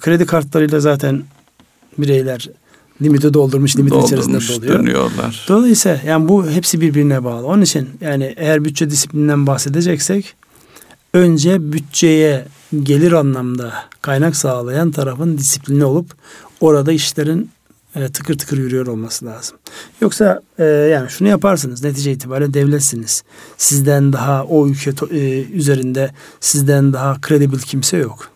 Kredi 0.00 0.26
kartlarıyla 0.26 0.80
zaten 0.80 1.22
bireyler 1.98 2.48
limiti 3.02 3.34
doldurmuş, 3.34 3.76
limit 3.76 4.04
içerisinde 4.04 4.38
doluyor. 4.48 4.78
dönüyorlar. 4.78 5.46
Dolayısıyla 5.48 6.00
yani 6.06 6.28
bu 6.28 6.50
hepsi 6.50 6.80
birbirine 6.80 7.24
bağlı. 7.24 7.46
Onun 7.46 7.62
için 7.62 7.88
yani 8.00 8.34
eğer 8.36 8.64
bütçe 8.64 8.90
disiplininden 8.90 9.46
bahsedeceksek 9.46 10.34
önce 11.14 11.72
bütçeye 11.72 12.44
gelir 12.82 13.12
anlamda 13.12 13.74
kaynak 14.02 14.36
sağlayan 14.36 14.90
tarafın 14.90 15.38
disiplini 15.38 15.84
olup 15.84 16.10
orada 16.60 16.92
işlerin 16.92 17.50
e, 17.94 18.08
tıkır 18.08 18.38
tıkır 18.38 18.58
yürüyor 18.58 18.86
olması 18.86 19.26
lazım. 19.26 19.56
Yoksa 20.00 20.42
e, 20.58 20.64
yani 20.64 21.10
şunu 21.10 21.28
yaparsınız 21.28 21.84
netice 21.84 22.12
itibariyle 22.12 22.54
devletsiniz. 22.54 23.22
Sizden 23.56 24.12
daha 24.12 24.44
o 24.44 24.68
ülke 24.68 24.92
e, 25.10 25.42
üzerinde 25.42 26.10
sizden 26.40 26.92
daha 26.92 27.20
kredibil 27.20 27.58
kimse 27.58 27.96
yok. 27.96 28.30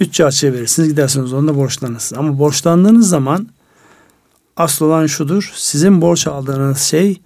Bütçe 0.00 0.24
açığı 0.24 0.52
verirsiniz 0.52 0.88
gidersiniz 0.88 1.32
onunla 1.32 1.56
borçlanırsınız. 1.56 2.18
Ama 2.20 2.38
borçlandığınız 2.38 3.08
zaman 3.08 3.48
asıl 4.56 4.86
olan 4.86 5.06
şudur. 5.06 5.52
Sizin 5.54 6.00
borç 6.00 6.26
aldığınız 6.26 6.78
şey 6.78 7.20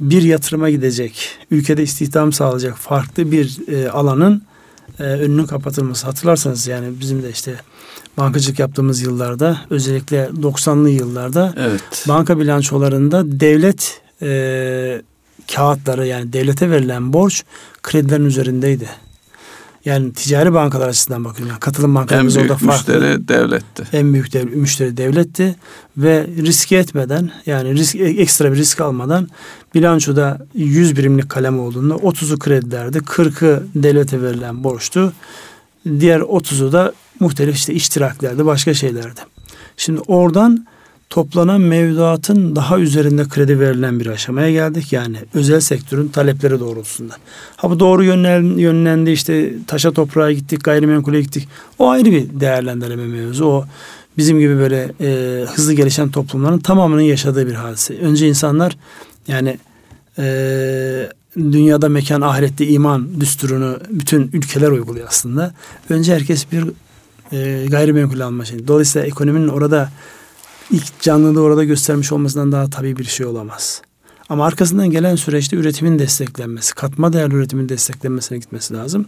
bir 0.00 0.22
yatırıma 0.22 0.70
gidecek, 0.70 1.38
ülkede 1.50 1.82
istihdam 1.82 2.32
sağlayacak 2.32 2.76
farklı 2.76 3.32
bir 3.32 3.68
e, 3.68 3.90
alanın 3.90 4.42
e, 4.98 5.02
önünün 5.02 5.46
kapatılması. 5.46 6.06
Hatırlarsanız 6.06 6.66
yani 6.66 7.00
bizim 7.00 7.22
de 7.22 7.30
işte 7.30 7.54
bankacılık 8.18 8.58
yaptığımız 8.58 9.02
yıllarda 9.02 9.60
özellikle 9.70 10.24
90'lı 10.24 10.90
yıllarda 10.90 11.54
evet. 11.56 12.04
banka 12.08 12.38
bilançolarında 12.38 13.40
devlet 13.40 14.00
e, 14.22 15.02
kağıtları 15.54 16.06
yani 16.06 16.32
devlete 16.32 16.70
verilen 16.70 17.12
borç 17.12 17.44
kredilerin 17.82 18.24
üzerindeydi. 18.24 18.88
Yani 19.84 20.12
ticari 20.12 20.54
bankalar 20.54 20.88
açısından 20.88 21.24
bakıyorum. 21.24 21.50
Yani 21.50 21.60
katılım 21.60 21.94
bankalarımız 21.94 22.36
en 22.36 22.40
büyük 22.40 22.52
orada 22.52 22.66
farklı. 22.66 22.92
müşteri 22.94 23.28
devletti. 23.28 23.84
En 23.92 24.12
büyük 24.12 24.32
dev, 24.32 24.44
müşteri 24.44 24.96
devletti 24.96 25.56
ve 25.96 26.26
riske 26.36 26.76
etmeden 26.76 27.30
yani 27.46 27.74
risk 27.74 27.96
ekstra 27.96 28.52
bir 28.52 28.56
risk 28.56 28.80
almadan 28.80 29.28
bilançoda 29.74 30.46
100 30.54 30.96
birimlik 30.96 31.28
kalem 31.28 31.60
olduğunda 31.60 31.94
30'u 31.94 32.38
kredilerdi, 32.38 32.98
40'ı 32.98 33.62
devlete 33.74 34.22
verilen 34.22 34.64
borçtu. 34.64 35.12
Diğer 36.00 36.20
30'u 36.20 36.72
da 36.72 36.92
muhtelif 37.20 37.56
işte 37.56 37.74
iştiraklerdi, 37.74 38.46
başka 38.46 38.74
şeylerdi. 38.74 39.20
Şimdi 39.76 40.00
oradan 40.00 40.66
toplanan 41.10 41.60
mevduatın 41.60 42.56
daha 42.56 42.78
üzerinde 42.78 43.28
kredi 43.28 43.60
verilen 43.60 44.00
bir 44.00 44.06
aşamaya 44.06 44.50
geldik. 44.50 44.92
Yani 44.92 45.16
özel 45.34 45.60
sektörün 45.60 46.08
talepleri 46.08 46.60
doğrultusunda. 46.60 47.14
Ha 47.56 47.70
bu 47.70 47.80
doğru 47.80 48.04
yönlen, 48.04 48.42
yönlendi 48.42 49.10
işte 49.10 49.52
taşa 49.66 49.92
toprağa 49.92 50.32
gittik, 50.32 50.64
gayrimenkule 50.64 51.20
gittik. 51.20 51.48
O 51.78 51.88
ayrı 51.88 52.10
bir 52.10 52.40
değerlendirme 52.40 53.06
mevzu. 53.06 53.44
O 53.44 53.64
bizim 54.18 54.38
gibi 54.38 54.58
böyle 54.58 54.92
e, 55.00 55.40
hızlı 55.44 55.72
gelişen 55.72 56.10
toplumların 56.10 56.58
tamamının 56.58 57.02
yaşadığı 57.02 57.46
bir 57.46 57.54
hadise. 57.54 57.98
Önce 57.98 58.28
insanlar 58.28 58.76
yani 59.28 59.58
e, 60.18 61.08
dünyada 61.36 61.88
mekan 61.88 62.20
ahirette 62.20 62.66
iman 62.66 63.20
düsturunu 63.20 63.78
bütün 63.90 64.30
ülkeler 64.32 64.68
uyguluyor 64.68 65.08
aslında. 65.08 65.54
Önce 65.88 66.14
herkes 66.14 66.52
bir 66.52 66.64
e, 67.32 67.66
gayrimenkul 67.66 68.20
alma 68.20 68.44
şeyi. 68.44 68.68
Dolayısıyla 68.68 69.06
ekonominin 69.06 69.48
orada 69.48 69.90
ilk 70.70 71.00
canlılığı 71.00 71.42
orada 71.42 71.64
göstermiş 71.64 72.12
olmasından 72.12 72.52
daha 72.52 72.70
tabii 72.70 72.96
bir 72.96 73.04
şey 73.04 73.26
olamaz. 73.26 73.82
Ama 74.28 74.46
arkasından 74.46 74.90
gelen 74.90 75.16
süreçte 75.16 75.56
üretimin 75.56 75.98
desteklenmesi, 75.98 76.74
katma 76.74 77.12
değerli 77.12 77.34
üretimin 77.34 77.68
desteklenmesine 77.68 78.38
gitmesi 78.38 78.74
lazım. 78.74 79.06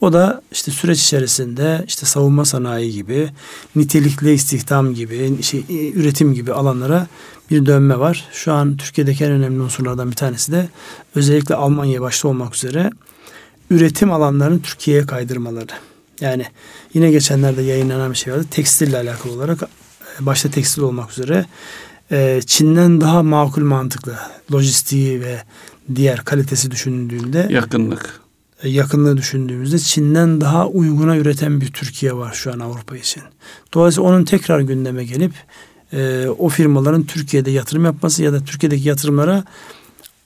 O 0.00 0.12
da 0.12 0.42
işte 0.52 0.70
süreç 0.70 1.02
içerisinde 1.02 1.84
işte 1.86 2.06
savunma 2.06 2.44
sanayi 2.44 2.92
gibi, 2.92 3.30
nitelikli 3.76 4.32
istihdam 4.32 4.94
gibi, 4.94 5.42
şey, 5.42 5.64
üretim 5.94 6.34
gibi 6.34 6.52
alanlara 6.52 7.06
bir 7.50 7.66
dönme 7.66 7.98
var. 7.98 8.28
Şu 8.32 8.52
an 8.52 8.76
Türkiye'deki 8.76 9.24
en 9.24 9.32
önemli 9.32 9.60
unsurlardan 9.60 10.10
bir 10.10 10.16
tanesi 10.16 10.52
de 10.52 10.68
özellikle 11.14 11.54
Almanya 11.54 12.00
başta 12.00 12.28
olmak 12.28 12.54
üzere 12.54 12.90
üretim 13.70 14.12
alanlarını 14.12 14.62
Türkiye'ye 14.62 15.06
kaydırmaları. 15.06 15.72
Yani 16.20 16.46
yine 16.94 17.10
geçenlerde 17.10 17.62
yayınlanan 17.62 18.10
bir 18.10 18.16
şey 18.16 18.32
vardı. 18.32 18.46
Tekstille 18.50 18.96
alakalı 18.96 19.32
olarak 19.32 19.58
başta 20.20 20.50
tekstil 20.50 20.82
olmak 20.82 21.10
üzere 21.10 21.46
e, 22.10 22.40
Çin'den 22.46 23.00
daha 23.00 23.22
makul 23.22 23.62
mantıklı 23.62 24.16
lojistiği 24.52 25.20
ve 25.20 25.42
diğer 25.94 26.24
kalitesi 26.24 26.70
düşündüğünde 26.70 27.46
yakınlık 27.50 28.20
e, 28.62 28.68
yakınlığı 28.68 29.16
düşündüğümüzde 29.16 29.78
Çin'den 29.78 30.40
daha 30.40 30.66
uyguna 30.66 31.16
üreten 31.16 31.60
bir 31.60 31.72
Türkiye 31.72 32.16
var 32.16 32.32
şu 32.32 32.52
an 32.52 32.60
Avrupa 32.60 32.96
için. 32.96 33.22
Dolayısıyla 33.74 34.08
onun 34.08 34.24
tekrar 34.24 34.60
gündeme 34.60 35.04
gelip 35.04 35.32
e, 35.92 36.26
o 36.38 36.48
firmaların 36.48 37.02
Türkiye'de 37.02 37.50
yatırım 37.50 37.84
yapması 37.84 38.22
ya 38.22 38.32
da 38.32 38.44
Türkiye'deki 38.44 38.88
yatırımlara 38.88 39.44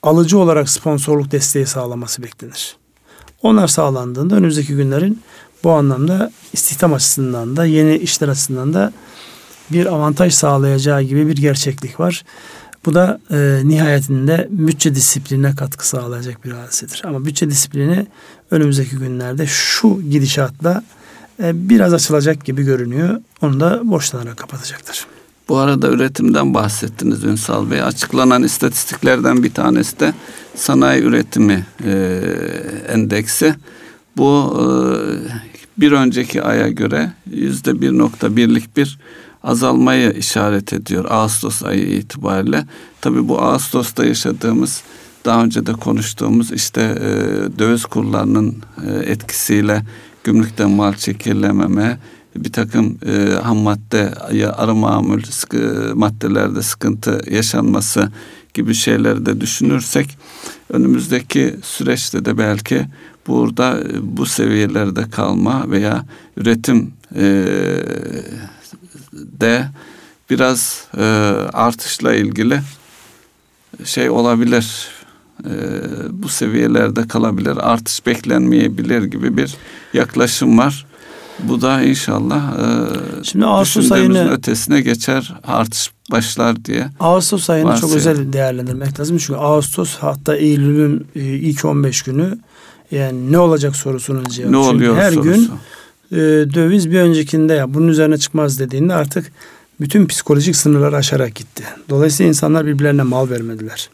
alıcı 0.02 0.38
olarak 0.38 0.68
sponsorluk 0.68 1.30
desteği 1.32 1.66
sağlaması 1.66 2.22
beklenir. 2.22 2.76
Onlar 3.42 3.68
sağlandığında 3.68 4.34
önümüzdeki 4.34 4.76
günlerin 4.76 5.22
bu 5.64 5.70
anlamda 5.70 6.32
istihdam 6.52 6.92
açısından 6.92 7.56
da 7.56 7.64
yeni 7.64 7.96
işler 7.96 8.28
açısından 8.28 8.74
da 8.74 8.92
bir 9.72 9.86
avantaj 9.86 10.34
sağlayacağı 10.34 11.02
gibi 11.02 11.28
bir 11.28 11.36
gerçeklik 11.36 12.00
var. 12.00 12.24
Bu 12.86 12.94
da 12.94 13.20
e, 13.30 13.60
nihayetinde 13.64 14.48
bütçe 14.50 14.94
disiplinine 14.94 15.54
katkı 15.54 15.88
sağlayacak 15.88 16.44
bir 16.44 16.50
hadisedir. 16.50 17.02
Ama 17.04 17.24
bütçe 17.24 17.50
disiplini 17.50 18.06
önümüzdeki 18.50 18.96
günlerde 18.96 19.46
şu 19.46 20.02
gidişatla 20.10 20.82
e, 21.42 21.68
biraz 21.68 21.94
açılacak 21.94 22.44
gibi 22.44 22.62
görünüyor. 22.62 23.20
Onu 23.42 23.60
da 23.60 23.80
borçlanarak 23.84 24.36
kapatacaktır. 24.36 25.06
Bu 25.48 25.56
arada 25.56 25.88
üretimden 25.88 26.54
bahsettiniz 26.54 27.24
Ünsal 27.24 27.70
Bey. 27.70 27.82
Açıklanan 27.82 28.42
istatistiklerden 28.42 29.42
bir 29.42 29.54
tanesi 29.54 30.00
de 30.00 30.14
sanayi 30.54 31.02
üretimi 31.02 31.66
e, 31.84 32.20
endeksi. 32.88 33.54
Bu 34.16 34.60
e, 34.60 34.64
bir 35.80 35.92
önceki 35.92 36.42
aya 36.42 36.68
göre 36.68 37.12
yüzde 37.30 37.80
bir 37.80 37.98
nokta 37.98 38.36
birlik 38.36 38.76
bir 38.76 38.98
azalmayı 39.42 40.12
işaret 40.12 40.72
ediyor 40.72 41.04
Ağustos 41.10 41.62
ayı 41.62 41.86
itibariyle. 41.86 42.64
Tabii 43.00 43.28
bu 43.28 43.42
Ağustos'ta 43.42 44.04
yaşadığımız 44.04 44.82
daha 45.24 45.44
önce 45.44 45.66
de 45.66 45.72
konuştuğumuz 45.72 46.52
işte 46.52 46.80
e, 46.80 47.08
döviz 47.58 47.84
kurlarının 47.84 48.56
e, 48.86 49.10
etkisiyle 49.10 49.82
gümrükten 50.24 50.70
mal 50.70 50.94
çekilememe, 50.94 51.98
bir 52.36 52.52
takım 52.52 52.98
e, 53.06 53.32
ham 53.42 53.56
madde 53.56 54.14
ya 54.32 54.52
arı 54.52 54.74
mamul 54.74 55.22
sıkı, 55.22 55.92
maddelerde 55.94 56.62
sıkıntı 56.62 57.20
yaşanması 57.30 58.12
gibi 58.54 58.74
şeyleri 58.74 59.26
de 59.26 59.40
düşünürsek 59.40 60.18
önümüzdeki 60.70 61.56
süreçte 61.62 62.24
de 62.24 62.38
belki 62.38 62.86
burada 63.26 63.80
e, 63.80 64.16
bu 64.16 64.26
seviyelerde 64.26 65.10
kalma 65.10 65.70
veya 65.70 66.04
üretim 66.36 66.92
e, 67.16 67.44
de 69.40 69.68
biraz 70.30 70.84
e, 70.96 71.02
artışla 71.52 72.14
ilgili 72.14 72.60
şey 73.84 74.10
olabilir. 74.10 74.88
E, 75.44 75.52
bu 76.10 76.28
seviyelerde 76.28 77.08
kalabilir. 77.08 77.56
Artış 77.56 78.06
beklenmeyebilir 78.06 79.02
gibi 79.02 79.36
bir 79.36 79.54
yaklaşım 79.92 80.58
var. 80.58 80.86
Bu 81.42 81.60
da 81.62 81.82
inşallah 81.82 82.58
e, 82.58 83.24
Şimdi 83.24 83.46
Ağustos 83.46 83.92
ayını 83.92 84.30
ötesine 84.30 84.80
geçer, 84.80 85.34
artış 85.44 85.90
başlar 86.10 86.64
diye. 86.64 86.88
Ağustos 87.00 87.50
ayını 87.50 87.68
varsayalım. 87.68 87.88
çok 87.88 87.96
özel 87.96 88.32
değerlendirmek 88.32 89.00
lazım. 89.00 89.18
Çünkü 89.18 89.38
Ağustos 89.40 89.96
hatta 89.96 90.36
Eylül'ün 90.36 91.06
e, 91.16 91.20
ilk 91.20 91.64
15 91.64 92.02
günü 92.02 92.38
yani 92.90 93.32
ne 93.32 93.38
olacak 93.38 93.76
sorusunun 93.76 94.24
cevabı. 94.24 94.52
Ne 94.52 94.56
oluyor 94.56 94.96
her 94.96 95.12
sorusu. 95.12 95.32
gün 95.32 95.50
e, 96.12 96.16
döviz 96.54 96.90
bir 96.90 97.00
öncekinde 97.00 97.54
ya 97.54 97.74
bunun 97.74 97.88
üzerine 97.88 98.18
çıkmaz 98.18 98.58
dediğinde 98.58 98.94
artık 98.94 99.32
bütün 99.80 100.06
psikolojik 100.06 100.56
sınırları 100.56 100.96
aşarak 100.96 101.34
gitti. 101.34 101.64
Dolayısıyla 101.88 102.28
insanlar 102.28 102.66
birbirlerine 102.66 103.02
mal 103.02 103.30
vermediler. 103.30 103.90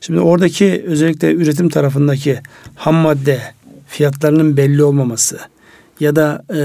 Şimdi 0.00 0.20
oradaki 0.20 0.84
özellikle 0.86 1.34
üretim 1.34 1.68
tarafındaki 1.68 2.40
ham 2.74 2.94
madde 2.94 3.40
fiyatlarının 3.88 4.56
belli 4.56 4.84
olmaması 4.84 5.38
ya 6.00 6.16
da 6.16 6.44
e, 6.54 6.60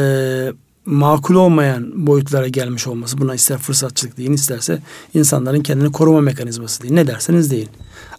makul 0.85 1.35
olmayan 1.35 2.07
boyutlara 2.07 2.47
gelmiş 2.47 2.87
olması 2.87 3.17
buna 3.17 3.35
ister 3.35 3.57
fırsatçılık 3.57 4.17
deyin 4.17 4.33
isterse 4.33 4.79
insanların 5.13 5.61
kendini 5.61 5.91
koruma 5.91 6.21
mekanizması 6.21 6.83
deyin 6.83 6.95
ne 6.95 7.07
derseniz 7.07 7.51
deyin. 7.51 7.69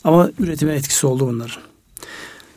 Ama 0.04 0.30
üretime 0.38 0.74
etkisi 0.74 1.06
oldu 1.06 1.26
bunların. 1.26 1.62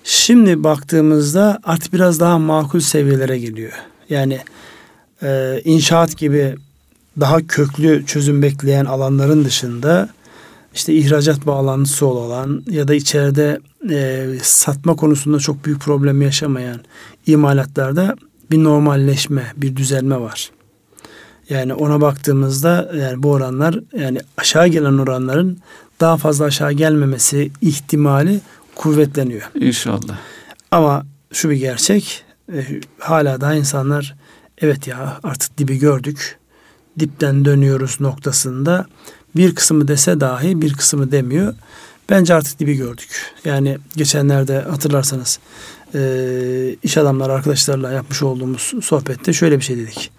Şimdi 0.03 0.63
baktığımızda 0.63 1.59
artık 1.63 1.93
biraz 1.93 2.19
daha 2.19 2.39
makul 2.39 2.79
seviyelere 2.79 3.39
geliyor. 3.39 3.73
Yani 4.09 4.39
e, 5.23 5.61
inşaat 5.65 6.17
gibi 6.17 6.55
daha 7.19 7.47
köklü 7.47 8.05
çözüm 8.05 8.41
bekleyen 8.41 8.85
alanların 8.85 9.45
dışında 9.45 10.09
işte 10.73 10.93
ihracat 10.93 11.45
bağlantısı 11.45 12.05
olan 12.05 12.63
ya 12.69 12.87
da 12.87 12.93
içeride 12.93 13.59
e, 13.89 14.27
satma 14.41 14.95
konusunda 14.95 15.39
çok 15.39 15.65
büyük 15.65 15.81
problem 15.81 16.21
yaşamayan 16.21 16.79
imalatlarda 17.27 18.15
bir 18.51 18.63
normalleşme, 18.63 19.43
bir 19.57 19.75
düzelme 19.75 20.21
var. 20.21 20.51
Yani 21.49 21.73
ona 21.73 22.01
baktığımızda 22.01 22.91
yani 22.95 23.23
bu 23.23 23.31
oranlar 23.31 23.79
yani 23.97 24.19
aşağı 24.37 24.67
gelen 24.67 24.97
oranların 24.97 25.57
daha 25.99 26.17
fazla 26.17 26.45
aşağı 26.45 26.71
gelmemesi 26.71 27.51
ihtimali 27.61 28.41
kuvvetleniyor. 28.75 29.51
İnşallah. 29.55 30.17
Ama 30.71 31.05
şu 31.31 31.49
bir 31.49 31.55
gerçek 31.55 32.24
e, 32.53 32.81
hala 32.99 33.41
daha 33.41 33.55
insanlar 33.55 34.15
evet 34.57 34.87
ya 34.87 35.19
artık 35.23 35.57
dibi 35.57 35.79
gördük. 35.79 36.39
Dipten 36.99 37.45
dönüyoruz 37.45 37.97
noktasında 37.99 38.85
bir 39.35 39.55
kısmı 39.55 39.87
dese 39.87 40.19
dahi 40.19 40.61
bir 40.61 40.73
kısmı 40.73 41.11
demiyor. 41.11 41.53
Bence 42.09 42.33
artık 42.33 42.59
dibi 42.59 42.75
gördük. 42.77 43.33
Yani 43.45 43.77
geçenlerde 43.95 44.59
hatırlarsanız 44.59 45.39
e, 45.95 46.75
iş 46.83 46.97
adamları 46.97 47.33
arkadaşlarla 47.33 47.91
yapmış 47.91 48.23
olduğumuz 48.23 48.73
sohbette 48.83 49.33
şöyle 49.33 49.57
bir 49.57 49.63
şey 49.63 49.77
dedik. 49.77 50.11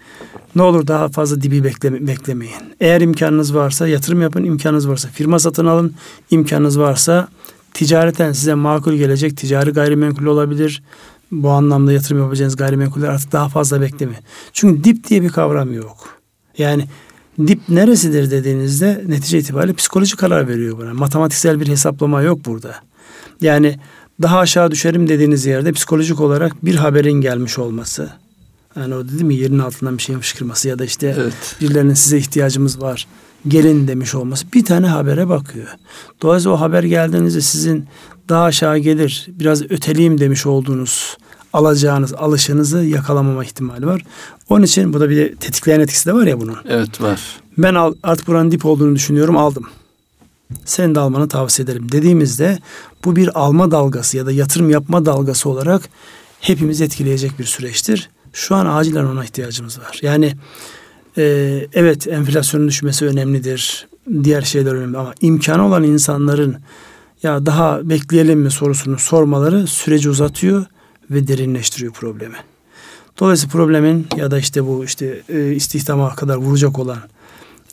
Ne 0.55 0.61
olur 0.61 0.87
daha 0.87 1.09
fazla 1.09 1.41
dibi 1.41 1.63
bekleme, 1.63 2.07
beklemeyin. 2.07 2.55
Eğer 2.79 3.01
imkanınız 3.01 3.55
varsa 3.55 3.87
yatırım 3.87 4.21
yapın, 4.21 4.43
imkanınız 4.43 4.89
varsa 4.89 5.09
firma 5.09 5.39
satın 5.39 5.65
alın, 5.65 5.93
imkanınız 6.31 6.79
varsa 6.79 7.27
ticareten 7.73 8.31
size 8.31 8.53
makul 8.53 8.93
gelecek 8.93 9.37
ticari 9.37 9.71
gayrimenkul 9.71 10.25
olabilir. 10.25 10.83
Bu 11.31 11.49
anlamda 11.49 11.93
yatırım 11.93 12.19
yapacağınız 12.21 12.55
gayrimenkuller 12.55 13.07
artık 13.07 13.31
daha 13.31 13.49
fazla 13.49 13.81
bekleme. 13.81 14.19
Çünkü 14.53 14.83
dip 14.83 15.09
diye 15.09 15.21
bir 15.21 15.29
kavram 15.29 15.73
yok. 15.73 16.09
Yani 16.57 16.87
dip 17.47 17.59
neresidir 17.69 18.31
dediğinizde 18.31 19.03
netice 19.07 19.39
itibariyle 19.39 19.73
psikoloji 19.73 20.15
karar 20.15 20.47
veriyor 20.47 20.77
buna. 20.77 20.93
Matematiksel 20.93 21.59
bir 21.59 21.67
hesaplama 21.67 22.21
yok 22.21 22.45
burada. 22.45 22.75
Yani 23.41 23.79
daha 24.21 24.39
aşağı 24.39 24.71
düşerim 24.71 25.09
dediğiniz 25.09 25.45
yerde 25.45 25.71
psikolojik 25.71 26.19
olarak 26.19 26.65
bir 26.65 26.75
haberin 26.75 27.21
gelmiş 27.21 27.59
olması. 27.59 28.09
Yani 28.75 28.95
o 28.95 29.07
dedim 29.07 29.31
ya 29.31 29.37
yerin 29.37 29.59
altından 29.59 29.97
bir 29.97 30.03
şeyin 30.03 30.19
fışkırması 30.19 30.67
ya 30.67 30.79
da 30.79 30.85
işte 30.85 31.15
Evet. 31.19 31.55
birilerinin 31.61 31.93
size 31.93 32.17
ihtiyacımız 32.17 32.81
var. 32.81 33.07
Gelin 33.47 33.87
demiş 33.87 34.15
olması. 34.15 34.45
Bir 34.53 34.65
tane 34.65 34.87
habere 34.87 35.29
bakıyor. 35.29 35.67
Dolayısıyla 36.21 36.57
o 36.57 36.61
haber 36.61 36.83
geldiğinizde 36.83 37.41
sizin 37.41 37.85
daha 38.29 38.43
aşağı 38.43 38.77
gelir, 38.77 39.27
biraz 39.27 39.61
öteleyim 39.61 40.19
demiş 40.19 40.45
olduğunuz 40.45 41.17
alacağınız 41.53 42.13
alışınızı 42.13 42.77
yakalamama 42.77 43.45
ihtimali 43.45 43.87
var. 43.87 44.01
Onun 44.49 44.63
için 44.63 44.93
bu 44.93 44.99
da 44.99 45.09
bir 45.09 45.35
tetikleyen 45.35 45.79
etkisi 45.79 46.05
de 46.05 46.13
var 46.13 46.25
ya 46.25 46.41
bunun. 46.41 46.57
Evet 46.69 47.01
var. 47.01 47.21
Ben 47.57 47.75
al, 47.75 47.93
artık 48.03 48.27
buranın 48.27 48.51
dip 48.51 48.65
olduğunu 48.65 48.95
düşünüyorum 48.95 49.37
aldım. 49.37 49.65
Senin 50.65 50.95
de 50.95 50.99
almanı 50.99 51.27
tavsiye 51.27 51.63
ederim 51.63 51.91
dediğimizde 51.91 52.59
bu 53.05 53.15
bir 53.15 53.39
alma 53.39 53.71
dalgası 53.71 54.17
ya 54.17 54.25
da 54.25 54.31
yatırım 54.31 54.69
yapma 54.69 55.05
dalgası 55.05 55.49
olarak 55.49 55.89
hepimizi 56.39 56.83
etkileyecek 56.83 57.39
bir 57.39 57.43
süreçtir. 57.43 58.09
Şu 58.33 58.55
an 58.55 58.65
acilen 58.65 59.05
ona 59.05 59.23
ihtiyacımız 59.23 59.79
var. 59.79 59.99
Yani 60.01 60.33
e, 61.17 61.23
evet 61.73 62.07
enflasyonun 62.07 62.67
düşmesi 62.67 63.05
önemlidir. 63.05 63.87
Diğer 64.23 64.41
şeyler 64.41 64.75
önemli 64.75 64.97
ama 64.97 65.13
imkanı 65.21 65.67
olan 65.67 65.83
insanların 65.83 66.57
ya 67.23 67.45
daha 67.45 67.89
bekleyelim 67.89 68.39
mi 68.39 68.51
sorusunu 68.51 68.99
sormaları 68.99 69.67
süreci 69.67 70.09
uzatıyor 70.09 70.65
ve 71.11 71.27
derinleştiriyor 71.27 71.93
problemi. 71.93 72.37
Dolayısıyla 73.19 73.51
problemin 73.51 74.07
ya 74.17 74.31
da 74.31 74.39
işte 74.39 74.65
bu 74.65 74.85
işte 74.85 75.21
e, 75.29 75.51
istihdama 75.51 76.15
kadar 76.15 76.35
vuracak 76.35 76.79
olan 76.79 76.97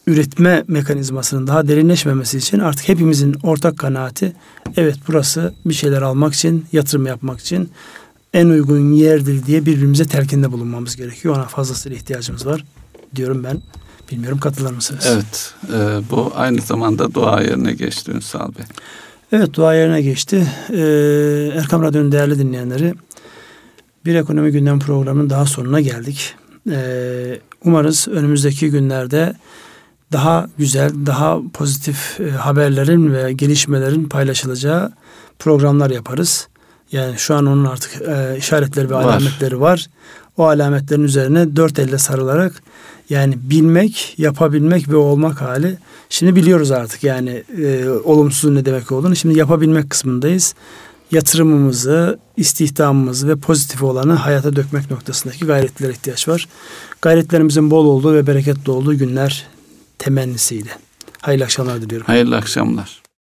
üretme 0.06 0.64
mekanizmasının 0.68 1.46
daha 1.46 1.68
derinleşmemesi 1.68 2.38
için 2.38 2.58
artık 2.58 2.88
hepimizin 2.88 3.36
ortak 3.42 3.78
kanaati 3.78 4.32
evet 4.76 4.96
burası 5.08 5.54
bir 5.66 5.74
şeyler 5.74 6.02
almak 6.02 6.34
için, 6.34 6.66
yatırım 6.72 7.06
yapmak 7.06 7.40
için 7.40 7.70
en 8.34 8.46
uygun 8.46 8.92
yerdir 8.92 9.46
diye 9.46 9.66
birbirimize 9.66 10.04
telkinde 10.04 10.52
bulunmamız 10.52 10.96
gerekiyor. 10.96 11.36
Ona 11.36 11.44
fazlasıyla 11.44 11.96
ihtiyacımız 11.96 12.46
var 12.46 12.64
diyorum 13.16 13.44
ben. 13.44 13.62
Bilmiyorum 14.12 14.38
katılır 14.38 14.72
mısınız? 14.72 15.06
Evet. 15.08 15.54
e, 15.72 16.10
bu 16.10 16.32
aynı 16.34 16.60
zamanda 16.60 17.14
dua 17.14 17.42
yerine 17.42 17.72
geçti 17.72 18.10
Ünsal 18.10 18.48
Bey. 18.48 18.64
Evet 19.36 19.54
dua 19.54 19.74
yerine 19.74 20.02
geçti. 20.02 20.46
Ee, 20.70 21.52
Erkam 21.54 21.82
Radyo'nun 21.82 22.12
değerli 22.12 22.38
dinleyenleri 22.38 22.94
bir 24.04 24.14
ekonomi 24.14 24.50
gündem 24.50 24.78
programının 24.78 25.30
daha 25.30 25.46
sonuna 25.46 25.80
geldik. 25.80 26.34
Ee, 26.70 27.38
umarız 27.64 28.08
önümüzdeki 28.08 28.70
günlerde 28.70 29.34
daha 30.12 30.48
güzel, 30.58 30.90
daha 31.06 31.38
pozitif 31.52 32.20
e, 32.20 32.30
haberlerin 32.30 33.14
ve 33.14 33.32
gelişmelerin 33.32 34.04
paylaşılacağı 34.04 34.92
programlar 35.38 35.90
yaparız. 35.90 36.48
Yani 36.92 37.18
şu 37.18 37.34
an 37.34 37.46
onun 37.46 37.64
artık 37.64 38.02
e, 38.02 38.36
işaretleri 38.38 38.90
ve 38.90 38.94
Var. 38.94 39.02
alametleri 39.02 39.60
var. 39.60 39.86
O 40.36 40.44
alametlerin 40.44 41.04
üzerine 41.04 41.56
dört 41.56 41.78
elle 41.78 41.98
sarılarak 41.98 42.62
yani 43.10 43.34
bilmek, 43.42 44.14
yapabilmek 44.18 44.88
ve 44.88 44.96
olmak 44.96 45.40
hali. 45.40 45.78
Şimdi 46.08 46.36
biliyoruz 46.36 46.70
artık 46.70 47.04
yani 47.04 47.42
e, 47.62 47.88
olumsuzun 47.88 48.54
ne 48.54 48.64
demek 48.64 48.92
olduğunu. 48.92 49.16
Şimdi 49.16 49.38
yapabilmek 49.38 49.90
kısmındayız. 49.90 50.54
Yatırımımızı, 51.10 52.18
istihdamımızı 52.36 53.28
ve 53.28 53.36
pozitif 53.36 53.82
olanı 53.82 54.12
hayata 54.12 54.56
dökmek 54.56 54.90
noktasındaki 54.90 55.44
gayretlere 55.44 55.92
ihtiyaç 55.92 56.28
var. 56.28 56.48
Gayretlerimizin 57.02 57.70
bol 57.70 57.86
olduğu 57.86 58.14
ve 58.14 58.26
bereketli 58.26 58.70
olduğu 58.70 58.98
günler 58.98 59.46
temennisiyle. 59.98 60.70
Hayırlı 61.20 61.44
akşamlar 61.44 61.82
diliyorum. 61.82 62.06
Hayırlı 62.06 62.36
akşamlar. 62.36 63.03